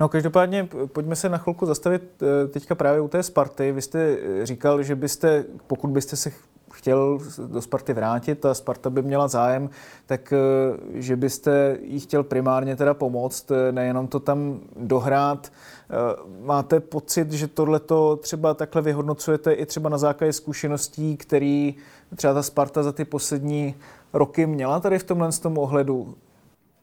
No 0.00 0.08
každopádně 0.08 0.68
pojďme 0.86 1.16
se 1.16 1.28
na 1.28 1.38
chvilku 1.38 1.66
zastavit 1.66 2.02
teďka 2.50 2.74
právě 2.74 3.00
u 3.00 3.08
té 3.08 3.22
Sparty. 3.22 3.72
Vy 3.72 3.82
jste 3.82 4.16
říkal, 4.42 4.82
že 4.82 4.96
byste, 4.96 5.44
pokud 5.66 5.90
byste 5.90 6.16
se 6.16 6.30
chtěl 6.74 7.18
do 7.46 7.62
Sparty 7.62 7.92
vrátit 7.92 8.44
a 8.44 8.54
Sparta 8.54 8.90
by 8.90 9.02
měla 9.02 9.28
zájem, 9.28 9.70
tak 10.06 10.32
eh, 10.32 10.38
že 11.00 11.16
byste 11.16 11.78
jí 11.82 12.00
chtěl 12.00 12.22
primárně 12.22 12.76
teda 12.76 12.94
pomoct, 12.94 13.50
eh, 13.50 13.72
nejenom 13.72 14.06
to 14.06 14.20
tam 14.20 14.60
dohrát. 14.76 15.52
Eh, 15.52 15.94
máte 16.40 16.80
pocit, 16.80 17.32
že 17.32 17.48
tohle 17.48 17.80
to 17.80 18.16
třeba 18.16 18.54
takhle 18.54 18.82
vyhodnocujete 18.82 19.52
i 19.52 19.66
třeba 19.66 19.88
na 19.88 19.98
základě 19.98 20.32
zkušeností, 20.32 21.16
který 21.16 21.74
třeba 22.16 22.34
ta 22.34 22.42
Sparta 22.42 22.82
za 22.82 22.92
ty 22.92 23.04
poslední 23.04 23.74
roky 24.12 24.46
měla 24.46 24.80
tady 24.80 24.98
v 24.98 25.04
tomhle 25.04 25.32
tom 25.32 25.58
ohledu? 25.58 26.14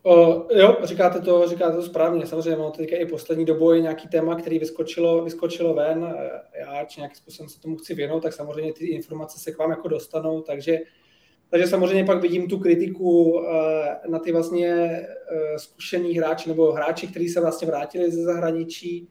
O, 0.02 0.46
jo, 0.50 0.76
říkáte 0.82 1.20
to, 1.20 1.48
říkáte 1.48 1.76
to 1.76 1.82
správně. 1.82 2.26
Samozřejmě 2.26 2.56
mám 2.56 2.72
teďka 2.72 2.96
i 2.96 3.06
poslední 3.06 3.44
dobou 3.44 3.72
je 3.72 3.80
nějaký 3.80 4.08
téma, 4.08 4.34
který 4.34 4.58
vyskočilo, 4.58 5.24
vyskočilo 5.24 5.74
ven. 5.74 6.16
Já 6.60 6.84
či 6.84 7.00
nějakým 7.00 7.16
způsobem 7.16 7.48
se 7.48 7.60
tomu 7.60 7.76
chci 7.76 7.94
věnout, 7.94 8.20
tak 8.20 8.32
samozřejmě 8.32 8.72
ty 8.72 8.86
informace 8.86 9.38
se 9.38 9.52
k 9.52 9.58
vám 9.58 9.70
jako 9.70 9.88
dostanou, 9.88 10.40
takže 10.40 10.78
takže 11.50 11.66
samozřejmě 11.66 12.04
pak 12.04 12.22
vidím 12.22 12.48
tu 12.48 12.58
kritiku 12.58 13.40
na 14.08 14.18
ty 14.18 14.32
vlastně 14.32 15.02
zkušený 15.56 16.18
hráči 16.18 16.48
nebo 16.48 16.72
hráči, 16.72 17.06
kteří 17.06 17.28
se 17.28 17.40
vlastně 17.40 17.66
vrátili 17.66 18.10
ze 18.10 18.22
zahraničí. 18.22 19.08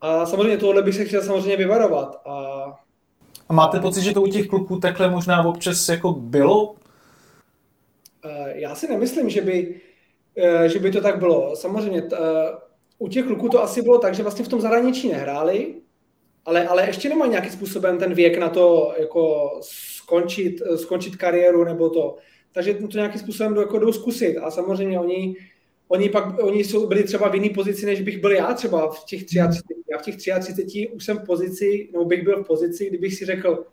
A 0.00 0.26
samozřejmě 0.26 0.56
tohle 0.56 0.82
bych 0.82 0.94
se 0.94 1.04
chtěl 1.04 1.22
samozřejmě 1.22 1.56
vyvarovat. 1.56 2.22
A, 2.24 2.64
a 3.48 3.52
máte 3.52 3.80
pocit, 3.80 4.02
že 4.02 4.14
to 4.14 4.22
u 4.22 4.26
těch 4.26 4.46
kluků 4.46 4.80
takhle 4.80 5.10
možná 5.10 5.46
občas 5.46 5.88
jako 5.88 6.12
bylo? 6.12 6.74
Eh, 8.60 8.62
já 8.62 8.74
si 8.74 8.88
nemyslím, 8.88 9.30
že 9.30 9.40
by, 9.40 9.80
eh, 10.36 10.68
že 10.68 10.78
by 10.78 10.90
to 10.90 11.00
tak 11.00 11.18
bylo. 11.18 11.56
Samozřejmě 11.56 12.02
t, 12.02 12.16
eh, 12.16 12.56
u 12.98 13.08
těch 13.08 13.24
kluků 13.24 13.48
to 13.48 13.62
asi 13.62 13.82
bylo 13.82 13.98
tak, 13.98 14.14
že 14.14 14.22
vlastně 14.22 14.44
v 14.44 14.48
tom 14.48 14.60
zahraničí 14.60 15.08
nehráli, 15.08 15.74
ale, 16.44 16.68
ale 16.68 16.86
ještě 16.86 17.08
nemají 17.08 17.30
nějakým 17.30 17.52
způsobem 17.52 17.98
ten 17.98 18.14
věk 18.14 18.38
na 18.38 18.48
to 18.48 18.94
jako 18.98 19.50
skončit, 19.62 20.62
skončit 20.76 21.16
kariéru 21.16 21.64
nebo 21.64 21.90
to. 21.90 22.16
Takže 22.52 22.74
to 22.74 22.96
nějakým 22.98 23.20
způsobem 23.20 23.56
jako 23.56 23.78
jdou 23.78 23.92
zkusit. 23.92 24.36
A 24.36 24.50
samozřejmě 24.50 25.00
oni, 25.00 25.36
oni 25.88 26.08
pak 26.08 26.42
oni 26.42 26.64
jsou, 26.64 26.86
byli 26.86 27.04
třeba 27.04 27.28
v 27.28 27.34
jiné 27.34 27.54
pozici, 27.54 27.86
než 27.86 28.00
bych 28.00 28.20
byl 28.20 28.32
já 28.32 28.54
třeba 28.54 28.90
v 28.90 29.04
těch 29.04 29.24
33. 29.24 29.62
Já 29.90 29.98
v 29.98 30.02
těch 30.02 30.16
33 30.16 30.88
už 30.88 31.04
jsem 31.04 31.18
v 31.18 31.26
pozici, 31.26 31.88
nebo 31.92 32.04
bych 32.04 32.24
byl 32.24 32.44
v 32.44 32.46
pozici, 32.46 32.88
kdybych 32.88 33.14
si 33.14 33.24
řekl, 33.24 33.64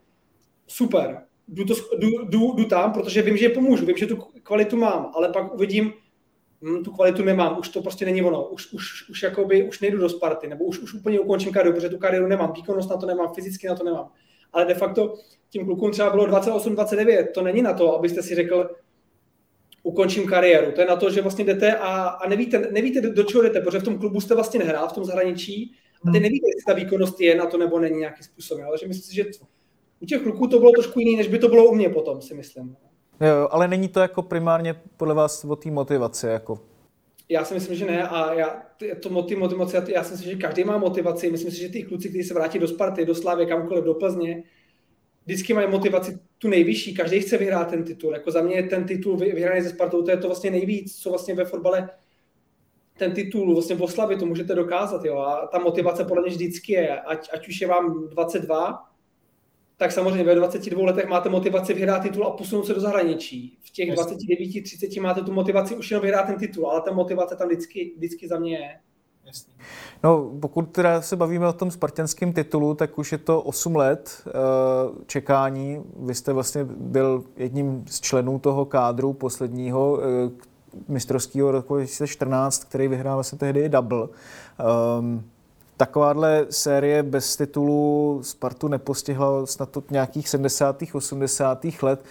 super, 0.67 1.26
jdu, 1.47 1.65
to, 1.65 1.73
jdu, 1.97 2.25
jdu, 2.25 2.53
jdu 2.53 2.65
tam, 2.65 2.93
protože 2.93 3.21
vím, 3.21 3.37
že 3.37 3.45
je 3.45 3.49
pomůžu, 3.49 3.85
vím, 3.85 3.97
že 3.97 4.07
tu 4.07 4.15
kvalitu 4.43 4.77
mám, 4.77 5.11
ale 5.15 5.29
pak 5.29 5.53
uvidím, 5.53 5.93
hm, 6.61 6.83
tu 6.83 6.91
kvalitu 6.91 7.23
nemám, 7.23 7.59
už 7.59 7.69
to 7.69 7.81
prostě 7.81 8.05
není 8.05 8.21
ono, 8.21 8.49
už, 8.49 8.73
už, 8.73 9.09
už, 9.09 9.23
jakoby, 9.23 9.67
už 9.67 9.79
nejdu 9.79 9.97
do 9.97 10.09
Sparty, 10.09 10.47
nebo 10.47 10.65
už, 10.65 10.79
už 10.79 10.93
úplně 10.93 11.19
ukončím 11.19 11.53
kariéru, 11.53 11.75
protože 11.75 11.89
tu 11.89 11.97
kariéru 11.97 12.27
nemám, 12.27 12.53
výkonnost 12.53 12.89
na 12.89 12.97
to 12.97 13.05
nemám, 13.05 13.33
fyzicky 13.33 13.67
na 13.67 13.75
to 13.75 13.83
nemám. 13.83 14.09
Ale 14.53 14.65
de 14.65 14.73
facto 14.73 15.13
tím 15.49 15.65
klukům 15.65 15.91
třeba 15.91 16.09
bylo 16.09 16.25
28-29, 16.25 17.31
to 17.33 17.41
není 17.41 17.61
na 17.61 17.73
to, 17.73 17.95
abyste 17.95 18.23
si 18.23 18.35
řekl, 18.35 18.69
ukončím 19.83 20.27
kariéru. 20.27 20.71
To 20.71 20.81
je 20.81 20.87
na 20.87 20.95
to, 20.95 21.09
že 21.09 21.21
vlastně 21.21 21.45
jdete 21.45 21.75
a, 21.75 22.07
a 22.07 22.29
nevíte, 22.29 22.59
nevíte, 22.71 23.01
do 23.01 23.23
čeho 23.23 23.43
jdete, 23.43 23.61
protože 23.61 23.79
v 23.79 23.83
tom 23.83 23.99
klubu 23.99 24.21
jste 24.21 24.35
vlastně 24.35 24.59
nehrál, 24.59 24.89
v 24.89 24.93
tom 24.93 25.05
zahraničí, 25.05 25.75
a 26.01 26.11
ty 26.11 26.17
hmm. 26.17 26.23
nevíte, 26.23 26.47
jestli 26.47 26.65
ta 26.67 26.73
výkonnost 26.73 27.21
je 27.21 27.35
na 27.35 27.45
to 27.45 27.57
nebo 27.57 27.79
není 27.79 27.97
nějaký 27.97 28.23
způsob. 28.23 28.59
Ale 28.67 28.77
že 28.77 28.87
myslím 28.87 29.09
si, 29.09 29.15
že 29.15 29.25
u 29.99 30.05
těch 30.05 30.21
kluků 30.21 30.47
to 30.47 30.59
bylo 30.59 30.71
trošku 30.71 30.99
jiný, 30.99 31.15
než 31.15 31.27
by 31.27 31.39
to 31.39 31.47
bylo 31.47 31.65
u 31.65 31.75
mě 31.75 31.89
potom, 31.89 32.21
si 32.21 32.33
myslím. 32.33 32.75
Jo, 33.21 33.47
ale 33.51 33.67
není 33.67 33.87
to 33.87 33.99
jako 33.99 34.21
primárně 34.21 34.75
podle 34.97 35.13
vás 35.13 35.45
o 35.45 35.55
té 35.55 35.71
motivaci? 35.71 36.27
Jako? 36.27 36.59
Já 37.29 37.45
si 37.45 37.53
myslím, 37.53 37.75
že 37.75 37.85
ne 37.85 38.07
a 38.07 38.33
já, 38.33 38.63
to 39.01 39.09
motivace, 39.09 39.85
já 39.87 40.03
si 40.03 40.11
myslím, 40.11 40.31
že 40.31 40.37
každý 40.37 40.63
má 40.63 40.77
motivaci. 40.77 41.31
Myslím 41.31 41.51
si, 41.51 41.59
že 41.59 41.69
ty 41.69 41.83
kluci, 41.83 42.09
kteří 42.09 42.23
se 42.23 42.33
vrátí 42.33 42.59
do 42.59 42.67
Sparty, 42.67 43.05
do 43.05 43.15
Slávy, 43.15 43.45
kamkoliv, 43.45 43.83
do 43.83 43.93
Plzně, 43.93 44.43
vždycky 45.25 45.53
mají 45.53 45.67
motivaci 45.67 46.19
tu 46.37 46.47
nejvyšší. 46.47 46.95
Každý 46.95 47.19
chce 47.19 47.37
vyhrát 47.37 47.69
ten 47.69 47.83
titul. 47.83 48.13
Jako 48.13 48.31
za 48.31 48.41
mě 48.41 48.55
je 48.55 48.63
ten 48.63 48.85
titul 48.85 49.17
vyhraný 49.17 49.61
ze 49.61 49.69
Spartou, 49.69 50.01
to 50.01 50.11
je 50.11 50.17
to 50.17 50.27
vlastně 50.27 50.51
nejvíc, 50.51 51.01
co 51.01 51.09
vlastně 51.09 51.35
ve 51.35 51.45
fotbale 51.45 51.89
ten 52.97 53.11
titul 53.11 53.53
vlastně 53.53 53.75
v 53.75 53.81
oslavě, 53.81 54.17
to 54.17 54.25
můžete 54.25 54.55
dokázat. 54.55 55.05
Jo? 55.05 55.17
A 55.17 55.47
ta 55.47 55.59
motivace 55.59 56.03
podle 56.03 56.23
mě 56.23 56.31
vždycky 56.31 56.73
je, 56.73 57.01
ať, 57.01 57.29
ať 57.33 57.47
už 57.47 57.61
je 57.61 57.67
vám 57.67 58.07
22, 58.09 58.89
tak 59.77 59.91
samozřejmě 59.91 60.23
ve 60.23 60.35
22 60.35 60.85
letech 60.85 61.07
máte 61.07 61.29
motivaci 61.29 61.73
vyhrát 61.73 62.01
titul 62.01 62.25
a 62.25 62.31
posunout 62.31 62.65
se 62.65 62.73
do 62.73 62.81
zahraničí. 62.81 63.57
V 63.61 63.71
těch 63.71 63.91
29, 63.91 64.63
30 64.63 65.01
máte 65.01 65.21
tu 65.21 65.33
motivaci 65.33 65.75
už 65.75 65.91
jenom 65.91 66.01
vyhrát 66.01 66.25
ten 66.25 66.35
titul, 66.35 66.67
ale 66.67 66.81
ta 66.81 66.91
motivace 66.91 67.35
tam 67.35 67.47
vždycky, 67.47 67.93
vždycky 67.97 68.27
za 68.27 68.39
mě 68.39 68.57
je. 68.57 68.79
No, 70.03 70.31
pokud 70.41 70.61
teda 70.61 71.01
se 71.01 71.15
bavíme 71.15 71.47
o 71.47 71.53
tom 71.53 71.71
spartanském 71.71 72.33
titulu, 72.33 72.73
tak 72.73 72.97
už 72.97 73.11
je 73.11 73.17
to 73.17 73.41
8 73.41 73.75
let 73.75 74.23
uh, 74.25 74.31
čekání. 75.05 75.83
Vy 75.99 76.15
jste 76.15 76.33
vlastně 76.33 76.63
byl 76.65 77.23
jedním 77.35 77.85
z 77.87 78.01
členů 78.01 78.39
toho 78.39 78.65
kádru 78.65 79.13
posledního 79.13 79.91
uh, 79.91 80.01
mistrovského 80.87 81.51
roku 81.51 81.75
2014, 81.75 82.63
který 82.63 82.87
vyhrál 82.87 83.15
vlastně 83.17 83.37
tehdy 83.37 83.69
double. 83.69 84.07
Um, 84.99 85.23
Takováhle 85.77 86.45
série 86.49 87.03
bez 87.03 87.35
titulu 87.35 88.19
Spartu 88.23 88.67
nepostihla 88.67 89.45
snad 89.45 89.77
od 89.77 89.91
nějakých 89.91 90.29
70. 90.29 90.83
80. 90.93 91.65
let. 91.81 92.05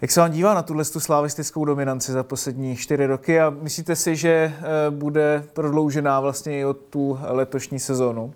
Jak 0.00 0.10
se 0.10 0.20
vám 0.20 0.30
dívá 0.30 0.54
na 0.54 0.62
tuhle 0.62 0.84
slavistickou 0.84 1.64
dominanci 1.64 2.12
za 2.12 2.22
poslední 2.22 2.76
čtyři 2.76 3.06
roky 3.06 3.40
a 3.40 3.50
myslíte 3.50 3.96
si, 3.96 4.16
že 4.16 4.30
eh, 4.30 4.90
bude 4.90 5.44
prodloužená 5.52 6.20
vlastně 6.20 6.60
i 6.60 6.64
od 6.64 6.76
tu 6.76 7.18
letošní 7.22 7.78
sezónu? 7.78 8.34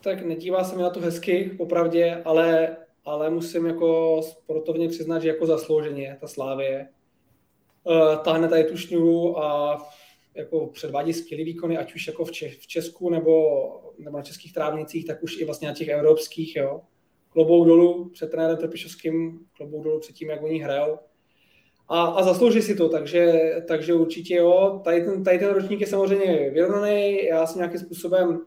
Tak 0.00 0.24
nedívá 0.24 0.64
se 0.64 0.76
mi 0.76 0.82
na 0.82 0.90
to 0.90 1.00
hezky, 1.00 1.54
popravdě, 1.58 2.22
ale, 2.24 2.76
ale 3.04 3.30
musím 3.30 3.66
jako 3.66 4.20
sportovně 4.22 4.88
přiznat, 4.88 5.18
že 5.18 5.28
jako 5.28 5.46
zaslouženě 5.46 6.16
ta 6.20 6.28
Slávě 6.28 6.88
uh, 7.84 8.16
táhne 8.16 8.48
tady 8.48 8.64
tu 8.64 8.76
šňůru 8.76 9.38
a 9.38 9.78
jako 10.34 10.66
předvádí 10.66 11.12
skvělý 11.12 11.44
výkony, 11.44 11.78
ať 11.78 11.94
už 11.94 12.06
jako 12.06 12.24
v, 12.24 12.32
Čech, 12.32 12.58
v 12.58 12.66
Česku 12.66 13.10
nebo, 13.10 13.42
nebo 13.98 14.16
na 14.16 14.22
českých 14.22 14.52
trávnicích, 14.52 15.06
tak 15.06 15.22
už 15.22 15.40
i 15.40 15.44
vlastně 15.44 15.68
na 15.68 15.74
těch 15.74 15.88
evropských, 15.88 16.56
jo. 16.56 16.80
Klobou 17.28 17.64
dolů 17.64 18.08
před 18.08 18.30
trenérem 18.30 18.56
Trpišovským, 18.56 19.40
klobou 19.56 19.82
dolů 19.82 20.00
před 20.00 20.12
tím, 20.12 20.30
jak 20.30 20.42
oni 20.42 20.58
hrajou. 20.58 20.98
A, 21.88 22.04
a 22.04 22.22
zaslouží 22.22 22.62
si 22.62 22.74
to, 22.74 22.88
takže, 22.88 23.32
takže 23.68 23.94
určitě 23.94 24.34
jo. 24.34 24.80
Tady 24.84 25.04
ten, 25.04 25.24
tady 25.24 25.38
ten 25.38 25.50
ročník 25.50 25.80
je 25.80 25.86
samozřejmě 25.86 26.50
vyrovnaný, 26.50 27.24
já 27.24 27.46
jsem 27.46 27.58
nějakým 27.58 27.80
způsobem 27.80 28.40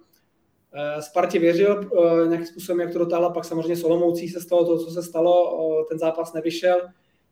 eh, 0.73 1.01
Spartě 1.01 1.39
věřil, 1.39 1.81
eh, 1.81 2.27
nějakým 2.27 2.47
způsobem, 2.47 2.79
jak 2.79 2.93
to 2.93 2.99
dotáhla, 2.99 3.29
pak 3.29 3.45
samozřejmě 3.45 3.75
Solomoucí 3.75 4.29
se 4.29 4.41
stalo 4.41 4.65
to, 4.65 4.85
co 4.85 4.91
se 4.91 5.03
stalo, 5.03 5.59
eh, 5.81 5.85
ten 5.89 5.99
zápas 5.99 6.33
nevyšel 6.33 6.81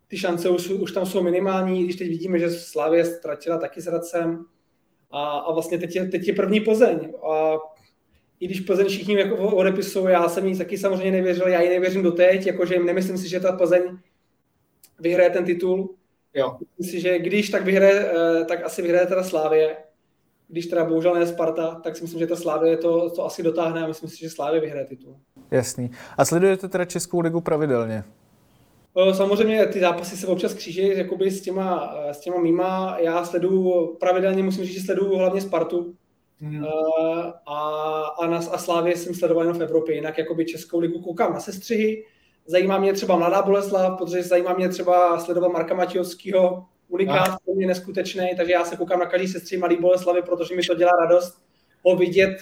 ty 0.08 0.18
šance 0.18 0.50
už, 0.50 0.70
už 0.70 0.91
tam 0.91 1.06
jsou 1.06 1.24
minimální, 1.24 1.84
když 1.84 1.96
teď 1.96 2.08
vidíme, 2.08 2.39
že 2.39 2.50
Slavě 2.52 3.06
ztratila 3.06 3.58
taky 3.58 3.82
s 3.82 3.88
Radcem 3.88 4.46
a, 5.12 5.38
a 5.38 5.54
vlastně 5.54 5.78
teď 5.78 5.96
je, 5.96 6.08
teď 6.08 6.28
je 6.28 6.34
první 6.34 6.60
Plzeň. 6.60 7.13
A 7.32 7.58
i 8.39 8.46
když 8.46 8.60
Plzeň 8.60 8.88
všichni 8.88 9.18
jako 9.18 9.56
odepisují, 9.56 10.12
já 10.12 10.30
jsem 10.30 10.48
jí 10.48 10.58
taky 10.58 10.78
samozřejmě 10.78 11.12
nevěřil, 11.12 11.48
já 11.48 11.62
jí 11.62 11.70
nevěřím 11.70 12.04
doteď, 12.04 12.46
jakože 12.46 12.80
nemyslím 12.80 13.18
si, 13.18 13.30
že 13.30 13.39
ta 13.39 13.52
Plzeň 13.52 13.82
vyhraje 15.00 15.30
ten 15.30 15.46
titul. 15.46 15.96
Jo. 16.34 16.58
Myslím 16.78 17.00
si, 17.00 17.02
že 17.02 17.20
když 17.20 17.50
tak 17.50 17.63
vyhraje, 17.63 18.12
eh, 18.12 18.46
tak 18.46 18.65
asi 18.65 18.82
vyhraje 18.82 19.06
teda 19.06 19.24
Slávě. 19.24 19.78
Když 20.48 20.68
teda 20.68 20.86
bohužel 20.86 21.13
ne 21.13 21.28
Sparta, 21.28 21.76
tak 21.84 21.96
si 21.98 22.04
myslím, 22.04 22.20
že 22.20 22.28
ta 22.28 22.36
Slávě 22.36 22.78
to, 22.78 23.10
to 23.10 23.26
asi 23.26 23.44
dotáhne 23.44 23.84
a 23.84 23.88
myslím 23.88 24.10
si, 24.10 24.20
že 24.20 24.30
Slávě 24.30 24.62
vyhraje 24.62 24.86
titul. 24.86 25.18
Jasný. 25.52 25.91
A 26.18 26.26
sledujete 26.26 26.68
teda 26.68 26.86
Českou 26.86 27.20
ligu 27.20 27.41
pravidelně? 27.41 28.04
Samozřejmě 29.13 29.65
ty 29.65 29.79
zápasy 29.79 30.17
se 30.17 30.27
občas 30.27 30.53
kříží 30.53 30.97
jakoby 30.97 31.31
s 31.31 31.41
těma, 31.41 31.95
s 32.12 32.19
těma 32.19 32.39
mýma. 32.39 32.97
Já 32.99 33.25
sleduju 33.25 33.95
pravidelně, 33.99 34.43
musím 34.43 34.65
říct, 34.65 34.73
že 34.73 34.86
sleduju 34.86 35.15
hlavně 35.15 35.41
Spartu. 35.41 35.95
Mm. 36.39 36.65
A, 37.47 38.01
a, 38.01 38.27
na, 38.27 38.38
a 38.38 38.58
Slávě 38.58 38.97
jsem 38.97 39.13
sledoval 39.13 39.43
jenom 39.43 39.60
v 39.60 39.63
Evropě, 39.63 39.95
jinak 39.95 40.17
jakoby 40.17 40.45
Českou 40.45 40.79
ligu 40.79 41.01
koukám 41.01 41.34
na 41.34 41.39
sestřihy. 41.39 42.05
Zajímá 42.45 42.79
mě 42.79 42.93
třeba 42.93 43.17
Mladá 43.17 43.41
Boleslav, 43.41 43.97
protože 43.97 44.23
zajímá 44.23 44.53
mě 44.53 44.69
třeba 44.69 45.19
sledovat 45.19 45.51
Marka 45.51 45.75
Matějovského, 45.75 46.65
unikát, 46.88 47.38
je 47.58 47.67
neskutečný, 47.67 48.29
takže 48.38 48.53
já 48.53 48.65
se 48.65 48.77
koukám 48.77 48.99
na 48.99 49.05
každý 49.05 49.27
sestří 49.27 49.58
Mladý 49.58 49.77
Boleslavy, 49.77 50.21
protože 50.21 50.55
mi 50.55 50.62
to 50.62 50.75
dělá 50.75 50.91
radost 50.91 51.45
ho 51.86 51.95
vidět 51.95 52.38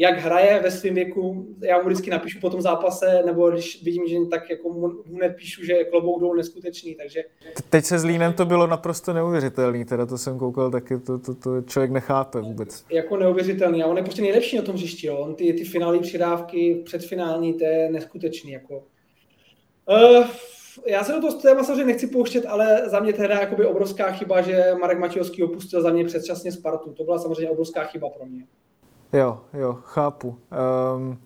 jak 0.00 0.18
hraje 0.18 0.60
ve 0.62 0.70
svém 0.70 0.94
věku, 0.94 1.46
já 1.62 1.78
mu 1.78 1.84
vždycky 1.84 2.10
napíšu 2.10 2.40
po 2.40 2.50
tom 2.50 2.62
zápase, 2.62 3.22
nebo 3.26 3.50
když 3.50 3.82
vidím, 3.84 4.06
že 4.08 4.16
tak 4.30 4.50
jako 4.50 4.68
mu, 4.68 4.92
nepíšu, 5.06 5.64
že 5.64 5.72
je 5.72 5.84
klobouk 5.84 6.20
dolů 6.20 6.34
neskutečný, 6.34 6.94
takže... 6.94 7.22
Teď 7.70 7.84
se 7.84 7.98
s 7.98 8.04
Línem 8.04 8.32
to 8.32 8.44
bylo 8.44 8.66
naprosto 8.66 9.12
neuvěřitelný, 9.12 9.84
teda 9.84 10.06
to 10.06 10.18
jsem 10.18 10.38
koukal 10.38 10.70
taky, 10.70 10.98
to, 10.98 11.18
to, 11.18 11.34
to 11.34 11.62
člověk 11.62 11.90
nechápe 11.90 12.40
vůbec. 12.40 12.84
Jako 12.90 13.16
neuvěřitelný 13.16 13.82
a 13.82 13.86
on 13.86 13.96
je 13.96 14.02
prostě 14.02 14.22
nejlepší 14.22 14.56
na 14.56 14.62
tom 14.62 14.74
hřišti, 14.74 15.06
jo. 15.06 15.16
on 15.16 15.34
ty, 15.34 15.52
ty 15.52 15.64
finální 15.64 16.00
přidávky, 16.00 16.82
předfinální, 16.84 17.54
to 17.54 17.64
je 17.64 17.90
neskutečný, 17.90 18.52
jako... 18.52 18.82
Uh, 19.86 20.26
já 20.86 21.04
se 21.04 21.12
do 21.12 21.20
toho 21.20 21.40
téma 21.40 21.64
samozřejmě 21.64 21.84
nechci 21.84 22.06
pouštět, 22.06 22.46
ale 22.46 22.82
za 22.88 23.00
mě 23.00 23.12
teda 23.12 23.40
jakoby 23.40 23.66
obrovská 23.66 24.12
chyba, 24.12 24.40
že 24.40 24.74
Marek 24.80 24.98
Matějovský 24.98 25.42
opustil 25.42 25.82
za 25.82 25.90
mě 25.90 26.04
předčasně 26.04 26.52
Spartu. 26.52 26.92
To 26.92 27.04
byla 27.04 27.18
samozřejmě 27.18 27.50
obrovská 27.50 27.84
chyba 27.84 28.10
pro 28.10 28.26
mě. 28.26 28.44
Jo, 29.12 29.40
jo, 29.54 29.78
chápu. 29.82 30.38
Um, 30.96 31.18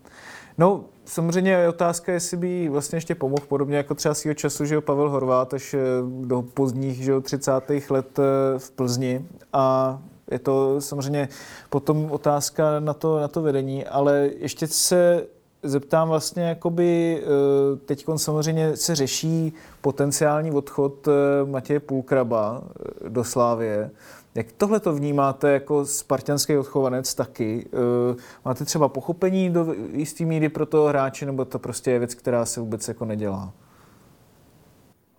no, 0.59 0.85
samozřejmě 1.05 1.51
je 1.51 1.69
otázka, 1.69 2.13
jestli 2.13 2.37
by 2.37 2.69
vlastně 2.69 2.97
ještě 2.97 3.15
pomohl, 3.15 3.47
podobně 3.49 3.77
jako 3.77 3.95
třeba 3.95 4.15
svýho 4.15 4.35
času, 4.35 4.65
že 4.65 4.75
jo, 4.75 4.81
Pavel 4.81 5.11
Horvát 5.11 5.55
až 5.55 5.75
eh, 5.75 5.79
do 6.21 6.43
pozdních, 6.43 7.03
že 7.03 7.11
jo, 7.11 7.21
30. 7.21 7.53
let 7.91 8.19
eh, 8.19 8.59
v 8.59 8.71
Plzni 8.71 9.27
a 9.53 9.99
je 10.31 10.39
to 10.39 10.81
samozřejmě 10.81 11.29
potom 11.71 12.13
otázka 12.13 12.81
na 12.81 12.95
to, 12.95 13.21
na 13.21 13.29
to 13.29 13.43
vedení, 13.43 13.87
ale 13.87 14.31
ještě 14.39 14.67
se 14.67 15.27
zeptám 15.65 16.09
vlastně, 16.09 16.43
jakoby 16.43 17.23
eh, 17.23 17.77
teď 17.77 18.07
samozřejmě 18.17 18.77
se 18.77 18.95
řeší 18.95 19.53
potenciální 19.81 20.51
odchod 20.51 21.09
Matěje 21.45 21.81
Půlkraba 21.81 22.63
do 23.09 23.25
Slávie. 23.25 23.91
Jak 24.35 24.53
tohle 24.53 24.81
to 24.81 24.93
vnímáte 24.93 25.53
jako 25.53 25.87
spartianský 25.87 26.57
odchovanec 26.57 27.15
taky? 27.15 27.67
Eh, 28.13 28.17
máte 28.45 28.65
třeba 28.65 28.89
pochopení 28.89 29.51
do 29.51 29.75
jistý 29.93 30.25
míry 30.25 30.49
pro 30.49 30.67
toho 30.67 30.89
hráče, 30.89 31.27
nebo 31.27 31.45
to 31.45 31.59
prostě 31.59 31.91
je 31.91 31.99
věc, 31.99 32.15
která 32.15 32.45
se 32.45 32.61
vůbec 32.61 32.89
jako 32.89 33.05
nedělá? 33.05 33.53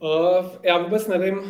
Uh, 0.05 0.45
já 0.63 0.77
vůbec 0.77 1.07
nevím, 1.07 1.37
uh, 1.37 1.43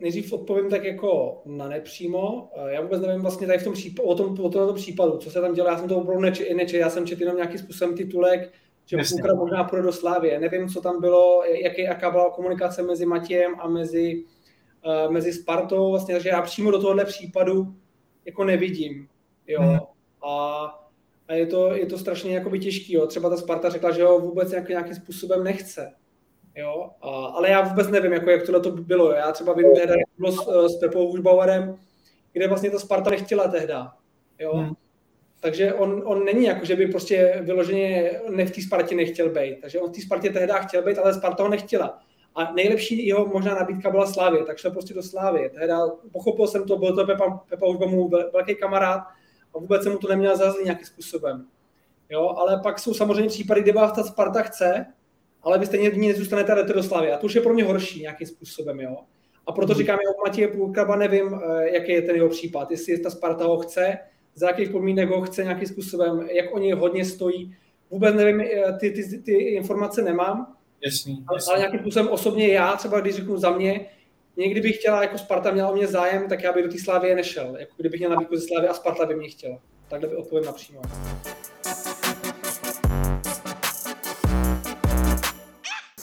nejdřív 0.00 0.32
odpovím 0.32 0.70
tak 0.70 0.84
jako 0.84 1.42
na 1.44 1.68
nepřímo. 1.68 2.50
Uh, 2.56 2.68
já 2.68 2.80
vůbec 2.80 3.00
nevím 3.00 3.22
vlastně 3.22 3.46
tady 3.46 3.58
v 3.58 3.64
tom 3.64 3.72
případu, 3.72 4.08
o 4.08 4.14
tom, 4.14 4.32
o 4.32 4.48
tomto 4.48 4.74
případu, 4.74 5.16
co 5.16 5.30
se 5.30 5.40
tam 5.40 5.54
dělo, 5.54 5.68
já 5.68 5.78
jsem 5.78 5.88
to 5.88 5.96
opravdu 5.96 6.22
nečetl, 6.22 6.54
neče, 6.54 6.78
já 6.78 6.90
jsem 6.90 7.06
četl 7.06 7.22
jenom 7.22 7.36
nějakým 7.36 7.58
způsobem 7.58 7.96
titulek, 7.96 8.52
že 8.86 8.96
Půlka 9.10 9.34
možná 9.34 9.64
půjde 9.64 9.82
do 9.82 9.92
Slávě. 9.92 10.40
Nevím, 10.40 10.68
co 10.68 10.80
tam 10.80 11.00
bylo, 11.00 11.44
jaký, 11.44 11.82
jaká 11.82 12.10
byla 12.10 12.30
komunikace 12.30 12.82
mezi 12.82 13.06
Matějem 13.06 13.54
a 13.60 13.68
mezi 13.68 14.24
uh, 14.86 15.12
mezi 15.12 15.32
Spartou, 15.32 15.90
vlastně, 15.90 16.14
takže 16.14 16.28
já 16.28 16.42
přímo 16.42 16.70
do 16.70 16.80
tohohle 16.80 17.04
případu 17.04 17.74
jako 18.24 18.44
nevidím. 18.44 19.08
Jo. 19.46 19.62
Hmm. 19.62 19.78
A, 20.22 20.64
a 21.28 21.34
je, 21.34 21.46
to, 21.46 21.74
je 21.74 21.86
to 21.86 21.98
strašně 21.98 22.34
jakoby 22.34 22.58
těžký. 22.58 22.92
Jo. 22.92 23.06
Třeba 23.06 23.30
ta 23.30 23.36
Sparta 23.36 23.68
řekla, 23.68 23.90
že 23.90 24.04
ho 24.04 24.18
vůbec 24.18 24.50
nějak, 24.50 24.68
nějakým 24.68 24.94
způsobem 24.94 25.44
nechce. 25.44 25.92
Jo. 26.60 26.90
A, 27.02 27.08
ale 27.08 27.50
já 27.50 27.60
vůbec 27.60 27.88
nevím, 27.88 28.12
jako, 28.12 28.30
jak 28.30 28.42
tohle 28.42 28.60
to 28.60 28.70
bylo. 28.70 29.12
Já 29.12 29.32
třeba 29.32 29.52
vím, 29.52 29.66
že 29.76 29.86
bylo 30.18 30.32
s, 30.32 30.48
eh, 30.48 30.68
s 30.68 30.76
Pepou 30.76 31.06
Hušbauerem, 31.10 31.78
kde 32.32 32.48
vlastně 32.48 32.70
ta 32.70 32.78
Sparta 32.78 33.10
nechtěla 33.10 33.48
tehda. 33.48 33.92
Jo. 34.38 34.56
Hmm. 34.56 34.72
Takže 35.40 35.74
on, 35.74 36.02
on 36.04 36.24
není 36.24 36.44
jako, 36.44 36.64
že 36.64 36.76
by 36.76 36.86
prostě 36.86 37.40
vyloženě 37.42 38.20
ne 38.30 38.46
v 38.46 38.50
té 38.50 38.62
Spartě 38.62 38.94
nechtěl 38.94 39.30
být. 39.30 39.60
Takže 39.60 39.80
on 39.80 39.90
v 39.90 39.92
té 39.92 40.00
Spartě 40.00 40.30
tehdy 40.30 40.52
chtěl 40.66 40.82
být, 40.82 40.98
ale 40.98 41.14
Sparta 41.14 41.42
ho 41.42 41.48
nechtěla. 41.48 41.98
A 42.34 42.52
nejlepší 42.52 43.06
jeho 43.06 43.26
možná 43.26 43.54
nabídka 43.54 43.90
byla 43.90 44.06
Slávě, 44.06 44.44
tak 44.44 44.58
šel 44.58 44.70
prostě 44.70 44.94
do 44.94 45.02
Slávě. 45.02 45.50
Teda 45.50 45.78
pochopil 46.12 46.46
jsem 46.46 46.64
to, 46.64 46.76
byl 46.76 46.96
to 46.96 47.06
Pepa, 47.06 47.40
Pepa 47.48 47.66
už 47.66 47.76
byl 47.76 47.88
mu 47.88 48.08
velký 48.08 48.54
kamarád 48.54 49.00
a 49.54 49.58
vůbec 49.58 49.82
jsem 49.82 49.92
mu 49.92 49.98
to 49.98 50.08
neměl 50.08 50.36
zazlý 50.36 50.64
nějakým 50.64 50.86
způsobem. 50.86 51.46
Jo, 52.10 52.34
ale 52.38 52.60
pak 52.62 52.78
jsou 52.78 52.94
samozřejmě 52.94 53.28
případy, 53.28 53.62
kdy 53.62 53.72
vás 53.72 53.92
ta 53.92 54.02
Sparta 54.02 54.42
chce, 54.42 54.86
ale 55.42 55.58
vy 55.58 55.66
stejně 55.66 55.90
v 55.90 55.98
ní 55.98 56.08
nezůstanete 56.08 56.52
a 56.52 56.54
jdete 56.54 56.72
do 56.72 56.82
Slavy. 56.82 57.12
A 57.12 57.16
to 57.16 57.26
už 57.26 57.34
je 57.34 57.40
pro 57.40 57.54
mě 57.54 57.64
horší 57.64 58.00
nějakým 58.00 58.26
způsobem. 58.26 58.80
Jo. 58.80 58.96
A 59.46 59.52
proto 59.52 59.74
říkám, 59.74 59.98
že 60.02 60.08
o 60.08 60.26
Matěje 60.26 60.48
Půlkraba 60.48 60.96
nevím, 60.96 61.34
eh, 61.34 61.70
jaký 61.70 61.92
je 61.92 62.02
ten 62.02 62.16
jeho 62.16 62.28
případ. 62.28 62.70
Jestli 62.70 62.98
ta 62.98 63.10
Sparta 63.10 63.44
ho 63.44 63.58
chce, 63.58 63.98
za 64.34 64.46
jakých 64.46 64.70
podmínek 64.70 65.08
ho 65.08 65.22
chce 65.22 65.42
nějakým 65.42 65.68
způsobem, 65.68 66.28
jak 66.32 66.54
oni 66.54 66.72
hodně 66.72 67.04
stojí. 67.04 67.56
Vůbec 67.90 68.14
nevím, 68.14 68.40
eh, 68.40 68.72
ty, 68.80 68.90
ty, 68.90 69.18
ty 69.18 69.32
informace 69.32 70.02
nemám, 70.02 70.56
Jasný, 70.84 71.24
jasný. 71.34 71.50
Ale 71.50 71.58
nějakým 71.58 71.80
způsobem 71.80 72.08
osobně 72.08 72.48
já, 72.48 72.76
třeba 72.76 73.00
když 73.00 73.14
řeknu 73.14 73.38
za 73.38 73.50
mě, 73.50 73.86
někdy 74.36 74.60
bych 74.60 74.76
chtěla, 74.76 75.02
jako 75.02 75.18
Sparta 75.18 75.50
měla 75.50 75.70
o 75.70 75.74
mě 75.74 75.86
zájem, 75.86 76.28
tak 76.28 76.42
já 76.42 76.52
bych 76.52 76.64
do 76.64 76.70
té 76.70 76.78
Slávy 76.78 77.14
nešel. 77.14 77.56
Jako 77.58 77.72
kdybych 77.76 78.00
měl 78.00 78.10
nabídku 78.10 78.36
ze 78.36 78.46
Slávy 78.46 78.68
a 78.68 78.74
Sparta 78.74 79.06
by 79.06 79.14
mě 79.14 79.28
chtěla. 79.28 79.58
Takhle 79.88 80.08
by 80.08 80.16
odpovím 80.16 80.44
napřímo. 80.44 80.80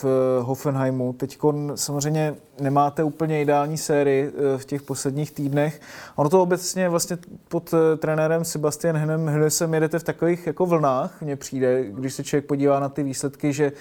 V 0.03 0.39
Hoffenheimu. 0.41 1.13
Teď 1.13 1.39
samozřejmě 1.75 2.35
nemáte 2.61 3.03
úplně 3.03 3.41
ideální 3.41 3.77
sérii 3.77 4.27
eh, 4.27 4.57
v 4.57 4.65
těch 4.65 4.81
posledních 4.81 5.31
týdnech. 5.31 5.81
Ono 6.15 6.29
to 6.29 6.41
obecně 6.41 6.89
vlastně 6.89 7.17
pod 7.47 7.73
eh, 7.73 7.97
trenérem 7.97 8.45
Sebastian 8.45 8.97
Henem 8.97 9.27
Hnesem 9.27 9.73
jedete 9.73 9.99
v 9.99 10.03
takových 10.03 10.47
jako 10.47 10.65
vlnách, 10.65 11.21
mně 11.21 11.35
přijde, 11.35 11.83
když 11.83 12.13
se 12.13 12.23
člověk 12.23 12.45
podívá 12.45 12.79
na 12.79 12.89
ty 12.89 13.03
výsledky, 13.03 13.53
že 13.53 13.71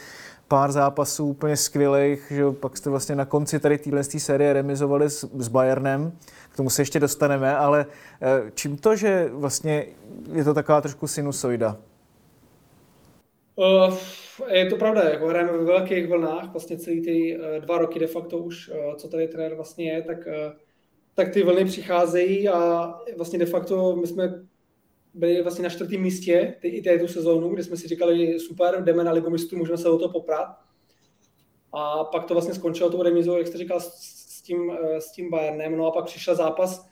pár 0.48 0.72
zápasů 0.72 1.26
úplně 1.26 1.56
skvělých, 1.56 2.26
že 2.30 2.44
pak 2.60 2.76
jste 2.76 2.90
vlastně 2.90 3.14
na 3.14 3.24
konci 3.24 3.60
tady 3.60 3.78
téhle 3.78 4.04
série 4.04 4.52
remizovali 4.52 5.10
s, 5.10 5.28
s 5.34 5.48
Bayernem, 5.48 6.12
k 6.52 6.56
tomu 6.56 6.70
se 6.70 6.82
ještě 6.82 7.00
dostaneme, 7.00 7.56
ale 7.56 7.86
eh, 8.22 8.50
čím 8.54 8.76
to, 8.76 8.96
že 8.96 9.28
vlastně 9.32 9.86
je 10.32 10.44
to 10.44 10.54
taková 10.54 10.80
trošku 10.80 11.06
sinusoida? 11.06 11.76
Uh, 13.56 13.94
je 14.48 14.66
to 14.66 14.76
pravda, 14.76 15.02
jako 15.02 15.26
hrajeme 15.26 15.52
ve 15.52 15.64
velkých 15.64 16.08
vlnách, 16.08 16.52
vlastně 16.52 16.78
celý 16.78 17.02
ty 17.02 17.38
uh, 17.38 17.64
dva 17.64 17.78
roky 17.78 17.98
de 17.98 18.06
facto 18.06 18.38
už, 18.38 18.68
uh, 18.68 18.94
co 18.94 19.08
tady 19.08 19.28
trenér 19.28 19.54
vlastně 19.54 19.92
je, 19.92 20.02
tak, 20.02 20.26
uh, 20.26 20.58
tak 21.14 21.32
ty 21.32 21.42
vlny 21.42 21.64
přicházejí 21.64 22.48
a 22.48 22.94
vlastně 23.16 23.38
de 23.38 23.46
facto 23.46 23.96
my 23.96 24.06
jsme 24.06 24.46
byli 25.16 25.42
vlastně 25.42 25.62
na 25.62 25.68
čtvrtém 25.68 26.00
místě 26.00 26.54
ty, 26.60 26.68
i 26.68 26.82
této 26.82 27.08
sezónu, 27.08 27.48
kde 27.48 27.64
jsme 27.64 27.76
si 27.76 27.88
říkali, 27.88 28.40
super, 28.40 28.84
jdeme 28.84 29.04
na 29.04 29.12
ligu 29.12 29.30
mistrů, 29.30 29.58
můžeme 29.58 29.78
se 29.78 29.88
o 29.88 29.98
to 29.98 30.08
poprat. 30.08 30.48
A 31.72 32.04
pak 32.04 32.24
to 32.24 32.34
vlastně 32.34 32.54
skončilo 32.54 32.90
tou 32.90 33.02
remizou, 33.02 33.36
jak 33.36 33.46
jste 33.46 33.58
říkal, 33.58 33.80
s, 33.80 33.86
s, 34.36 34.42
tím, 34.42 34.70
eh, 34.70 35.00
s 35.00 35.12
tím 35.12 35.30
Bayernem. 35.30 35.76
No 35.76 35.86
a 35.86 35.90
pak 35.90 36.04
přišel 36.04 36.34
zápas, 36.34 36.88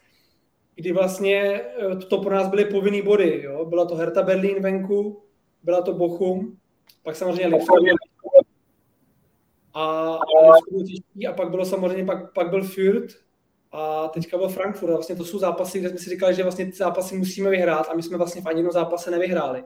kdy 0.74 0.92
vlastně 0.92 1.40
eh, 1.42 1.96
to 1.96 2.18
pro 2.18 2.34
nás 2.34 2.48
byly 2.48 2.64
povinný 2.64 3.02
body. 3.02 3.42
Jo? 3.42 3.64
Byla 3.64 3.84
to 3.84 3.94
Hertha 3.94 4.22
Berlín 4.22 4.62
venku, 4.62 5.22
byla 5.62 5.82
to 5.82 5.92
Bochum, 5.92 6.56
pak 7.02 7.16
samozřejmě 7.16 7.46
Lipsku. 7.46 7.74
A, 9.74 10.14
a, 11.28 11.32
pak 11.36 11.50
bylo 11.50 11.64
samozřejmě, 11.64 12.04
pak, 12.04 12.32
pak 12.32 12.50
byl 12.50 12.64
Fürth, 12.64 13.14
a 13.76 14.08
teďka 14.08 14.38
byl 14.38 14.48
Frankfurt. 14.48 14.90
A 14.90 14.94
vlastně 14.94 15.16
to 15.16 15.24
jsou 15.24 15.38
zápasy, 15.38 15.80
kde 15.80 15.88
jsme 15.88 15.98
si 15.98 16.10
říkali, 16.10 16.34
že 16.34 16.42
vlastně 16.42 16.66
ty 16.66 16.72
zápasy 16.72 17.16
musíme 17.16 17.50
vyhrát 17.50 17.88
a 17.90 17.94
my 17.94 18.02
jsme 18.02 18.18
vlastně 18.18 18.42
v 18.42 18.46
ani 18.46 18.58
jednom 18.58 18.72
zápase 18.72 19.10
nevyhráli. 19.10 19.64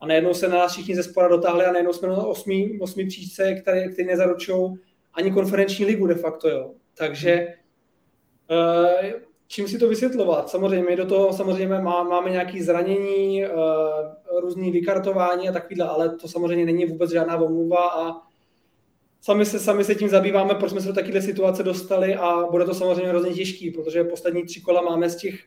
A 0.00 0.06
najednou 0.06 0.34
se 0.34 0.48
na 0.48 0.58
nás 0.58 0.72
všichni 0.72 0.96
ze 0.96 1.02
spora 1.02 1.28
dotáhli 1.28 1.64
a 1.64 1.72
najednou 1.72 1.92
jsme 1.92 2.08
na 2.08 2.16
osmi, 2.16 2.78
osmi 2.80 3.06
příčce, 3.06 3.54
které, 3.54 3.88
které 3.88 4.08
nezaručují 4.08 4.78
ani 5.14 5.32
konferenční 5.32 5.84
ligu 5.84 6.06
de 6.06 6.14
facto. 6.14 6.48
Jo. 6.48 6.74
Takže 6.94 7.46
uh, 8.50 9.27
čím 9.48 9.68
si 9.68 9.78
to 9.78 9.88
vysvětlovat? 9.88 10.48
Samozřejmě 10.48 10.96
do 10.96 11.06
toho 11.06 11.32
samozřejmě 11.32 11.78
má, 11.78 12.02
máme 12.02 12.30
nějaké 12.30 12.62
zranění, 12.62 13.44
uh, 13.46 14.40
různý 14.40 14.70
vykartování 14.70 15.48
a 15.48 15.52
takovýhle, 15.52 15.88
ale 15.88 16.16
to 16.16 16.28
samozřejmě 16.28 16.66
není 16.66 16.86
vůbec 16.86 17.10
žádná 17.10 17.36
omluva 17.36 17.88
a 17.88 18.16
sami 19.20 19.46
se, 19.46 19.58
sami 19.58 19.84
se 19.84 19.94
tím 19.94 20.08
zabýváme, 20.08 20.54
proč 20.54 20.70
jsme 20.70 20.80
se 20.80 20.88
do 20.88 20.94
takovéhle 20.94 21.22
situace 21.22 21.62
dostali 21.62 22.14
a 22.14 22.46
bude 22.50 22.64
to 22.64 22.74
samozřejmě 22.74 23.08
hrozně 23.08 23.34
těžký, 23.34 23.70
protože 23.70 24.04
poslední 24.04 24.44
tři 24.44 24.60
kola 24.60 24.82
máme 24.82 25.10
z 25.10 25.16
těch 25.16 25.44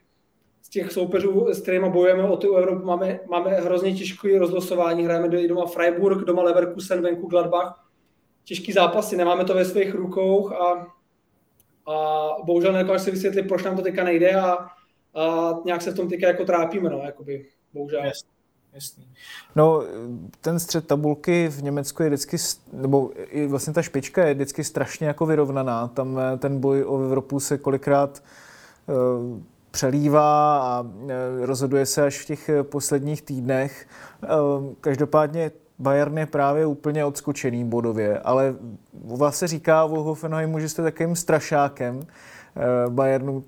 z 0.63 0.69
těch 0.69 0.91
soupeřů, 0.91 1.47
s 1.49 1.61
kterými 1.61 1.89
bojujeme 1.89 2.23
o 2.23 2.37
tu 2.37 2.55
Evropu, 2.55 2.85
máme, 2.85 3.19
máme 3.29 3.51
hrozně 3.51 3.93
těžké 3.93 4.39
rozlosování. 4.39 5.03
Hrajeme 5.03 5.29
do, 5.29 5.47
doma 5.47 5.65
Freiburg, 5.65 6.25
doma 6.25 6.43
Leverkusen, 6.43 7.01
venku 7.01 7.27
Gladbach. 7.27 7.85
Těžký 8.43 8.71
zápasy, 8.71 9.17
nemáme 9.17 9.45
to 9.45 9.53
ve 9.53 9.65
svých 9.65 9.95
rukou 9.95 10.53
a, 10.53 10.87
a 11.87 12.27
bohužel 12.43 12.73
nedokážu 12.73 13.03
si 13.03 13.11
vysvětlit, 13.11 13.43
proč 13.43 13.63
nám 13.63 13.75
to 13.75 13.81
teďka 13.81 14.03
nejde 14.03 14.35
a, 14.35 14.57
a 15.15 15.53
nějak 15.65 15.81
se 15.81 15.91
v 15.91 15.95
tom 15.95 16.09
teďka 16.09 16.27
jako 16.27 16.45
trápíme, 16.45 16.89
no, 16.89 17.01
jakoby, 17.05 17.45
bohužel. 17.73 18.05
Yes. 18.05 18.23
Jasný. 18.73 19.07
No, 19.55 19.83
ten 20.41 20.59
střed 20.59 20.87
tabulky 20.87 21.47
v 21.47 21.63
Německu 21.63 22.03
je 22.03 22.09
vždycky, 22.09 22.37
nebo 22.73 23.11
i 23.15 23.47
vlastně 23.47 23.73
ta 23.73 23.81
špička 23.81 24.27
je 24.27 24.33
vždycky 24.33 24.63
strašně 24.63 25.07
jako 25.07 25.25
vyrovnaná. 25.25 25.87
Tam 25.87 26.19
eh, 26.19 26.37
ten 26.37 26.59
boj 26.59 26.83
o 26.83 27.03
Evropu 27.03 27.39
se 27.39 27.57
kolikrát 27.57 28.23
uh, 28.87 29.39
přelívá 29.71 30.59
a 30.59 30.81
uh, 30.81 31.09
rozhoduje 31.41 31.85
se 31.85 32.03
až 32.03 32.21
v 32.21 32.25
těch 32.25 32.49
posledních 32.63 33.21
týdnech. 33.21 33.87
Každopádně 34.81 35.51
Bayern 35.81 36.17
je 36.17 36.25
právě 36.25 36.65
úplně 36.65 37.05
odskočený 37.05 37.65
bodově, 37.65 38.19
ale 38.19 38.55
vás 39.03 39.37
se 39.37 39.47
říká 39.47 39.83
o 39.85 40.03
Hoffenheimu, 40.03 40.59
že 40.59 40.69
jste 40.69 40.81
takovým 40.81 41.15
strašákem 41.15 41.95
uh, 41.97 42.93
Bayernu. 42.93 43.43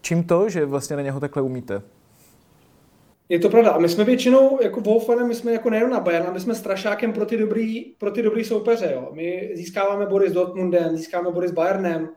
Čím 0.00 0.24
to, 0.24 0.48
že 0.48 0.64
vlastně 0.64 0.96
na 0.96 1.02
něho 1.02 1.20
takhle 1.20 1.42
umíte? 1.42 1.82
Je 3.28 3.38
to 3.38 3.48
pravda. 3.48 3.70
A 3.70 3.78
my 3.78 3.88
jsme 3.88 4.04
většinou, 4.04 4.58
jako 4.62 4.80
Wolfanem, 4.80 5.28
my 5.28 5.34
jsme 5.34 5.52
jako 5.52 5.70
nejen 5.70 5.90
na 5.90 6.00
Bayern, 6.00 6.32
my 6.32 6.40
jsme 6.40 6.54
strašákem 6.54 7.12
pro 7.12 7.26
ty 7.26 7.36
dobrý, 7.36 7.84
pro 7.98 8.10
ty 8.10 8.22
dobrý 8.22 8.44
soupeře. 8.44 8.90
Jo. 8.92 9.08
My 9.12 9.50
získáváme 9.54 10.06
body 10.06 10.30
s 10.30 10.32
Dortmundem, 10.32 10.96
získáváme 10.96 11.30
body 11.30 11.48
s 11.48 11.52
Bayernem, 11.52 12.02
uh, 12.02 12.08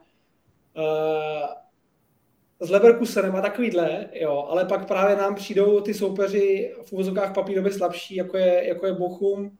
s 2.60 2.70
Leverkusenem 2.70 3.36
a 3.36 3.40
takovýhle, 3.40 4.08
jo. 4.12 4.46
ale 4.48 4.64
pak 4.64 4.86
právě 4.86 5.16
nám 5.16 5.34
přijdou 5.34 5.80
ty 5.80 5.94
soupeři 5.94 6.74
v 6.82 6.92
úvozovkách 6.92 7.34
papírově 7.34 7.72
slabší, 7.72 8.16
jako 8.16 8.36
je, 8.36 8.68
jako 8.68 8.86
je 8.86 8.92
Bochum, 8.92 9.50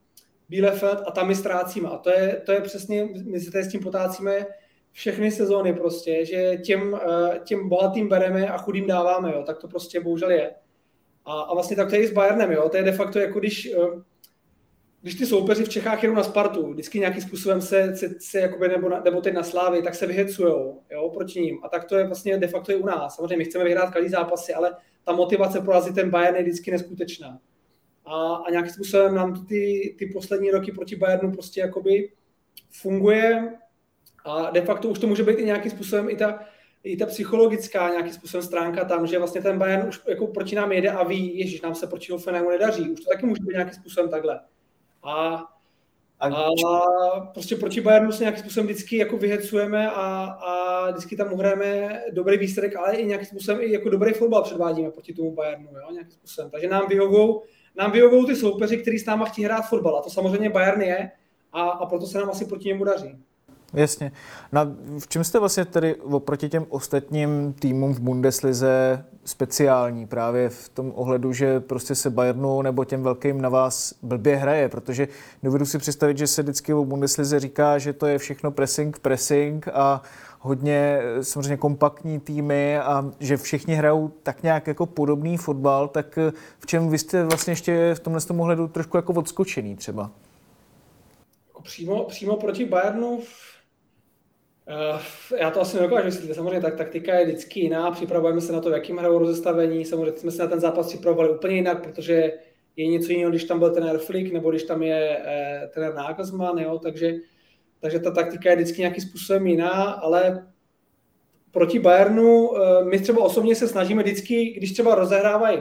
Bielefeld 0.49 1.03
a 1.07 1.11
tam 1.11 1.27
my 1.27 1.35
ztrácíme. 1.35 1.89
A 1.89 1.97
to 1.97 2.09
je, 2.09 2.41
to 2.45 2.51
je 2.51 2.61
přesně, 2.61 3.09
my 3.25 3.39
se 3.39 3.51
tady 3.51 3.63
s 3.63 3.71
tím 3.71 3.83
potácíme 3.83 4.45
všechny 4.91 5.31
sezóny 5.31 5.73
prostě, 5.73 6.25
že 6.25 6.57
těm, 6.57 6.93
uh, 6.93 7.37
těm 7.43 7.69
bohatým 7.69 8.09
bereme 8.09 8.47
a 8.47 8.57
chudým 8.57 8.87
dáváme, 8.87 9.31
jo. 9.33 9.43
tak 9.43 9.57
to 9.57 9.67
prostě 9.67 9.99
bohužel 9.99 10.31
je. 10.31 10.51
A, 11.25 11.41
a 11.41 11.53
vlastně 11.53 11.75
tak 11.75 11.89
to 11.89 11.95
je 11.95 12.01
i 12.01 12.07
s 12.07 12.13
Bayernem, 12.13 12.51
jo? 12.51 12.69
to 12.69 12.77
je 12.77 12.83
de 12.83 12.91
facto 12.91 13.19
jako 13.19 13.39
když, 13.39 13.65
eh, 13.65 13.77
když 15.07 15.19
ty 15.19 15.25
soupeři 15.25 15.63
v 15.63 15.69
Čechách 15.69 16.03
jedou 16.03 16.15
na 16.15 16.23
Spartu, 16.23 16.71
vždycky 16.71 16.99
nějakým 16.99 17.21
způsobem 17.21 17.61
se, 17.61 17.95
se, 17.95 18.09
se 18.19 18.39
jakoby, 18.39 18.67
nebo, 18.67 18.89
na, 18.89 18.99
nebo 18.99 19.21
teď 19.21 19.33
na 19.33 19.43
Slávy, 19.43 19.81
tak 19.81 19.95
se 19.95 20.07
vyhecujou 20.07 20.81
jo, 20.91 21.09
proti 21.09 21.41
ním. 21.41 21.59
A 21.63 21.69
tak 21.69 21.85
to 21.85 21.95
je 21.95 22.07
vlastně 22.07 22.37
de 22.37 22.47
facto 22.47 22.71
i 22.71 22.75
u 22.75 22.85
nás. 22.85 23.15
Samozřejmě 23.15 23.37
my 23.37 23.45
chceme 23.45 23.63
vyhrát 23.63 23.93
každý 23.93 24.09
zápasy, 24.09 24.53
ale 24.53 24.75
ta 25.03 25.13
motivace 25.13 25.61
porazit 25.61 25.95
ten 25.95 26.09
Bayern 26.09 26.35
je 26.35 26.43
vždycky 26.43 26.71
neskutečná. 26.71 27.39
A, 28.05 28.35
a 28.35 28.51
nějakým 28.51 28.73
způsobem 28.73 29.15
nám 29.15 29.45
ty, 29.45 29.95
ty 29.99 30.05
poslední 30.05 30.51
roky 30.51 30.71
proti 30.71 30.95
Bayernu 30.95 31.31
prostě 31.31 31.61
jakoby 31.61 32.11
funguje 32.71 33.53
a 34.25 34.49
de 34.49 34.61
facto 34.61 34.89
už 34.89 34.99
to 34.99 35.07
může 35.07 35.23
být 35.23 35.39
i 35.39 35.45
nějakým 35.45 35.71
způsobem 35.71 36.09
i 36.09 36.15
ta, 36.15 36.39
i 36.83 36.97
ta 36.97 37.05
psychologická 37.05 37.89
nějaký 37.89 38.13
způsobem 38.13 38.43
stránka 38.43 38.85
tam, 38.85 39.07
že 39.07 39.17
vlastně 39.17 39.41
ten 39.41 39.59
Bayern 39.59 39.87
už 39.87 40.01
jako 40.07 40.27
proti 40.27 40.55
nám 40.55 40.71
jede 40.71 40.89
a 40.89 41.03
ví, 41.03 41.39
ježiš, 41.39 41.61
nám 41.61 41.75
se 41.75 41.87
proti 41.87 42.11
Hoffenheimu 42.11 42.49
nedaří. 42.49 42.89
Už 42.89 42.99
to 42.99 43.09
taky 43.09 43.25
může 43.25 43.43
být 43.43 43.53
nějakým 43.53 43.73
způsobem 43.73 44.09
takhle. 44.09 44.39
A, 45.07 45.43
a, 46.19 46.27
a 46.27 47.19
prostě 47.33 47.55
proti 47.55 47.81
Bayernu 47.81 48.11
se 48.11 48.23
nějakým 48.23 48.43
způsobem 48.43 48.67
vždycky 48.67 48.97
jako 48.97 49.17
vyhecujeme 49.17 49.91
a, 49.91 50.25
a 50.25 50.91
vždycky 50.91 51.15
tam 51.15 51.33
uhrajeme 51.33 52.01
dobrý 52.11 52.37
výsledek, 52.37 52.75
ale 52.75 52.95
i 52.95 53.05
nějakým 53.05 53.27
způsobem 53.27 53.61
i 53.61 53.71
jako 53.71 53.89
dobrý 53.89 54.13
fotbal 54.13 54.43
předvádíme 54.43 54.91
proti 54.91 55.13
tomu 55.13 55.31
Bayernu, 55.31 55.69
jo, 55.71 55.91
nějakým 55.91 56.11
způsobem. 56.11 56.51
Takže 56.51 56.67
nám 56.67 56.87
vyhovou, 56.87 57.43
nám 57.75 57.91
vyhovou 57.91 58.25
ty 58.25 58.35
soupeři, 58.35 58.77
kteří 58.77 58.99
s 58.99 59.05
náma 59.05 59.25
chtějí 59.25 59.45
hrát 59.45 59.61
fotbal. 59.61 59.97
A 59.97 60.01
to 60.01 60.09
samozřejmě 60.09 60.49
Bayern 60.49 60.81
je 60.81 61.11
a, 61.53 61.61
a 61.69 61.85
proto 61.85 62.07
se 62.07 62.17
nám 62.17 62.29
asi 62.29 62.45
proti 62.45 62.67
němu 62.67 62.83
daří. 62.83 63.17
Jasně. 63.73 64.11
No 64.51 64.61
v 64.99 65.07
čem 65.07 65.23
jste 65.23 65.39
vlastně 65.39 65.65
tedy 65.65 65.95
oproti 65.95 66.49
těm 66.49 66.65
ostatním 66.69 67.53
týmům 67.59 67.93
v 67.93 67.99
Bundeslize 67.99 69.05
speciální 69.25 70.07
právě 70.07 70.49
v 70.49 70.69
tom 70.69 70.91
ohledu, 70.95 71.33
že 71.33 71.59
prostě 71.59 71.95
se 71.95 72.09
Bayernu 72.09 72.61
nebo 72.61 72.85
těm 72.85 73.03
velkým 73.03 73.41
na 73.41 73.49
vás 73.49 73.93
blbě 74.01 74.35
hraje, 74.35 74.69
protože 74.69 75.07
dovedu 75.43 75.65
si 75.65 75.77
představit, 75.77 76.17
že 76.17 76.27
se 76.27 76.41
vždycky 76.41 76.73
o 76.73 76.85
Bundeslize 76.85 77.39
říká, 77.39 77.77
že 77.77 77.93
to 77.93 78.05
je 78.05 78.17
všechno 78.17 78.51
pressing, 78.51 78.99
pressing 78.99 79.67
a 79.73 80.01
hodně 80.39 80.99
samozřejmě 81.21 81.57
kompaktní 81.57 82.19
týmy 82.19 82.79
a 82.79 83.11
že 83.19 83.37
všichni 83.37 83.75
hrajou 83.75 84.11
tak 84.23 84.43
nějak 84.43 84.67
jako 84.67 84.85
podobný 84.85 85.37
fotbal, 85.37 85.87
tak 85.87 86.19
v 86.59 86.65
čem 86.65 86.89
vy 86.89 86.97
jste 86.97 87.23
vlastně 87.23 87.51
ještě 87.51 87.95
v 87.95 87.99
tomhle 87.99 88.21
tom 88.21 88.39
ohledu 88.39 88.67
trošku 88.67 88.97
jako 88.97 89.13
odskočený 89.13 89.75
třeba? 89.75 90.11
Přímo, 91.63 92.03
přímo 92.03 92.35
proti 92.35 92.65
Bayernu 92.65 93.19
Uh, 93.19 93.56
já 95.37 95.51
to 95.51 95.61
asi 95.61 95.77
nedokážu 95.77 96.05
vysvětlit. 96.05 96.35
Samozřejmě 96.35 96.61
tak 96.61 96.75
taktika 96.75 97.15
je 97.15 97.25
vždycky 97.25 97.59
jiná, 97.59 97.91
připravujeme 97.91 98.41
se 98.41 98.53
na 98.53 98.61
to, 98.61 98.69
v 98.69 98.73
jakým 98.73 98.97
hrajou 98.97 99.17
rozestavení. 99.17 99.85
Samozřejmě 99.85 100.19
jsme 100.19 100.31
se 100.31 100.41
na 100.41 100.49
ten 100.49 100.59
zápas 100.59 100.87
připravovali 100.87 101.29
úplně 101.29 101.55
jinak, 101.55 101.83
protože 101.83 102.33
je 102.75 102.87
něco 102.87 103.11
jiného, 103.11 103.29
když 103.29 103.43
tam 103.43 103.59
byl 103.59 103.69
ten 103.69 103.97
Flick 103.97 104.33
nebo 104.33 104.49
když 104.49 104.63
tam 104.63 104.83
je 104.83 105.17
eh, 105.25 105.69
trenér 105.73 105.95
Nagelsmann, 105.95 106.59
jo? 106.59 106.79
Takže, 106.79 107.13
takže 107.79 107.99
ta 107.99 108.11
taktika 108.11 108.49
je 108.49 108.55
vždycky 108.55 108.81
nějakým 108.81 109.03
způsobem 109.03 109.47
jiná, 109.47 109.83
ale 109.83 110.47
proti 111.51 111.79
Bayernu 111.79 112.57
eh, 112.57 112.83
my 112.83 112.99
třeba 112.99 113.23
osobně 113.23 113.55
se 113.55 113.67
snažíme 113.67 114.03
vždycky, 114.03 114.45
když 114.45 114.73
třeba 114.73 114.95
rozehrávají 114.95 115.59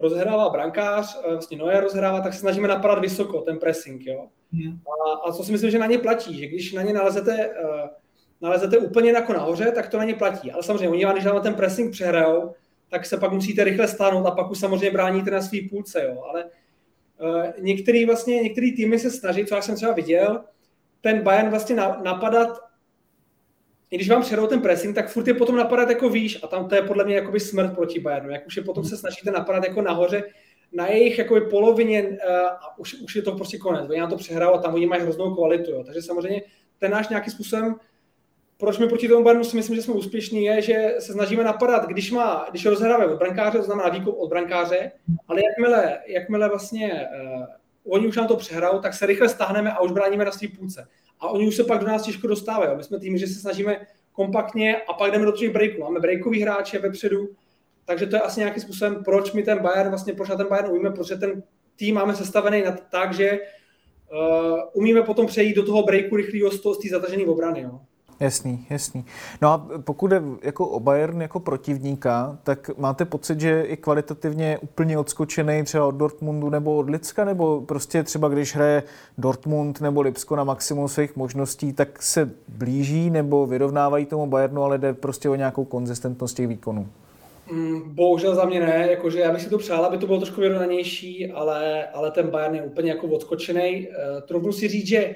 rozehrává 0.00 0.50
brankář, 0.50 1.20
eh, 1.24 1.30
vlastně 1.30 1.58
Noé 1.58 1.80
rozhrává, 1.80 2.20
tak 2.20 2.34
se 2.34 2.40
snažíme 2.40 2.68
napadat 2.68 2.98
vysoko, 2.98 3.40
ten 3.40 3.58
pressing, 3.58 4.06
jo. 4.06 4.28
Hmm. 4.52 4.78
A, 4.86 5.28
a 5.28 5.32
co 5.32 5.44
si 5.44 5.52
myslím, 5.52 5.70
že 5.70 5.78
na 5.78 5.86
ně 5.86 5.98
platí, 5.98 6.38
že 6.38 6.46
když 6.46 6.72
na 6.72 6.82
ně 6.82 6.92
nalezete 6.92 7.48
uh, 7.48 7.90
nalezete 8.40 8.78
úplně 8.78 9.10
jako 9.10 9.32
nahoře, 9.32 9.72
tak 9.72 9.88
to 9.88 9.98
na 9.98 10.04
ně 10.04 10.14
platí. 10.14 10.52
Ale 10.52 10.62
samozřejmě, 10.62 10.88
oni 10.88 11.04
vám, 11.04 11.14
když 11.14 11.26
vám 11.26 11.42
ten 11.42 11.54
pressing 11.54 11.92
přehrajou, 11.92 12.54
tak 12.90 13.06
se 13.06 13.16
pak 13.16 13.32
musíte 13.32 13.64
rychle 13.64 13.88
stáhnout 13.88 14.26
a 14.26 14.30
pak 14.30 14.50
už 14.50 14.58
samozřejmě 14.58 14.90
bráníte 14.90 15.30
na 15.30 15.42
svý 15.42 15.68
půlce. 15.68 16.04
Jo. 16.04 16.22
Ale 16.28 16.44
uh, 16.44 17.44
některý, 17.58 18.04
vlastně, 18.04 18.42
některý 18.42 18.76
týmy 18.76 18.98
se 18.98 19.10
snaží, 19.10 19.44
co 19.44 19.54
já 19.54 19.62
jsem 19.62 19.74
třeba 19.74 19.92
viděl, 19.92 20.44
ten 21.00 21.22
Bayern 21.22 21.50
vlastně 21.50 21.76
na, 21.76 22.00
napadat, 22.04 22.58
i 23.90 23.96
když 23.96 24.10
vám 24.10 24.22
přehrou 24.22 24.46
ten 24.46 24.62
pressing, 24.62 24.94
tak 24.94 25.10
furt 25.10 25.26
je 25.26 25.34
potom 25.34 25.56
napadat 25.56 25.88
jako 25.88 26.08
výš 26.08 26.42
a 26.42 26.46
tam 26.46 26.68
to 26.68 26.74
je 26.74 26.82
podle 26.82 27.04
mě 27.04 27.14
jakoby 27.14 27.40
smrt 27.40 27.74
proti 27.74 28.00
Bayernu. 28.00 28.30
Jak 28.30 28.46
už 28.46 28.56
je 28.56 28.62
potom 28.62 28.84
se 28.84 28.96
snažíte 28.96 29.30
napadat 29.30 29.64
jako 29.64 29.82
nahoře, 29.82 30.24
na 30.72 30.86
jejich 30.86 31.18
jakoby 31.18 31.40
polovině 31.40 32.02
uh, 32.02 32.16
a 32.46 32.78
už, 32.78 32.94
už 32.94 33.16
je 33.16 33.22
to 33.22 33.32
prostě 33.32 33.58
konec. 33.58 33.90
Oni 33.90 34.00
nám 34.00 34.10
to 34.10 34.16
přehrajou 34.16 34.52
a 34.52 34.58
tam 34.58 34.74
oni 34.74 34.86
mají 34.86 35.02
hroznou 35.02 35.34
kvalitu. 35.34 35.70
Jo. 35.70 35.84
Takže 35.84 36.02
samozřejmě 36.02 36.42
ten 36.78 36.90
náš 36.90 37.08
nějakým 37.08 37.32
způsobem 37.32 37.74
proč 38.60 38.78
my 38.78 38.88
proti 38.88 39.08
tomu 39.08 39.24
Bayernu 39.24 39.44
si 39.44 39.56
myslím, 39.56 39.76
že 39.76 39.82
jsme 39.82 39.94
úspěšní, 39.94 40.44
je, 40.44 40.62
že 40.62 40.94
se 40.98 41.12
snažíme 41.12 41.44
napadat, 41.44 41.86
když 41.86 42.10
má, 42.10 42.46
když 42.50 42.66
rozhráváme 42.66 43.06
od 43.06 43.18
brankáře, 43.18 43.58
to 43.58 43.64
znamená 43.64 43.88
výkup 43.88 44.14
od 44.18 44.28
brankáře, 44.28 44.92
ale 45.28 45.40
jakmile, 45.44 45.98
jakmile 46.06 46.48
vlastně 46.48 47.08
uh, 47.24 47.44
oni 47.84 48.06
už 48.06 48.16
nám 48.16 48.26
to 48.26 48.36
přehrajou, 48.36 48.78
tak 48.78 48.94
se 48.94 49.06
rychle 49.06 49.28
stáhneme 49.28 49.72
a 49.72 49.80
už 49.80 49.92
bráníme 49.92 50.24
na 50.24 50.32
svý 50.32 50.48
půlce. 50.48 50.88
A 51.20 51.28
oni 51.28 51.48
už 51.48 51.56
se 51.56 51.64
pak 51.64 51.80
do 51.80 51.86
nás 51.86 52.02
těžko 52.02 52.26
dostávají. 52.26 52.76
My 52.76 52.84
jsme 52.84 52.98
tým, 52.98 53.18
že 53.18 53.26
se 53.26 53.40
snažíme 53.40 53.86
kompaktně 54.12 54.76
a 54.76 54.92
pak 54.92 55.12
jdeme 55.12 55.24
do 55.24 55.32
těch 55.32 55.50
breaků. 55.50 55.80
Máme 55.80 56.00
breakový 56.00 56.42
hráče 56.42 56.78
vepředu, 56.78 57.28
takže 57.84 58.06
to 58.06 58.16
je 58.16 58.22
asi 58.22 58.40
nějakým 58.40 58.62
způsobem, 58.62 59.04
proč 59.04 59.32
my 59.32 59.42
ten 59.42 59.58
Bayern, 59.58 59.88
vlastně 59.88 60.12
proč 60.12 60.28
na 60.28 60.36
ten 60.36 60.46
Bayern 60.48 60.70
umíme, 60.70 60.90
protože 60.90 61.16
ten 61.16 61.42
tým 61.76 61.94
máme 61.94 62.14
sestavený 62.14 62.64
tak, 62.90 63.14
že 63.14 63.38
uh, 64.12 64.60
umíme 64.72 65.02
potom 65.02 65.26
přejít 65.26 65.54
do 65.54 65.66
toho 65.66 65.82
breaku 65.82 66.16
rychlého 66.16 66.50
z 66.50 66.60
té 66.60 66.88
zatažené 66.90 67.24
obrany. 67.24 67.60
Jo. 67.60 67.80
Jasný, 68.20 68.66
jasný. 68.70 69.04
No 69.42 69.48
a 69.48 69.66
pokud 69.80 70.12
je 70.12 70.22
jako 70.42 70.68
o 70.68 70.80
Bayern 70.80 71.22
jako 71.22 71.40
protivníka, 71.40 72.38
tak 72.42 72.70
máte 72.78 73.04
pocit, 73.04 73.40
že 73.40 73.48
je 73.48 73.64
i 73.64 73.76
kvalitativně 73.76 74.58
úplně 74.58 74.98
odskočený 74.98 75.64
třeba 75.64 75.86
od 75.86 75.94
Dortmundu 75.94 76.50
nebo 76.50 76.76
od 76.76 76.90
Lipska, 76.90 77.24
nebo 77.24 77.60
prostě 77.60 78.02
třeba 78.02 78.28
když 78.28 78.54
hraje 78.54 78.82
Dortmund 79.18 79.80
nebo 79.80 80.00
Lipsko 80.00 80.36
na 80.36 80.44
maximum 80.44 80.88
svých 80.88 81.16
možností, 81.16 81.72
tak 81.72 82.02
se 82.02 82.30
blíží 82.48 83.10
nebo 83.10 83.46
vyrovnávají 83.46 84.06
tomu 84.06 84.26
Bayernu, 84.26 84.62
ale 84.62 84.78
jde 84.78 84.94
prostě 84.94 85.28
o 85.28 85.34
nějakou 85.34 85.64
konzistentnost 85.64 86.36
těch 86.36 86.48
výkonů? 86.48 86.88
Mm, 87.52 87.94
bohužel 87.94 88.34
za 88.34 88.44
mě 88.44 88.60
ne, 88.60 88.86
jakože 88.90 89.20
já 89.20 89.32
bych 89.32 89.42
si 89.42 89.50
to 89.50 89.58
přál, 89.58 89.84
aby 89.84 89.98
to 89.98 90.06
bylo 90.06 90.18
trošku 90.18 90.40
vyrovnanější, 90.40 91.32
ale, 91.32 91.86
ale 91.86 92.10
ten 92.10 92.26
Bayern 92.26 92.54
je 92.54 92.62
úplně 92.62 92.90
jako 92.90 93.06
odskočený. 93.06 93.88
Uh, 93.88 94.20
trudnu 94.20 94.52
si 94.52 94.68
říct, 94.68 94.86
že 94.86 95.14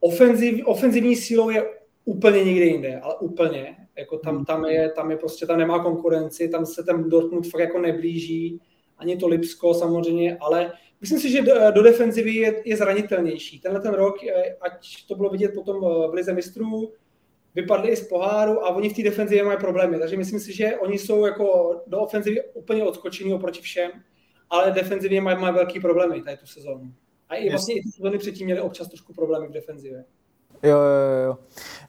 ofenziv, 0.00 0.66
ofenzivní 0.66 1.16
sílou 1.16 1.50
je 1.50 1.81
úplně 2.04 2.44
někde 2.44 2.64
jinde, 2.64 3.00
ale 3.00 3.14
úplně. 3.20 3.76
Jako 3.98 4.18
tam, 4.18 4.36
hmm. 4.36 4.44
tam, 4.44 4.64
je, 4.64 4.90
tam 4.90 5.10
je 5.10 5.16
prostě, 5.16 5.46
tam 5.46 5.58
nemá 5.58 5.78
konkurenci, 5.78 6.48
tam 6.48 6.66
se 6.66 6.82
ten 6.82 7.08
Dortmund 7.08 7.50
fakt 7.50 7.60
jako 7.60 7.78
neblíží, 7.78 8.60
ani 8.98 9.16
to 9.16 9.28
Lipsko 9.28 9.74
samozřejmě, 9.74 10.36
ale 10.40 10.72
myslím 11.00 11.20
si, 11.20 11.30
že 11.30 11.42
do, 11.42 11.54
do 11.70 11.82
defenzivy 11.82 12.34
je, 12.34 12.62
je 12.64 12.76
zranitelnější. 12.76 13.60
Tenhle 13.60 13.80
ten 13.80 13.94
rok, 13.94 14.24
eh, 14.24 14.56
ať 14.60 15.06
to 15.08 15.14
bylo 15.14 15.30
vidět 15.30 15.54
potom 15.54 15.76
eh, 15.76 16.08
v 16.08 16.14
Lize 16.14 16.32
mistrů, 16.32 16.92
vypadli 17.54 17.90
i 17.90 17.96
z 17.96 18.08
poháru 18.08 18.64
a 18.64 18.74
oni 18.74 18.88
v 18.88 18.96
té 18.96 19.02
defenzivě 19.02 19.44
mají 19.44 19.58
problémy. 19.58 19.98
Takže 19.98 20.16
myslím 20.16 20.40
si, 20.40 20.56
že 20.56 20.76
oni 20.76 20.98
jsou 20.98 21.26
jako 21.26 21.76
do 21.86 22.00
ofenzivy 22.00 22.42
úplně 22.54 22.84
odskočení 22.84 23.34
oproti 23.34 23.60
všem, 23.60 23.90
ale 24.50 24.70
defenzivně 24.70 25.20
mají, 25.20 25.38
mají 25.38 25.54
velký 25.54 25.80
problémy 25.80 26.22
tady 26.22 26.36
tu 26.36 26.46
sezónu. 26.46 26.92
A 27.28 27.34
i 27.34 27.50
vlastně 27.50 27.74
i 27.74 27.82
ty 27.82 27.88
sezóny 27.88 28.18
předtím 28.18 28.44
měli 28.44 28.60
občas 28.60 28.88
trošku 28.88 29.14
problémy 29.14 29.48
v 29.48 29.52
defenzivě. 29.52 30.04
Jo, 30.62 30.78
jo, 30.78 31.26
jo. 31.26 31.38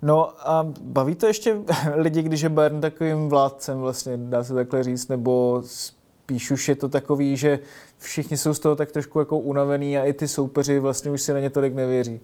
No 0.02 0.50
a 0.50 0.74
baví 0.82 1.16
to 1.16 1.28
ještě 1.28 1.58
lidi, 1.96 2.22
když 2.22 2.42
je 2.42 2.50
Bayern 2.50 2.82
takovým 2.82 3.30
vládcem, 3.30 3.80
vlastně 3.80 4.18
dá 4.18 4.44
se 4.44 4.54
takhle 4.54 4.84
říct, 4.84 5.08
nebo 5.08 5.62
spíš 5.66 6.52
už 6.52 6.70
je 6.70 6.76
to 6.76 6.90
takový, 6.90 7.38
že 7.38 7.60
všichni 7.98 8.38
jsou 8.38 8.54
z 8.54 8.60
toho 8.60 8.76
tak 8.76 8.92
trošku 8.92 9.20
jako 9.20 9.40
unavený 9.40 9.98
a 9.98 10.06
i 10.06 10.14
ty 10.14 10.28
soupeři 10.28 10.80
vlastně 10.80 11.12
už 11.12 11.22
si 11.22 11.34
na 11.34 11.40
ně 11.40 11.50
tolik 11.50 11.74
nevěří. 11.74 12.20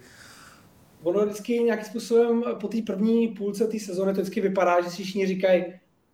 Ono 1.04 1.26
vždycky 1.26 1.60
nějakým 1.60 1.86
způsobem 1.86 2.44
po 2.62 2.68
té 2.68 2.78
první 2.86 3.28
půlce 3.28 3.68
té 3.68 3.80
sezóny 3.80 4.14
to 4.14 4.22
vždycky 4.22 4.42
vypadá, 4.42 4.82
že 4.82 4.90
si 4.90 5.04
všichni 5.04 5.28
říkají 5.28 5.66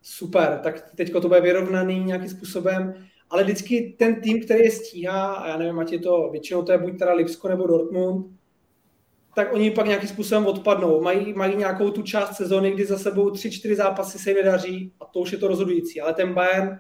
super, 0.02 0.60
tak 0.64 0.92
teďko 0.96 1.22
to 1.22 1.28
bude 1.28 1.42
vyrovnaný 1.42 2.04
nějakým 2.04 2.30
způsobem, 2.30 2.94
ale 3.30 3.44
vždycky 3.44 3.96
ten 4.00 4.22
tým, 4.22 4.44
který 4.44 4.64
je 4.64 4.72
stíhá, 4.72 5.34
a 5.34 5.48
já 5.48 5.58
nevím, 5.58 5.80
ať 5.80 5.92
je 5.92 6.00
to 6.00 6.30
většinou 6.32 6.64
to 6.64 6.72
je 6.72 6.78
buď 6.78 7.00
teda 7.00 7.14
Lipsko 7.14 7.48
nebo 7.48 7.68
Dortmund, 7.68 8.26
tak 9.36 9.54
oni 9.54 9.72
pak 9.72 9.86
nějakým 9.86 10.10
způsobem 10.10 10.46
odpadnou. 10.46 11.02
Mají, 11.02 11.34
mají 11.34 11.56
nějakou 11.56 11.90
tu 11.90 12.02
část 12.02 12.36
sezóny, 12.36 12.72
kdy 12.72 12.86
za 12.86 12.98
sebou 12.98 13.30
tři, 13.30 13.52
čtyři 13.52 13.76
zápasy 13.76 14.20
se 14.20 14.34
nedaří 14.34 14.92
a 15.02 15.06
to 15.06 15.20
už 15.20 15.32
je 15.32 15.38
to 15.38 15.48
rozhodující. 15.48 16.02
Ale 16.02 16.14
ten 16.14 16.34
Bayern, 16.34 16.80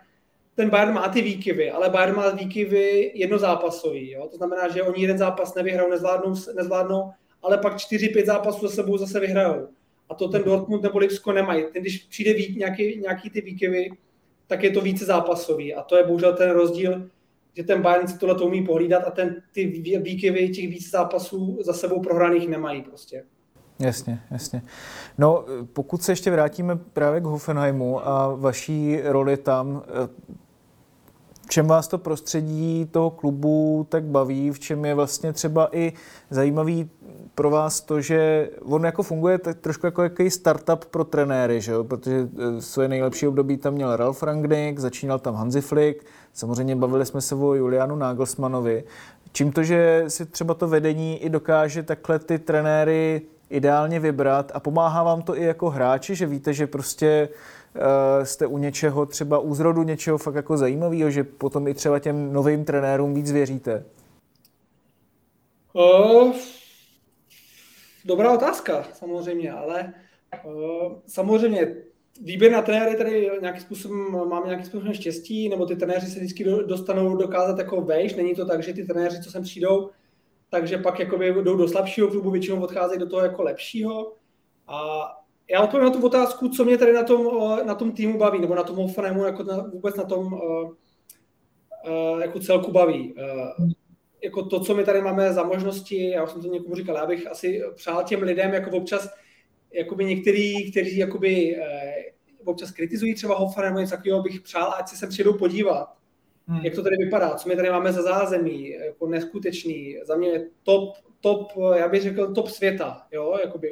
ten 0.56 0.70
Bayern 0.70 0.94
má 0.94 1.08
ty 1.08 1.22
výkyvy, 1.22 1.72
ale 1.72 1.90
Bayern 1.90 2.16
má 2.16 2.30
výkyvy 2.30 3.12
jednozápasový. 3.16 4.12
Jo? 4.12 4.28
To 4.32 4.38
znamená, 4.38 4.68
že 4.68 4.84
oni 4.84 5.02
jeden 5.02 5.18
zápas 5.18 5.56
nevyhrajou, 5.56 5.90
nezvládnou, 5.90 6.34
nezvládnou 6.56 7.12
ale 7.46 7.58
pak 7.58 7.78
čtyři, 7.78 8.10
pět 8.10 8.26
zápasů 8.26 8.68
za 8.68 8.74
sebou 8.76 8.98
zase 8.98 9.20
vyhrajou. 9.20 9.68
A 10.10 10.16
to 10.16 10.28
ten 10.28 10.44
Dortmund 10.44 10.84
nebo 10.84 10.98
Lipsko 10.98 11.32
nemají. 11.32 11.64
Ten, 11.74 11.82
když 11.82 11.98
přijde 11.98 12.34
víc, 12.34 12.58
nějaký, 12.58 13.00
nějaký 13.00 13.30
ty 13.30 13.42
výkyvy, 13.42 13.90
tak 14.48 14.64
je 14.64 14.72
to 14.72 14.82
více 14.82 15.06
zápasový. 15.06 15.74
A 15.74 15.84
to 15.84 15.98
je 15.98 16.04
bohužel 16.04 16.34
ten 16.34 16.52
rozdíl, 16.52 17.10
že 17.58 17.64
ten 17.64 17.82
Bayern 17.82 18.08
si 18.08 18.18
tohle 18.18 18.42
umí 18.42 18.66
pohlídat 18.66 19.04
a 19.08 19.12
ten, 19.12 19.36
ty 19.52 19.66
výkyvy 20.00 20.50
těch 20.50 20.70
více 20.70 20.90
zápasů 20.90 21.58
za 21.62 21.74
sebou 21.74 22.02
prohraných 22.02 22.50
nemají 22.50 22.82
prostě. 22.82 23.24
Jasně, 23.80 24.20
jasně. 24.32 24.62
No, 25.18 25.46
pokud 25.74 26.04
se 26.04 26.12
ještě 26.12 26.32
vrátíme 26.32 26.76
právě 26.76 27.22
k 27.22 27.24
Hoffenheimu 27.24 28.08
a 28.08 28.36
vaší 28.36 29.02
roli 29.04 29.38
tam, 29.38 29.84
v 31.46 31.50
čem 31.50 31.68
vás 31.68 31.88
to 31.88 31.98
prostředí 31.98 32.88
toho 32.92 33.10
klubu 33.10 33.86
tak 33.90 34.04
baví, 34.04 34.52
v 34.52 34.60
čem 34.60 34.86
je 34.86 34.96
vlastně 34.96 35.34
třeba 35.34 35.70
i 35.72 35.94
zajímavý 36.30 36.90
pro 37.36 37.50
vás 37.50 37.82
to, 37.82 38.02
že 38.02 38.50
on 38.64 38.86
jako 38.86 39.04
funguje 39.04 39.38
tak 39.38 39.60
trošku 39.60 39.86
jako 39.86 40.04
jaký 40.04 40.30
startup 40.30 40.86
pro 40.86 41.04
trenéry, 41.04 41.62
že 41.62 41.72
jo? 41.72 41.84
protože 41.84 42.30
eh, 42.38 42.62
svoje 42.62 42.88
nejlepší 42.88 43.28
období 43.28 43.58
tam 43.58 43.74
měl 43.74 43.96
Ralf 43.96 44.24
Rangnick, 44.24 44.80
začínal 44.80 45.20
tam 45.20 45.36
Hansi 45.36 45.62
Flick, 45.62 46.06
samozřejmě 46.34 46.76
bavili 46.76 47.06
jsme 47.06 47.22
se 47.22 47.36
o 47.36 47.54
Julianu 47.54 47.96
Nagelsmanovi. 47.96 48.84
Čím 49.32 49.52
to, 49.52 49.64
že 49.64 50.06
si 50.08 50.26
třeba 50.26 50.54
to 50.54 50.68
vedení 50.68 51.24
i 51.24 51.30
dokáže 51.30 51.84
takhle 51.84 52.20
ty 52.20 52.40
trenéry 52.40 53.22
ideálně 53.50 54.00
vybrat 54.00 54.52
a 54.54 54.60
pomáhá 54.60 55.04
vám 55.04 55.22
to 55.22 55.38
i 55.38 55.44
jako 55.44 55.70
hráči, 55.70 56.16
že 56.16 56.26
víte, 56.26 56.54
že 56.54 56.68
prostě 56.68 57.30
jste 58.24 58.48
u 58.48 58.58
něčeho, 58.58 59.06
třeba 59.06 59.40
u 59.40 59.56
zrodu 59.56 59.84
něčeho 59.84 60.18
fakt 60.18 60.36
jako 60.36 60.58
zajímavého, 60.58 61.12
že 61.12 61.24
potom 61.24 61.68
i 61.68 61.74
třeba 61.74 62.00
těm 62.00 62.34
novým 62.34 62.66
trenérům 62.66 63.14
víc 63.14 63.32
věříte? 63.32 63.86
Uh, 65.74 66.36
dobrá 68.06 68.32
otázka, 68.34 68.88
samozřejmě, 68.94 69.52
ale 69.52 69.94
uh, 70.46 70.94
samozřejmě 71.08 71.76
výběr 72.22 72.52
na 72.52 72.62
trenéry 72.62 72.98
tady 72.98 73.30
nějakým 73.42 73.62
způsobem, 73.62 74.30
máme 74.30 74.46
nějakým 74.46 74.66
způsobem 74.66 74.94
štěstí, 74.94 75.50
nebo 75.50 75.66
ty 75.66 75.76
trenéři 75.76 76.08
se 76.08 76.20
vždycky 76.20 76.44
dostanou 76.44 77.16
dokázat 77.16 77.58
jako 77.58 77.82
vejš, 77.82 78.16
není 78.16 78.36
to 78.36 78.46
tak, 78.46 78.64
že 78.64 78.74
ty 78.74 78.84
trenéři, 78.84 79.24
co 79.24 79.32
sem 79.32 79.44
přijdou, 79.44 79.90
takže 80.50 80.78
pak 80.78 81.00
jakoby 81.00 81.34
jdou 81.44 81.56
do 81.56 81.68
slabšího 81.68 82.08
klubu, 82.08 82.32
většinou 82.32 82.62
odcházejí 82.62 83.00
do 83.00 83.10
toho 83.10 83.22
jako 83.22 83.44
lepšího. 83.44 84.14
A 84.68 85.08
já 85.52 85.62
odpovím 85.62 85.86
na 85.86 85.92
tu 85.92 86.06
otázku, 86.06 86.50
co 86.50 86.66
mě 86.66 86.78
tady 86.78 86.94
na 86.94 87.04
tom, 87.04 87.28
na 87.66 87.76
tom 87.76 87.92
týmu 87.92 88.18
baví, 88.18 88.40
nebo 88.42 88.56
na 88.56 88.64
tom 88.64 88.76
Hoffenheimu, 88.76 89.24
jako 89.24 89.44
na, 89.44 89.58
vůbec 89.58 89.96
na 89.96 90.04
tom 90.04 90.34
uh, 90.34 90.72
uh, 91.90 92.22
jako 92.22 92.40
celku 92.40 92.72
baví. 92.72 93.16
Jako 94.24 94.46
to, 94.46 94.60
co 94.60 94.76
my 94.76 94.84
tady 94.84 95.02
máme 95.02 95.34
za 95.34 95.44
možnosti, 95.44 96.10
já 96.10 96.24
už 96.24 96.32
jsem 96.32 96.42
to 96.42 96.48
někomu 96.48 96.76
říkal, 96.76 96.96
já 96.96 97.06
bych 97.06 97.28
asi 97.28 97.62
přál 97.76 98.04
těm 98.04 98.22
lidem 98.22 98.54
jako 98.54 98.78
občas, 98.78 99.10
jakoby 99.74 100.06
některý, 100.06 100.72
kteří 100.72 100.98
jakoby, 100.98 101.58
eh, 101.58 101.94
občas 102.46 102.72
kritizují 102.72 103.16
třeba 103.16 103.36
Hoffenheim 103.36 103.74
nebo 103.74 103.80
něco 103.80 103.96
takového, 103.96 104.24
bych 104.24 104.42
přál, 104.42 104.74
ať 104.80 104.88
se 104.88 104.98
sem 104.98 105.10
přijdou 105.10 105.34
podívat, 105.34 105.94
hmm. 106.48 106.66
jak 106.66 106.76
to 106.76 106.84
tady 106.84 106.98
vypadá, 106.98 107.36
co 107.36 107.50
my 107.50 107.56
tady 107.56 107.70
máme 107.70 107.94
za 107.94 108.02
zázemí, 108.02 108.70
jako 108.70 109.08
neskutečný, 109.08 109.98
za 110.04 110.16
mě 110.16 110.46
top, 110.64 110.96
top, 111.22 111.52
já 111.76 111.88
bych 111.88 112.02
řekl 112.02 112.34
top 112.34 112.48
světa, 112.48 113.02
jo, 113.12 113.38
jakoby, 113.42 113.72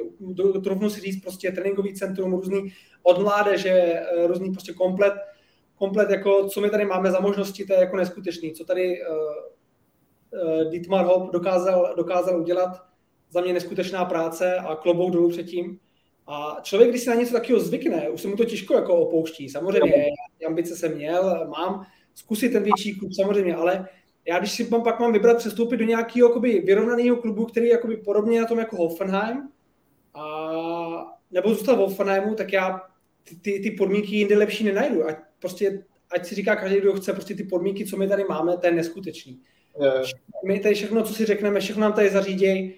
trofnu 0.64 0.90
si 0.90 1.00
říct 1.00 1.22
prostě 1.22 1.52
tréninkový 1.52 1.94
centrum, 1.94 2.32
různý 2.32 2.72
od 3.02 3.18
mládeže, 3.22 3.70
eh, 3.70 4.26
různý 4.26 4.52
prostě 4.52 4.72
komplet, 4.72 5.14
komplet, 5.76 6.10
jako 6.10 6.48
co 6.48 6.60
my 6.60 6.70
tady 6.70 6.84
máme 6.84 7.10
za 7.10 7.20
možnosti, 7.20 7.64
to 7.64 7.72
je 7.72 7.80
jako 7.80 7.96
neskutečný, 7.96 8.52
co 8.52 8.64
tady 8.64 8.98
uh, 9.00 10.70
Dietmar 10.70 11.06
Hopp 11.06 11.32
dokázal, 11.32 11.94
dokázal 11.96 12.40
udělat, 12.40 12.82
za 13.30 13.40
mě 13.40 13.52
neskutečná 13.52 14.04
práce 14.04 14.56
a 14.56 14.76
klobou 14.76 15.10
dolů 15.10 15.28
předtím. 15.28 15.78
A 16.26 16.56
člověk, 16.62 16.90
když 16.90 17.02
si 17.02 17.08
na 17.08 17.14
něco 17.14 17.32
takového 17.32 17.60
zvykne, 17.60 18.08
už 18.08 18.20
se 18.20 18.28
mu 18.28 18.36
to 18.36 18.44
těžko 18.44 18.74
jako 18.74 18.96
opouští. 18.96 19.48
Samozřejmě, 19.48 20.06
ambice 20.46 20.76
jsem 20.76 20.94
měl, 20.94 21.48
mám 21.48 21.86
zkusit 22.14 22.48
ten 22.48 22.62
větší 22.62 22.98
klub, 22.98 23.12
samozřejmě, 23.12 23.54
ale 23.54 23.88
já 24.28 24.38
když 24.38 24.52
si 24.52 24.68
mám, 24.70 24.82
pak 24.82 25.00
mám 25.00 25.12
vybrat 25.12 25.36
přestoupit 25.36 25.76
do 25.76 25.84
nějakého 25.84 26.28
jakoby, 26.28 26.62
vyrovnaného 26.66 27.16
klubu, 27.16 27.44
který 27.44 27.66
je 27.66 27.72
jakoby, 27.72 27.96
podobně 27.96 28.40
na 28.40 28.46
tom 28.46 28.58
jako 28.58 28.76
Hoffenheim, 28.76 29.48
a, 30.14 30.24
nebo 31.30 31.54
zůstat 31.54 31.74
v 31.74 31.78
Hoffenheimu, 31.78 32.34
tak 32.34 32.52
já 32.52 32.82
ty, 33.24 33.36
ty, 33.36 33.60
ty 33.60 33.70
podmínky 33.70 34.16
jinde 34.16 34.38
lepší 34.38 34.64
nenajdu. 34.64 35.06
Ať, 35.06 35.16
prostě, 35.38 35.84
ať 36.10 36.26
si 36.26 36.34
říká 36.34 36.56
každý, 36.56 36.76
kdo 36.76 36.92
chce, 36.92 37.12
prostě 37.12 37.34
ty 37.34 37.44
podmínky, 37.44 37.86
co 37.86 37.96
my 37.96 38.08
tady 38.08 38.24
máme, 38.24 38.56
to 38.56 38.66
je 38.66 38.72
neskutečný. 38.72 39.40
Je. 39.82 39.90
My 40.46 40.60
tady 40.60 40.74
všechno, 40.74 41.02
co 41.02 41.14
si 41.14 41.24
řekneme, 41.24 41.60
všechno 41.60 41.82
nám 41.82 41.92
tady 41.92 42.10
zařídějí, 42.10 42.74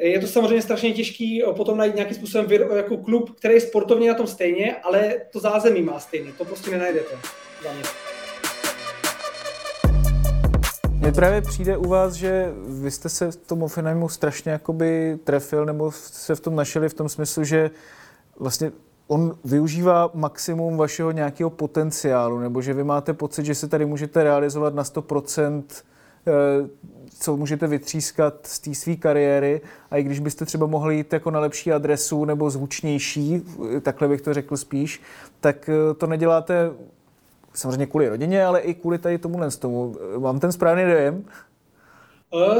je 0.00 0.20
to 0.20 0.26
samozřejmě 0.26 0.62
strašně 0.62 0.92
těžký 0.92 1.42
potom 1.56 1.78
najít 1.78 1.94
nějakým 1.94 2.16
způsobem 2.16 2.52
jako 2.76 2.96
klub, 2.96 3.36
který 3.36 3.54
je 3.54 3.60
sportovně 3.60 4.08
na 4.08 4.14
tom 4.14 4.26
stejně, 4.26 4.76
ale 4.76 5.14
to 5.32 5.40
zázemí 5.40 5.82
má 5.82 6.00
stejně. 6.00 6.32
To 6.32 6.44
prostě 6.44 6.70
nenajdete 6.70 7.16
za 7.62 7.72
mě. 7.72 8.13
Mně 11.04 11.12
právě 11.12 11.40
přijde 11.40 11.76
u 11.76 11.88
vás, 11.88 12.12
že 12.12 12.52
vy 12.66 12.90
jste 12.90 13.08
se 13.08 13.30
v 13.30 13.36
tom 13.36 13.62
Offenheimu 13.62 14.08
strašně 14.08 14.52
jakoby 14.52 15.18
trefil, 15.24 15.66
nebo 15.66 15.92
se 15.92 16.34
v 16.34 16.40
tom 16.40 16.56
našeli 16.56 16.88
v 16.88 16.94
tom 16.94 17.08
smyslu, 17.08 17.44
že 17.44 17.70
vlastně 18.38 18.72
on 19.06 19.36
využívá 19.44 20.10
maximum 20.14 20.76
vašeho 20.76 21.10
nějakého 21.10 21.50
potenciálu, 21.50 22.38
nebo 22.38 22.62
že 22.62 22.74
vy 22.74 22.84
máte 22.84 23.12
pocit, 23.12 23.44
že 23.44 23.54
se 23.54 23.68
tady 23.68 23.86
můžete 23.86 24.24
realizovat 24.24 24.74
na 24.74 24.82
100% 24.82 25.64
Eh, 26.26 26.68
co 27.18 27.36
můžete 27.36 27.66
vytřískat 27.66 28.46
z 28.46 28.58
té 28.58 28.74
své 28.74 28.96
kariéry. 28.96 29.60
A 29.90 29.96
i 29.96 30.02
když 30.02 30.18
byste 30.18 30.44
třeba 30.44 30.66
mohli 30.66 30.96
jít 30.96 31.12
jako 31.12 31.30
na 31.30 31.40
lepší 31.40 31.72
adresu 31.72 32.24
nebo 32.24 32.50
zvučnější, 32.50 33.42
eh, 33.76 33.80
takhle 33.80 34.08
bych 34.08 34.20
to 34.20 34.34
řekl 34.34 34.56
spíš, 34.56 35.02
tak 35.40 35.68
eh, 35.68 35.94
to 35.94 36.06
neděláte 36.06 36.70
samozřejmě 37.54 37.86
kvůli 37.86 38.08
rodině, 38.08 38.44
ale 38.44 38.60
i 38.60 38.74
kvůli 38.74 38.98
tady 38.98 39.18
tomu 39.18 39.50
z 39.50 39.56
tomu. 39.56 39.94
Mám 40.18 40.40
ten 40.40 40.52
správný 40.52 40.84
dojem? 40.84 41.24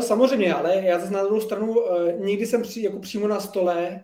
Samozřejmě, 0.01 0.55
ale 0.55 0.75
já 0.75 0.99
zase 0.99 1.13
na 1.13 1.23
druhou 1.23 1.41
stranu 1.41 1.77
nikdy 2.19 2.47
jsem 2.47 2.63
při, 2.63 2.83
jako 2.83 2.99
přímo 2.99 3.29
na 3.29 3.41
stole, 3.41 4.01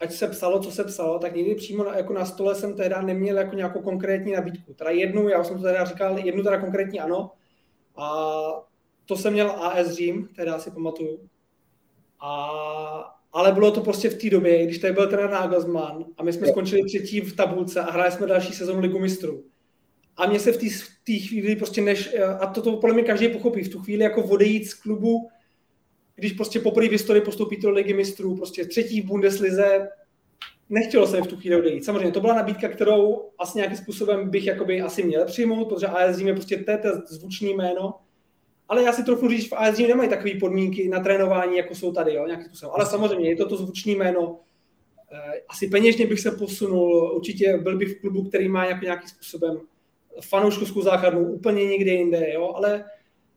ať 0.00 0.12
se 0.12 0.28
psalo, 0.28 0.60
co 0.60 0.70
se 0.70 0.84
psalo, 0.84 1.18
tak 1.18 1.34
nikdy 1.34 1.54
přímo 1.54 1.84
na, 1.84 1.96
jako 1.96 2.12
na 2.12 2.24
stole 2.24 2.54
jsem 2.54 2.74
teda 2.74 3.02
neměl 3.02 3.38
jako 3.38 3.56
nějakou 3.56 3.80
konkrétní 3.80 4.32
nabídku. 4.32 4.74
Teda 4.74 4.90
jednu, 4.90 5.28
já 5.28 5.44
jsem 5.44 5.56
to 5.56 5.62
teda 5.62 5.84
říkal, 5.84 6.18
jednu 6.18 6.42
teda 6.42 6.60
konkrétní 6.60 7.00
ano. 7.00 7.30
A 7.96 8.32
to 9.06 9.16
jsem 9.16 9.32
měl 9.32 9.50
AS 9.50 9.90
Řím, 9.90 10.28
teda 10.36 10.58
si 10.58 10.70
pamatuju. 10.70 11.18
A, 12.20 13.16
ale 13.32 13.52
bylo 13.52 13.70
to 13.70 13.80
prostě 13.80 14.10
v 14.10 14.18
té 14.18 14.30
době, 14.30 14.64
když 14.64 14.78
tady 14.78 14.92
byl 14.92 15.08
trenér 15.08 15.30
Nagelsmann 15.30 16.04
a 16.18 16.22
my 16.22 16.32
jsme 16.32 16.46
skončili 16.46 16.84
třetí 16.84 17.20
v 17.20 17.36
tabulce 17.36 17.80
a 17.80 17.90
hráli 17.90 18.12
jsme 18.12 18.26
další 18.26 18.52
sezonu 18.52 18.80
Ligu 18.80 18.98
mistrů. 18.98 19.42
A 20.16 20.26
mě 20.26 20.40
se 20.40 20.52
v 20.52 20.58
té 21.04 21.12
chvíli 21.12 21.56
prostě 21.56 21.80
než, 21.80 22.16
a 22.40 22.46
to, 22.46 22.62
to 22.62 22.76
podle 22.76 22.94
mě 22.94 23.02
každý 23.02 23.28
pochopí, 23.28 23.62
v 23.62 23.68
tu 23.68 23.78
chvíli 23.78 24.02
jako 24.02 24.22
odejít 24.24 24.64
z 24.64 24.74
klubu, 24.74 25.28
když 26.14 26.32
prostě 26.32 26.60
poprvé 26.60 26.88
v 26.88 26.92
historii 26.92 27.22
postoupíte 27.22 27.62
do 27.62 27.70
Ligy 27.70 27.94
mistrů, 27.94 28.36
prostě 28.36 28.64
třetí 28.64 29.00
v 29.00 29.04
Bundeslize, 29.04 29.88
nechtělo 30.70 31.06
se 31.06 31.16
mi 31.16 31.22
v 31.22 31.26
tu 31.26 31.36
chvíli 31.36 31.56
odejít. 31.56 31.84
Samozřejmě 31.84 32.10
to 32.10 32.20
byla 32.20 32.34
nabídka, 32.34 32.68
kterou 32.68 33.30
asi 33.38 33.58
nějakým 33.58 33.76
způsobem 33.76 34.30
bych 34.30 34.46
jakoby 34.46 34.82
asi 34.82 35.02
měl 35.02 35.24
přijmout, 35.24 35.68
protože 35.68 35.86
AS 35.86 36.16
Řím 36.16 36.26
je 36.26 36.34
prostě 36.34 36.64
to 36.82 36.88
zvučný 37.14 37.54
jméno, 37.54 37.94
ale 38.68 38.82
já 38.82 38.92
si 38.92 39.04
trochu 39.04 39.28
říct, 39.28 39.48
v 39.48 39.52
ASG 39.52 39.78
nemají 39.78 40.10
takové 40.10 40.30
podmínky 40.40 40.88
na 40.88 41.00
trénování, 41.00 41.56
jako 41.56 41.74
jsou 41.74 41.92
tady, 41.92 42.14
jo, 42.14 42.26
nějakým 42.26 42.46
způsobem. 42.46 42.72
Ale 42.74 42.86
samozřejmě 42.86 43.28
je 43.28 43.36
to 43.36 43.48
to 43.48 43.56
zvučné 43.56 43.92
jméno, 43.92 44.40
asi 45.48 45.68
peněžně 45.68 46.06
bych 46.06 46.20
se 46.20 46.30
posunul, 46.30 47.12
určitě 47.16 47.58
byl 47.58 47.78
bych 47.78 47.96
v 47.96 48.00
klubu, 48.00 48.24
který 48.24 48.48
má 48.48 48.64
jako 48.64 48.84
nějakým 48.84 49.08
způsobem 49.08 49.60
fanouškovskou 50.20 50.82
základnu 50.82 51.20
úplně 51.20 51.66
někde 51.66 51.90
jinde, 51.90 52.32
jo, 52.32 52.52
ale, 52.54 52.84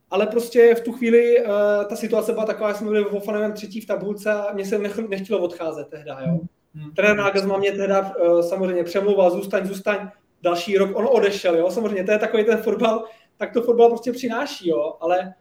ale 0.10 0.28
prostě 0.28 0.76
v 0.76 0.82
tu 0.82 0.92
chvíli 0.92 1.46
uh, 1.46 1.50
ta 1.90 1.96
situace 1.96 2.34
byla 2.34 2.46
taková, 2.46 2.72
že 2.72 2.78
jsme 2.78 2.90
byli 2.90 3.04
v 3.04 3.14
Ofanovém 3.14 3.54
třetí 3.54 3.82
v 3.82 3.86
tabulce 3.86 4.34
a 4.34 4.54
mě 4.54 4.66
se 4.66 4.78
nech, 4.78 4.98
nechtělo 4.98 5.40
odcházet 5.40 5.88
tehda, 5.88 6.20
jo. 6.22 6.40
Hmm. 6.74 6.92
Trenér 6.96 7.18
Nagelsmann 7.18 7.60
mě 7.60 7.72
tehda 7.72 8.02
uh, 8.02 8.42
samozřejmě 8.42 8.84
přemlouval, 8.84 9.32
zůstaň, 9.32 9.66
zůstaň, 9.66 10.10
další 10.42 10.78
rok 10.78 10.98
on 10.98 11.08
odešel, 11.12 11.56
jo, 11.56 11.72
samozřejmě 11.72 12.04
to 12.04 12.12
je 12.12 12.20
takový 12.20 12.44
ten 12.44 12.58
fotbal, 12.58 13.06
tak 13.38 13.54
to 13.54 13.62
fotbal 13.62 13.90
prostě 13.90 14.12
přináší, 14.12 14.70
jo, 14.70 14.94
ale 15.00 15.34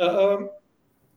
uh, 0.00 0.46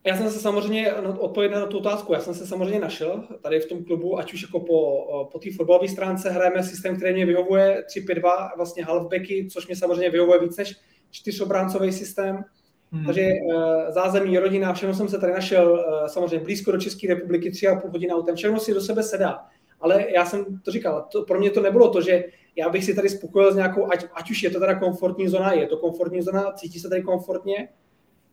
já 0.09 0.17
jsem 0.17 0.29
se 0.29 0.39
samozřejmě, 0.39 0.93
odpovědět 0.93 1.55
na 1.55 1.65
tu 1.65 1.77
otázku, 1.77 2.13
já 2.13 2.19
jsem 2.19 2.33
se 2.33 2.47
samozřejmě 2.47 2.79
našel 2.79 3.23
tady 3.41 3.59
v 3.59 3.65
tom 3.65 3.83
klubu, 3.83 4.19
ať 4.19 4.33
už 4.33 4.41
jako 4.41 4.59
po, 4.59 5.29
po 5.31 5.39
té 5.39 5.49
fotbalové 5.57 5.87
stránce 5.87 6.29
hrajeme 6.29 6.63
systém, 6.63 6.97
který 6.97 7.13
mě 7.13 7.25
vyhovuje, 7.25 7.83
3-5-2, 7.97 8.49
vlastně 8.57 8.85
halfbacky, 8.85 9.47
což 9.51 9.67
mě 9.67 9.75
samozřejmě 9.75 10.09
vyhovuje 10.09 10.39
víc 10.39 10.57
než 10.57 10.75
čtyřobráncový 11.11 11.91
systém. 11.91 12.43
Hmm. 12.91 13.05
Takže 13.05 13.21
uh, 13.21 13.53
zázemí, 13.89 14.37
rodina, 14.37 14.73
všechno 14.73 14.95
jsem 14.95 15.07
se 15.07 15.19
tady 15.19 15.33
našel, 15.33 15.71
uh, 15.71 16.07
samozřejmě 16.07 16.39
blízko 16.39 16.71
do 16.71 16.77
České 16.77 17.07
republiky, 17.07 17.51
tři 17.51 17.67
a 17.67 17.75
půl 17.75 17.91
hodiny 17.91 18.13
autem, 18.13 18.35
všechno 18.35 18.59
si 18.59 18.73
do 18.73 18.81
sebe 18.81 19.03
sedá. 19.03 19.39
Ale 19.81 20.05
já 20.15 20.25
jsem 20.25 20.59
to 20.59 20.71
říkal, 20.71 21.07
to, 21.11 21.23
pro 21.23 21.39
mě 21.39 21.51
to 21.51 21.61
nebylo 21.61 21.89
to, 21.89 22.01
že 22.01 22.23
já 22.55 22.69
bych 22.69 22.85
si 22.85 22.95
tady 22.95 23.09
spokojil 23.09 23.53
s 23.53 23.55
nějakou, 23.55 23.91
ať, 23.91 24.05
ať 24.13 24.31
už 24.31 24.43
je 24.43 24.49
to 24.49 24.59
teda 24.59 24.79
komfortní 24.79 25.27
zóna, 25.27 25.53
je 25.53 25.67
to 25.67 25.77
komfortní 25.77 26.21
zóna, 26.21 26.51
cítí 26.51 26.79
se 26.79 26.89
tady 26.89 27.01
komfortně, 27.01 27.69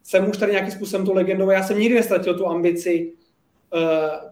jsem 0.06 0.30
už 0.30 0.36
tady 0.36 0.52
nějakým 0.52 0.72
způsobem 0.72 1.06
tu 1.06 1.12
legendou. 1.12 1.50
Já 1.50 1.62
jsem 1.62 1.78
nikdy 1.78 1.94
nestratil 1.94 2.38
tu 2.38 2.46
ambici 2.46 3.12
uh, 3.74 3.80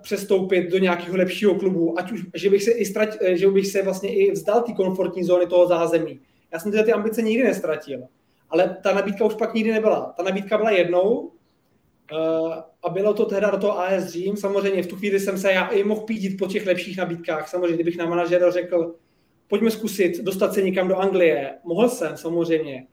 přestoupit 0.02 0.70
do 0.70 0.78
nějakého 0.78 1.16
lepšího 1.16 1.54
klubu, 1.54 1.98
ať 1.98 2.12
už, 2.12 2.20
že 2.34 2.50
bych 2.50 2.62
se, 2.62 2.70
i 2.70 2.84
ztrat, 2.84 3.08
eh, 3.20 3.36
že 3.36 3.50
bych 3.50 3.66
se 3.66 3.82
vlastně 3.82 4.14
i 4.14 4.32
vzdal 4.32 4.62
ty 4.62 4.72
komfortní 4.72 5.24
zóny 5.24 5.46
toho 5.46 5.66
zázemí. 5.66 6.20
Já 6.52 6.58
jsem 6.58 6.70
tyhle 6.70 6.84
ty 6.84 6.92
ambice 6.92 7.22
nikdy 7.22 7.44
nestratil. 7.44 8.02
Ale 8.50 8.76
ta 8.82 8.94
nabídka 8.94 9.24
už 9.24 9.34
pak 9.34 9.54
nikdy 9.54 9.72
nebyla. 9.72 10.14
Ta 10.16 10.22
nabídka 10.22 10.58
byla 10.58 10.70
jednou 10.70 11.10
uh, 11.12 12.54
a 12.82 12.88
bylo 12.88 13.14
to 13.14 13.24
tehda 13.24 13.50
do 13.50 13.58
toho 13.58 13.80
AS 13.80 14.04
Řím. 14.04 14.36
Samozřejmě 14.36 14.82
v 14.82 14.86
tu 14.86 14.96
chvíli 14.96 15.20
jsem 15.20 15.38
se 15.38 15.52
já 15.52 15.68
i 15.68 15.84
mohl 15.84 16.00
pídit 16.00 16.38
po 16.38 16.46
těch 16.46 16.66
lepších 16.66 16.96
nabídkách. 16.96 17.48
Samozřejmě, 17.48 17.74
kdybych 17.74 17.96
na 17.96 18.06
manažera 18.06 18.50
řekl, 18.50 18.94
pojďme 19.48 19.70
zkusit 19.70 20.20
dostat 20.22 20.54
se 20.54 20.62
někam 20.62 20.88
do 20.88 20.96
Anglie. 20.96 21.58
Mohl 21.64 21.88
jsem, 21.88 22.16
samozřejmě 22.16 22.86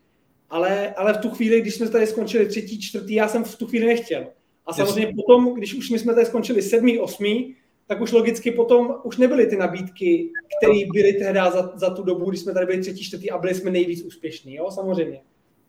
ale, 0.51 0.93
ale 0.93 1.13
v 1.13 1.17
tu 1.17 1.29
chvíli, 1.29 1.61
když 1.61 1.75
jsme 1.75 1.89
tady 1.89 2.07
skončili 2.07 2.45
třetí, 2.45 2.81
čtvrtý, 2.81 3.13
já 3.13 3.27
jsem 3.27 3.43
v 3.43 3.55
tu 3.55 3.67
chvíli 3.67 3.85
nechtěl. 3.85 4.25
A 4.65 4.73
samozřejmě 4.73 5.01
Jasně. 5.01 5.15
potom, 5.15 5.53
když 5.53 5.73
už 5.73 5.89
my 5.89 5.99
jsme 5.99 6.13
tady 6.13 6.25
skončili 6.25 6.61
sedmý, 6.61 6.99
osmý, 6.99 7.55
tak 7.87 8.01
už 8.01 8.11
logicky 8.11 8.51
potom 8.51 8.95
už 9.03 9.17
nebyly 9.17 9.45
ty 9.47 9.57
nabídky, 9.57 10.29
které 10.57 10.79
byly 10.93 11.13
tehdy 11.13 11.39
za, 11.53 11.71
za 11.75 11.89
tu 11.89 12.03
dobu, 12.03 12.29
když 12.29 12.41
jsme 12.41 12.53
tady 12.53 12.65
byli 12.65 12.81
třetí, 12.81 13.03
čtvrtý 13.03 13.31
a 13.31 13.37
byli 13.37 13.55
jsme 13.55 13.71
nejvíc 13.71 14.03
úspěšní, 14.03 14.55
jo, 14.55 14.71
samozřejmě. 14.71 15.21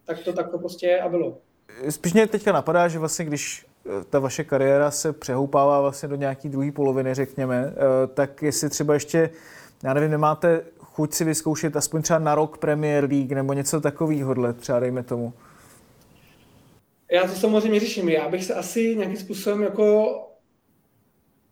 Tak 0.04 0.18
to, 0.18 0.32
tak 0.32 0.50
to 0.50 0.58
prostě 0.58 0.86
je 0.86 1.00
a 1.00 1.08
bylo. 1.08 1.38
Spíš 1.88 2.12
mě 2.12 2.26
teďka 2.26 2.52
napadá, 2.52 2.88
že 2.88 2.98
vlastně 2.98 3.24
když 3.24 3.66
eh, 3.86 4.04
ta 4.10 4.18
vaše 4.18 4.44
kariéra 4.44 4.90
se 4.90 5.12
přehoupává 5.12 5.80
vlastně 5.80 6.08
do 6.08 6.16
nějaký 6.16 6.48
druhé 6.48 6.72
poloviny, 6.72 7.14
řekněme, 7.14 7.74
eh, 7.76 8.06
tak 8.06 8.42
jestli 8.42 8.70
třeba 8.70 8.94
ještě, 8.94 9.30
já 9.84 9.94
nevím, 9.94 10.10
nemáte 10.10 10.64
chuť 10.93 11.14
si 11.14 11.24
vyzkoušet 11.24 11.76
aspoň 11.76 12.03
třeba 12.03 12.18
na 12.18 12.34
rok 12.34 12.59
Premier 12.59 13.05
League 13.05 13.32
nebo 13.32 13.53
něco 13.53 13.80
takového, 13.80 14.53
třeba 14.53 14.80
dejme 14.80 15.03
tomu? 15.03 15.32
Já 17.12 17.22
to 17.22 17.28
samozřejmě 17.28 17.80
řeším. 17.80 18.09
Já 18.09 18.28
bych 18.28 18.45
se 18.45 18.55
asi 18.55 18.97
nějakým 18.97 19.16
způsobem 19.16 19.62
jako 19.62 20.18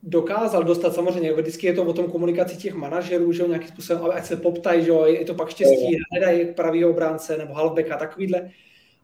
dokázal 0.03 0.65
dostat, 0.65 0.95
samozřejmě, 0.95 1.33
vždycky 1.33 1.67
je 1.67 1.75
to 1.75 1.85
o 1.85 1.93
tom 1.93 2.11
komunikaci 2.11 2.57
těch 2.57 2.75
manažerů, 2.75 3.33
že 3.33 3.43
jo, 3.43 3.49
nějakým 3.49 3.69
způsobem, 3.69 4.11
ať 4.15 4.25
se 4.25 4.37
poptají, 4.37 4.85
že 4.85 4.91
jo, 4.91 5.05
je 5.05 5.25
to 5.25 5.35
pak 5.35 5.49
štěstí, 5.49 5.99
hledají 6.13 6.55
pravý 6.55 6.85
obránce 6.85 7.37
nebo 7.37 7.55
halfbacka, 7.55 7.97
takovýhle. 7.97 8.51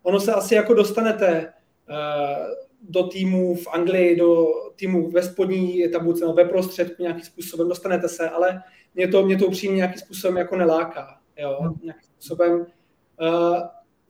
Ono 0.03 0.21
se 0.21 0.33
asi 0.33 0.55
jako 0.55 0.75
dostanete 0.75 1.53
uh, 1.89 2.66
do 2.89 3.03
týmu 3.03 3.55
v 3.55 3.67
Anglii, 3.73 4.17
do 4.17 4.47
týmu 4.77 5.11
ve 5.11 5.23
spodní 5.23 5.89
tabulce 5.93 6.25
nebo 6.25 6.33
ve 6.33 6.45
prostředku 6.45 7.03
nějakým 7.03 7.25
způsobem, 7.25 7.69
dostanete 7.69 8.09
se, 8.09 8.29
ale 8.29 8.63
mě 8.95 9.09
to, 9.09 9.27
mě 9.27 9.37
to 9.37 9.47
upřímně 9.47 9.77
nějakým 9.77 9.99
způsobem 10.01 10.37
jako 10.37 10.57
neláká. 10.57 11.19
Jo? 11.39 11.59
Hmm. 11.61 11.75
Nějakým 11.83 12.09
způsobem, 12.15 12.67
uh, 13.21 13.57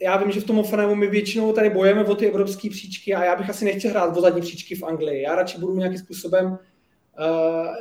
já 0.01 0.17
vím, 0.17 0.31
že 0.31 0.41
v 0.41 0.45
tom 0.45 0.59
Offenheimu 0.59 0.95
my 0.95 1.07
většinou 1.07 1.53
tady 1.53 1.71
bojujeme 1.71 2.05
o 2.05 2.15
ty 2.15 2.27
evropské 2.27 2.71
příčky 2.71 3.15
a 3.15 3.25
já 3.25 3.37
bych 3.37 3.51
asi 3.51 3.65
nechtěl 3.65 3.91
hrát 3.91 4.17
o 4.17 4.21
zadní 4.21 4.41
příčky 4.41 4.75
v 4.75 4.83
Anglii. 4.83 5.23
Já 5.23 5.35
radši 5.35 5.59
budu 5.59 5.77
nějakým 5.77 5.99
způsobem 5.99 6.47
uh, 6.47 6.59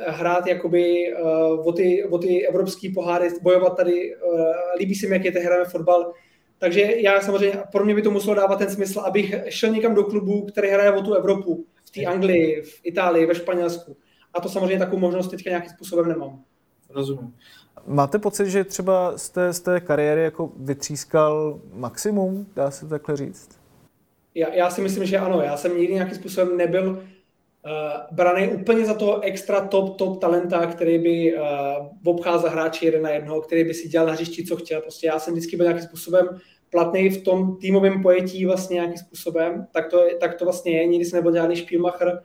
hrát 0.06 0.46
jakoby 0.46 1.14
uh, 1.22 1.68
o, 1.68 1.72
ty, 1.72 2.04
o 2.04 2.18
ty 2.18 2.46
evropské 2.46 2.88
poháry, 2.94 3.28
bojovat 3.42 3.76
tady. 3.76 4.16
Uh, 4.16 4.40
líbí 4.78 4.94
se 4.94 5.06
mi, 5.06 5.14
jak 5.14 5.24
je 5.24 5.32
to 5.32 5.40
hrajeme 5.40 5.64
fotbal. 5.64 6.12
Takže 6.58 6.94
já 7.00 7.20
samozřejmě, 7.20 7.58
pro 7.72 7.84
mě 7.84 7.94
by 7.94 8.02
to 8.02 8.10
muselo 8.10 8.34
dávat 8.34 8.58
ten 8.58 8.70
smysl, 8.70 9.00
abych 9.00 9.34
šel 9.48 9.70
někam 9.70 9.94
do 9.94 10.04
klubu, 10.04 10.46
který 10.46 10.68
hraje 10.68 10.92
o 10.92 11.02
tu 11.02 11.14
Evropu, 11.14 11.64
v 11.84 11.90
té 11.90 12.04
Anglii, 12.04 12.62
v 12.62 12.80
Itálii, 12.84 13.26
ve 13.26 13.34
Španělsku. 13.34 13.96
A 14.34 14.40
to 14.40 14.48
samozřejmě 14.48 14.78
takovou 14.78 14.98
možnost 14.98 15.28
teďka 15.28 15.50
nějakým 15.50 15.70
způsobem 15.70 16.08
nemám. 16.08 16.40
Rozumím. 16.90 17.34
Máte 17.86 18.18
pocit, 18.18 18.50
že 18.50 18.64
třeba 18.64 19.18
z 19.18 19.30
té, 19.30 19.52
z 19.52 19.60
té 19.60 19.80
kariéry 19.80 20.22
jako 20.22 20.52
vytřískal 20.56 21.60
maximum, 21.72 22.46
dá 22.56 22.70
se 22.70 22.88
takhle 22.88 23.16
říct? 23.16 23.48
Já, 24.34 24.54
já 24.54 24.70
si 24.70 24.80
myslím, 24.80 25.06
že 25.06 25.18
ano. 25.18 25.40
Já 25.40 25.56
jsem 25.56 25.78
nikdy 25.78 25.94
nějakým 25.94 26.14
způsobem 26.14 26.56
nebyl 26.56 26.90
uh, 26.90 26.98
braný 28.10 28.48
úplně 28.48 28.84
za 28.84 28.94
toho 28.94 29.20
extra 29.20 29.60
top, 29.60 29.98
top 29.98 30.20
talenta, 30.20 30.66
který 30.66 30.98
by 30.98 31.34
uh, 31.36 31.42
obcházel 32.04 32.50
hráči 32.50 32.84
jeden 32.86 33.02
na 33.02 33.10
jednoho, 33.10 33.40
který 33.40 33.64
by 33.64 33.74
si 33.74 33.88
dělal 33.88 34.06
na 34.06 34.12
hřišti, 34.12 34.44
co 34.44 34.56
chtěl. 34.56 34.80
Prostě 34.80 35.06
já 35.06 35.18
jsem 35.18 35.34
vždycky 35.34 35.56
byl 35.56 35.64
nějakým 35.64 35.84
způsobem 35.84 36.28
platný 36.70 37.10
v 37.10 37.22
tom 37.22 37.56
týmovém 37.56 38.02
pojetí 38.02 38.46
vlastně 38.46 38.74
nějakým 38.74 38.98
způsobem, 38.98 39.66
tak 39.72 39.90
to, 39.90 40.04
tak 40.20 40.34
to 40.34 40.44
vlastně 40.44 40.72
je. 40.72 40.86
Nikdy 40.86 41.04
jsem 41.04 41.16
nebyl 41.16 41.34
žádný 41.34 41.56
špílmacher 41.56 42.22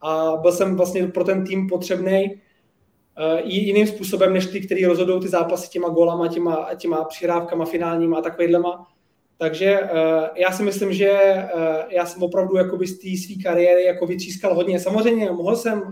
a 0.00 0.36
byl 0.36 0.52
jsem 0.52 0.76
vlastně 0.76 1.06
pro 1.06 1.24
ten 1.24 1.44
tým 1.44 1.68
potřebný 1.68 2.24
uh, 2.34 3.40
jiným 3.44 3.86
způsobem, 3.86 4.32
než 4.32 4.46
ty, 4.46 4.60
který 4.60 4.86
rozhodují 4.86 5.20
ty 5.20 5.28
zápasy 5.28 5.68
těma 5.70 5.88
golama, 5.88 6.28
těma, 6.28 6.68
těma 6.76 7.04
přihrávkama 7.04 7.64
finálníma 7.64 8.18
a 8.18 8.22
takovýhlema. 8.22 8.93
Takže 9.38 9.80
uh, 9.80 9.88
já 10.34 10.52
si 10.52 10.62
myslím, 10.62 10.92
že 10.92 11.12
uh, 11.54 11.60
já 11.88 12.06
jsem 12.06 12.22
opravdu 12.22 12.56
z 12.86 12.98
té 12.98 13.08
své 13.24 13.42
kariéry 13.42 13.84
jako 13.84 14.06
vytřískal 14.06 14.54
hodně. 14.54 14.80
Samozřejmě 14.80 15.30
mohl 15.30 15.56
jsem, 15.56 15.82
uh, 15.82 15.88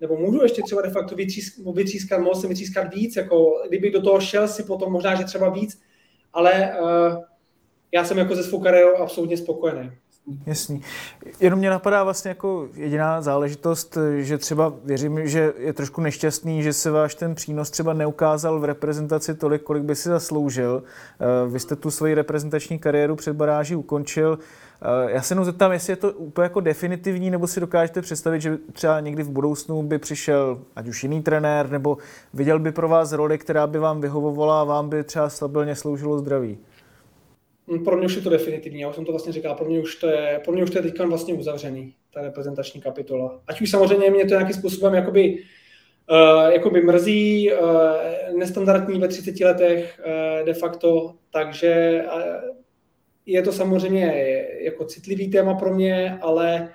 nebo 0.00 0.16
můžu 0.16 0.42
ještě 0.42 0.62
třeba 0.62 0.82
de 0.82 0.90
facto 0.90 1.14
vytřískat, 1.14 1.74
vytřískat 1.74 2.20
mohl 2.20 2.34
jsem 2.34 2.48
vytřískat 2.48 2.94
víc, 2.94 3.16
jako 3.16 3.62
kdybych 3.68 3.92
do 3.92 4.02
toho 4.02 4.20
šel 4.20 4.48
si 4.48 4.62
potom 4.62 4.92
možná, 4.92 5.14
že 5.14 5.24
třeba 5.24 5.48
víc, 5.48 5.80
ale 6.32 6.76
já 7.92 8.04
jsem 8.04 8.18
jako 8.18 8.34
ze 8.34 8.42
svou 8.44 8.60
kariérou 8.60 8.96
absolutně 8.96 9.36
spokojený. 9.36 9.90
Jasný. 10.46 10.82
Jenom 11.40 11.58
mě 11.58 11.70
napadá 11.70 12.04
vlastně 12.04 12.28
jako 12.28 12.68
jediná 12.74 13.22
záležitost, 13.22 13.98
že 14.18 14.38
třeba 14.38 14.72
věřím, 14.84 15.28
že 15.28 15.52
je 15.58 15.72
trošku 15.72 16.00
nešťastný, 16.00 16.62
že 16.62 16.72
se 16.72 16.90
váš 16.90 17.14
ten 17.14 17.34
přínos 17.34 17.70
třeba 17.70 17.92
neukázal 17.92 18.60
v 18.60 18.64
reprezentaci 18.64 19.34
tolik, 19.34 19.62
kolik 19.62 19.82
by 19.82 19.94
si 19.94 20.08
zasloužil. 20.08 20.82
Eh, 21.20 21.50
vy 21.50 21.60
jste 21.60 21.76
tu 21.76 21.90
svoji 21.90 22.14
reprezentační 22.14 22.78
kariéru 22.78 23.16
před 23.16 23.36
baráží 23.36 23.76
ukončil. 23.76 24.38
Eh, 24.82 25.12
já 25.12 25.22
se 25.22 25.32
jenom 25.32 25.44
zeptám, 25.44 25.72
jestli 25.72 25.92
je 25.92 25.96
to 25.96 26.12
úplně 26.12 26.42
jako 26.42 26.60
definitivní, 26.60 27.30
nebo 27.30 27.46
si 27.46 27.60
dokážete 27.60 28.02
představit, 28.02 28.40
že 28.40 28.58
třeba 28.72 29.00
někdy 29.00 29.22
v 29.22 29.30
budoucnu 29.30 29.82
by 29.82 29.98
přišel 29.98 30.60
ať 30.76 30.88
už 30.88 31.02
jiný 31.02 31.22
trenér, 31.22 31.70
nebo 31.70 31.98
viděl 32.34 32.58
by 32.58 32.72
pro 32.72 32.88
vás 32.88 33.12
roli, 33.12 33.38
která 33.38 33.66
by 33.66 33.78
vám 33.78 34.00
vyhovovala 34.00 34.60
a 34.60 34.64
vám 34.64 34.88
by 34.88 35.04
třeba 35.04 35.28
stabilně 35.28 35.76
sloužilo 35.76 36.18
zdraví. 36.18 36.58
Hm, 37.68 37.84
pro 37.84 37.96
mě 37.96 38.06
už 38.06 38.16
je 38.16 38.22
to 38.22 38.30
definitivní, 38.30 38.80
já 38.80 38.88
už 38.88 38.94
jsem 38.94 39.04
to 39.04 39.12
vlastně 39.12 39.32
říkal, 39.32 39.54
pro 39.54 39.66
mě 39.66 39.80
už 39.80 39.96
to 39.96 40.06
je, 40.06 40.40
pro 40.44 40.52
mě 40.52 40.62
už 40.62 40.70
to 40.70 40.78
je 40.78 40.82
teďka 40.82 41.06
vlastně 41.06 41.34
uzavřený, 41.34 41.94
ta 42.14 42.22
reprezentační 42.22 42.80
kapitola. 42.80 43.42
Ať 43.46 43.60
už 43.60 43.70
samozřejmě 43.70 44.10
mě 44.10 44.24
to 44.24 44.34
nějakým 44.34 44.56
způsobem 44.56 44.94
jakoby, 44.94 45.42
uh, 46.10 46.48
jakoby 46.52 46.82
mrzí, 46.82 47.52
uh, 47.52 48.38
nestandardní 48.38 49.00
ve 49.00 49.08
30 49.08 49.40
letech 49.40 50.00
uh, 50.06 50.46
de 50.46 50.54
facto, 50.54 51.14
takže 51.32 52.04
uh, 52.14 52.56
je 53.26 53.42
to 53.42 53.52
samozřejmě 53.52 54.24
jako 54.60 54.84
citlivý 54.84 55.30
téma 55.30 55.54
pro 55.54 55.74
mě, 55.74 56.18
ale 56.22 56.72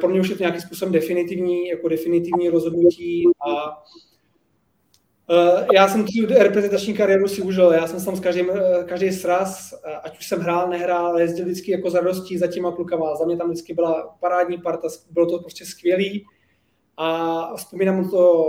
pro 0.00 0.08
mě 0.08 0.20
už 0.20 0.28
je 0.28 0.36
to 0.36 0.42
nějakým 0.42 0.60
způsobem 0.60 0.92
definitivní, 0.92 1.68
jako 1.68 1.88
definitivní 1.88 2.48
rozhodnutí 2.48 3.24
a 3.48 3.82
já 5.74 5.88
jsem 5.88 6.04
tu 6.04 6.10
reprezentační 6.38 6.94
kariéru 6.94 7.28
si 7.28 7.42
užil, 7.42 7.72
já 7.72 7.86
jsem 7.86 8.04
tam 8.04 8.16
s 8.16 8.20
každým, 8.20 8.48
uh, 8.48 8.84
každý 8.86 9.12
sraz, 9.12 9.72
uh, 9.72 9.92
ať 10.02 10.18
už 10.18 10.28
jsem 10.28 10.40
hrál, 10.40 10.68
nehrál, 10.68 11.20
jezdil 11.20 11.44
vždycky 11.44 11.70
jako 11.70 11.90
za 11.90 11.98
radostí 11.98 12.38
za 12.38 12.46
těma 12.46 12.72
klukama. 12.72 13.16
Za 13.16 13.24
mě 13.24 13.36
tam 13.36 13.46
vždycky 13.50 13.74
byla 13.74 14.16
parádní 14.20 14.58
parta, 14.58 14.88
bylo 15.10 15.26
to 15.26 15.38
prostě 15.38 15.64
skvělý. 15.64 16.24
A 16.96 17.56
vzpomínám 17.56 18.10
to, 18.10 18.44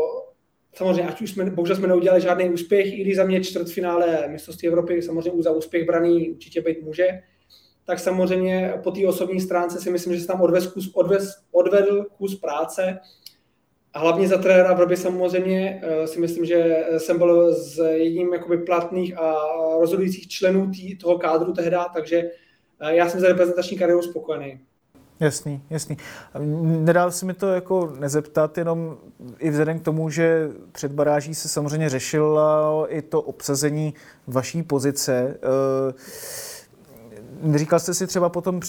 samozřejmě, 0.74 1.10
ať 1.10 1.22
už 1.22 1.32
jsme, 1.32 1.50
bohužel 1.50 1.76
jsme 1.76 1.88
neudělali 1.88 2.22
žádný 2.22 2.50
úspěch, 2.50 2.94
i 2.94 3.02
když 3.02 3.16
za 3.16 3.24
mě 3.24 3.44
čtvrtfinále 3.44 4.28
mistrovství 4.28 4.68
Evropy 4.68 5.02
samozřejmě 5.02 5.44
za 5.44 5.52
úspěch 5.52 5.86
braný 5.86 6.32
určitě 6.32 6.62
být 6.62 6.84
může, 6.84 7.08
tak 7.86 8.00
samozřejmě 8.00 8.74
po 8.84 8.92
té 8.92 9.08
osobní 9.08 9.42
stránce 9.42 9.82
si 9.82 9.92
myslím, 9.92 10.14
že 10.14 10.20
jsem 10.20 10.28
tam 10.28 10.42
odvez 10.42 10.68
kus, 10.68 10.92
odvez, 10.94 11.44
odvedl 11.52 12.06
kus 12.18 12.36
práce, 12.36 13.00
a 13.94 14.00
hlavně 14.00 14.28
za 14.28 14.38
trenéra 14.38 14.74
Vrby 14.74 14.98
samozřejmě 14.98 15.82
si 16.06 16.20
myslím, 16.20 16.46
že 16.46 16.86
jsem 16.98 17.18
byl 17.18 17.54
z 17.54 17.78
jedním 17.92 18.34
jakoby 18.34 18.58
platných 18.58 19.18
a 19.18 19.36
rozhodujících 19.80 20.28
členů 20.28 20.72
tý, 20.72 20.98
toho 20.98 21.18
kádru 21.18 21.54
tehdy, 21.54 21.78
takže 21.94 22.32
já 22.88 23.10
jsem 23.10 23.20
za 23.20 23.28
reprezentační 23.28 23.78
kariéru 23.78 24.02
spokojený. 24.02 24.60
Jasný, 25.22 25.62
jasný. 25.70 25.98
Nedá 26.64 27.12
se 27.12 27.26
mi 27.26 27.34
to 27.34 27.48
jako 27.48 27.94
nezeptat, 28.00 28.58
jenom 28.58 28.98
i 29.40 29.50
vzhledem 29.50 29.80
k 29.80 29.84
tomu, 29.84 30.10
že 30.10 30.50
před 30.72 30.92
baráží 30.92 31.36
se 31.36 31.50
samozřejmě 31.50 31.90
řešilo 31.90 32.88
i 32.90 33.02
to 33.02 33.22
obsazení 33.22 33.94
vaší 34.28 34.64
pozice. 34.64 35.38
Eh, 37.54 37.58
říkal 37.58 37.80
jste 37.80 37.94
si 37.94 38.08
třeba 38.08 38.30
potom 38.30 38.60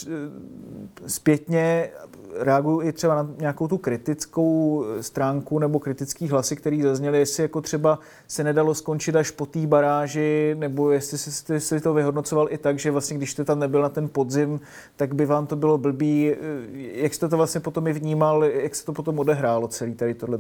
zpětně, 1.06 1.90
reaguju 2.34 2.82
i 2.82 2.92
třeba 2.92 3.14
na 3.14 3.30
nějakou 3.38 3.68
tu 3.68 3.78
kritickou 3.78 4.84
stránku 5.00 5.58
nebo 5.58 5.78
kritický 5.78 6.28
hlasy, 6.28 6.56
který 6.56 6.82
zazněly, 6.82 7.18
jestli 7.18 7.42
jako 7.42 7.60
třeba 7.60 7.98
se 8.28 8.44
nedalo 8.44 8.74
skončit 8.74 9.16
až 9.16 9.30
po 9.30 9.46
té 9.46 9.66
baráži, 9.66 10.56
nebo 10.58 10.90
jestli 10.90 11.18
jste 11.18 11.60
si 11.60 11.80
to 11.80 11.94
vyhodnocoval 11.94 12.48
i 12.50 12.58
tak, 12.58 12.78
že 12.78 12.90
vlastně 12.90 13.16
když 13.16 13.32
jste 13.32 13.44
tam 13.44 13.58
nebyl 13.58 13.82
na 13.82 13.88
ten 13.88 14.08
podzim, 14.08 14.60
tak 14.96 15.14
by 15.14 15.26
vám 15.26 15.46
to 15.46 15.56
bylo 15.56 15.78
blbý. 15.78 16.34
Jak 16.72 17.14
jste 17.14 17.28
to 17.28 17.36
vlastně 17.36 17.60
potom 17.60 17.86
i 17.86 17.92
vnímal, 17.92 18.44
jak 18.44 18.74
se 18.74 18.86
to 18.86 18.92
potom 18.92 19.18
odehrálo 19.18 19.68
celý 19.68 19.94
tady 19.94 20.14
tohle? 20.14 20.38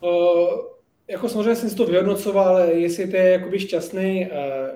Uh, 0.00 0.08
jako 1.08 1.28
samozřejmě 1.28 1.56
jsem 1.56 1.70
si 1.70 1.76
to 1.76 1.86
vyhodnocoval, 1.86 2.58
jestli 2.58 3.06
to 3.06 3.16
je 3.16 3.30
jakoby 3.30 3.58
šťastný, 3.58 4.28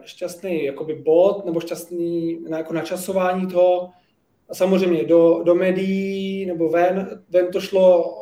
šťastný 0.04 0.64
jakoby 0.64 0.94
bod 0.94 1.46
nebo 1.46 1.60
šťastný 1.60 2.38
na, 2.48 2.58
jako 2.58 2.72
načasování 2.72 3.46
toho, 3.46 3.90
a 4.48 4.54
samozřejmě 4.54 5.04
do, 5.04 5.42
do 5.44 5.54
médií 5.54 6.46
nebo 6.46 6.68
ven, 6.68 7.22
ven 7.28 7.50
to 7.50 7.60
šlo, 7.60 8.14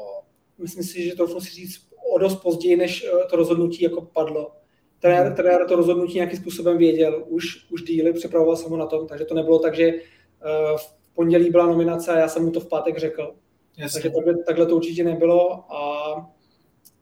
myslím 0.58 0.84
si, 0.84 1.04
že 1.04 1.14
to 1.14 1.40
si 1.40 1.50
říct, 1.50 1.80
o 2.14 2.18
dost 2.18 2.36
později, 2.36 2.76
než 2.76 3.04
eh, 3.04 3.26
to 3.30 3.36
rozhodnutí 3.36 3.84
jako 3.84 4.00
padlo. 4.02 4.52
Trenér, 4.98 5.26
mhm. 5.26 5.34
trenér 5.34 5.66
to 5.68 5.76
rozhodnutí 5.76 6.14
nějakým 6.14 6.38
způsobem 6.38 6.78
věděl, 6.78 7.24
už, 7.28 7.70
už 7.70 7.82
díly, 7.82 8.12
připravoval 8.12 8.56
jsem 8.56 8.70
ho 8.70 8.76
na 8.76 8.86
tom, 8.86 9.06
takže 9.06 9.24
to 9.24 9.34
nebylo 9.34 9.58
tak, 9.58 9.74
že 9.74 9.92
uh, 9.92 10.76
v 10.76 11.14
pondělí 11.14 11.50
byla 11.50 11.66
nominace 11.66 12.12
a 12.12 12.18
já 12.18 12.28
jsem 12.28 12.44
mu 12.44 12.50
to 12.50 12.60
v 12.60 12.68
pátek 12.68 12.98
řekl. 12.98 13.34
Jasně. 13.76 14.02
Takže 14.02 14.16
takhle, 14.16 14.44
takhle 14.46 14.66
to 14.66 14.76
určitě 14.76 15.04
nebylo 15.04 15.72
a, 15.74 16.14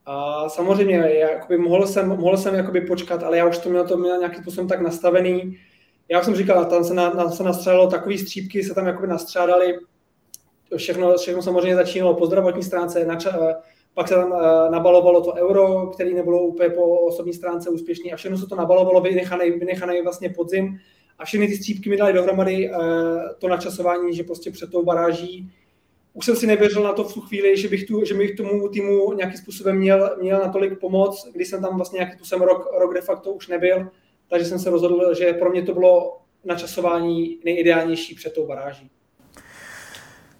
a 0.05 0.49
samozřejmě 0.49 0.95
jakoby, 0.95 1.57
mohl 1.57 1.87
jsem, 1.87 2.09
mohl 2.09 2.37
jsem 2.37 2.55
jakoby 2.55 2.81
počkat, 2.81 3.23
ale 3.23 3.37
já 3.37 3.49
už 3.49 3.57
to 3.57 3.69
měl, 3.69 3.87
to 3.87 3.97
měl 3.97 4.17
nějakým 4.17 4.41
způsobem 4.41 4.67
tak 4.67 4.81
nastavený, 4.81 5.57
já 6.09 6.23
jsem 6.23 6.35
říkal, 6.35 6.65
tam 6.65 6.83
se, 6.83 6.93
na, 6.93 7.13
na, 7.13 7.31
se 7.31 7.43
nastřádalo 7.43 7.89
takové 7.89 8.17
střípky, 8.17 8.63
se 8.63 8.73
tam 8.73 8.87
jakoby 8.87 9.07
nastřádali, 9.07 9.79
všechno, 10.77 11.17
všechno 11.17 11.41
samozřejmě 11.41 11.75
začínalo 11.75 12.13
po 12.13 12.25
zdravotní 12.25 12.63
stránce, 12.63 13.05
nača, 13.05 13.37
eh, 13.49 13.55
pak 13.93 14.07
se 14.07 14.13
tam 14.13 14.31
uh, 14.31 14.39
nabalovalo 14.71 15.21
to 15.21 15.33
euro, 15.33 15.87
který 15.87 16.13
nebylo 16.13 16.43
úplně 16.43 16.69
po 16.69 16.99
osobní 16.99 17.33
stránce 17.33 17.69
úspěšný 17.69 18.13
a 18.13 18.15
všechno 18.15 18.37
se 18.37 18.47
to 18.47 18.55
nabalovalo, 18.55 19.01
vynechané, 19.01 19.51
vynechaný 19.51 20.01
vlastně 20.01 20.29
podzim. 20.29 20.79
A 21.19 21.25
všechny 21.25 21.47
ty 21.47 21.55
střípky 21.55 21.89
mi 21.89 21.97
dali 21.97 22.13
dohromady 22.13 22.69
uh, 22.69 22.77
to 23.39 23.47
načasování, 23.47 24.15
že 24.15 24.23
prostě 24.23 24.51
před 24.51 24.71
tou 24.71 24.83
baráží. 24.83 25.51
Už 26.13 26.25
jsem 26.25 26.35
si 26.35 26.47
nevěřil 26.47 26.83
na 26.83 26.93
to 26.93 27.03
v 27.03 27.13
tu 27.13 27.21
chvíli, 27.21 27.57
že 27.57 27.67
bych, 27.67 27.85
tu, 27.85 28.05
že 28.05 28.13
bych 28.13 28.35
tomu 28.35 28.69
týmu 28.69 29.13
nějakým 29.13 29.37
způsobem 29.37 29.77
měl, 29.77 30.17
měl 30.21 30.39
natolik 30.39 30.79
pomoc, 30.79 31.29
když 31.33 31.47
jsem 31.47 31.61
tam 31.61 31.75
vlastně 31.75 31.97
nějakým 31.97 32.17
způsobem 32.17 32.47
rok, 32.47 32.69
rok 32.79 32.93
de 32.93 33.01
facto 33.01 33.31
už 33.31 33.47
nebyl, 33.47 33.87
takže 34.33 34.47
jsem 34.47 34.59
se 34.59 34.69
rozhodl, 34.69 35.13
že 35.13 35.33
pro 35.33 35.51
mě 35.51 35.61
to 35.61 35.73
bylo 35.73 36.17
načasování 36.45 37.37
nejideálnější 37.45 38.15
před 38.15 38.33
tou 38.33 38.47
baráží. 38.47 38.89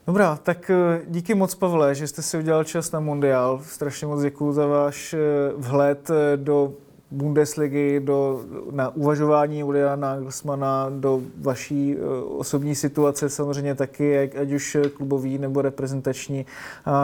Dobrá, 0.07 0.35
tak 0.43 0.69
eh, 0.69 1.01
díky 1.07 1.35
moc, 1.35 1.55
Pavle, 1.55 1.95
že 1.95 2.07
jste 2.07 2.21
si 2.21 2.37
udělal 2.37 2.63
čas 2.63 2.91
na 2.91 2.99
Mundial. 2.99 3.61
Strašně 3.63 4.07
moc 4.07 4.21
děkuji 4.21 4.53
za 4.53 4.65
váš 4.65 5.13
eh, 5.13 5.17
vhled 5.55 6.09
eh, 6.09 6.37
do 6.37 6.73
Bundesligy, 7.11 7.99
do, 7.99 8.45
na 8.71 8.95
uvažování 8.95 9.59
Juliana 9.59 9.95
Nagelsmana, 9.95 10.89
do 10.89 11.21
vaší 11.37 11.97
osobní 12.37 12.75
situace 12.75 13.29
samozřejmě 13.29 13.75
taky, 13.75 14.19
ať 14.19 14.51
už 14.51 14.77
klubový 14.93 15.37
nebo 15.37 15.61
reprezentační. 15.61 16.45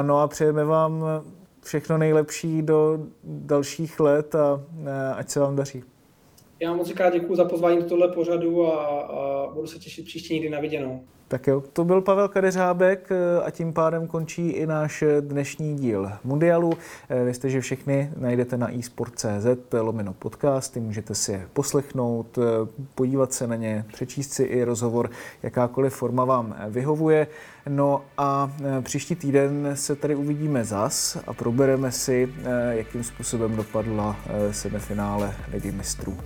No 0.02 0.20
a 0.20 0.28
přejeme 0.28 0.66
vám 0.66 1.06
všechno 1.64 1.98
nejlepší 1.98 2.62
do 2.62 3.00
dalších 3.24 4.00
let 4.00 4.36
a 4.36 4.62
ať 5.16 5.30
se 5.30 5.40
vám 5.40 5.56
daří. 5.56 5.84
Já 6.60 6.74
moc 6.74 6.88
říká 6.88 7.10
děkuji 7.10 7.36
za 7.36 7.46
pozvání 7.46 7.78
do 7.78 7.86
tohle 7.86 8.08
pořadu 8.08 8.68
a, 8.68 9.02
a 9.02 9.48
budu 9.54 9.68
se 9.68 9.80
těšit 9.80 10.06
příště 10.06 10.34
někdy 10.34 10.50
na 10.50 10.60
viděnou. 10.60 11.08
Tak 11.30 11.48
jo, 11.48 11.64
to 11.74 11.86
byl 11.86 12.02
Pavel 12.02 12.28
Kadeřábek 12.28 13.10
eh, 13.12 13.44
a 13.44 13.52
tím 13.52 13.74
pádem 13.74 14.08
končí 14.08 14.50
i 14.50 14.66
náš 14.66 15.04
dnešní 15.20 15.76
díl 15.76 16.12
Mundialu. 16.24 16.74
Eh, 17.10 17.24
vy 17.24 17.34
jste, 17.34 17.50
že 17.50 17.62
všechny 17.62 18.12
najdete 18.18 18.58
na 18.58 18.80
eSport.cz 18.80 19.46
lomeno 19.82 20.14
podcasty, 20.14 20.80
můžete 20.80 21.16
si 21.16 21.32
je 21.32 21.48
poslechnout, 21.54 22.38
eh, 22.38 22.42
podívat 22.96 23.34
se 23.34 23.48
na 23.48 23.56
ně, 23.56 23.86
přečíst 23.94 24.34
si 24.34 24.44
i 24.44 24.64
rozhovor, 24.64 25.10
jakákoliv 25.44 25.94
forma 25.94 26.26
vám 26.26 26.56
vyhovuje. 26.70 27.28
No 27.68 28.02
a 28.18 28.52
příští 28.82 29.16
týden 29.16 29.72
se 29.74 29.96
tady 29.96 30.16
uvidíme 30.16 30.66
zas 30.66 31.18
a 31.28 31.34
probereme 31.34 31.92
si, 31.92 32.34
jakým 32.70 33.04
způsobem 33.04 33.56
dopadla 33.56 34.16
semifinále 34.52 35.36
Ligy 35.52 35.72
mistrů. 35.72 36.18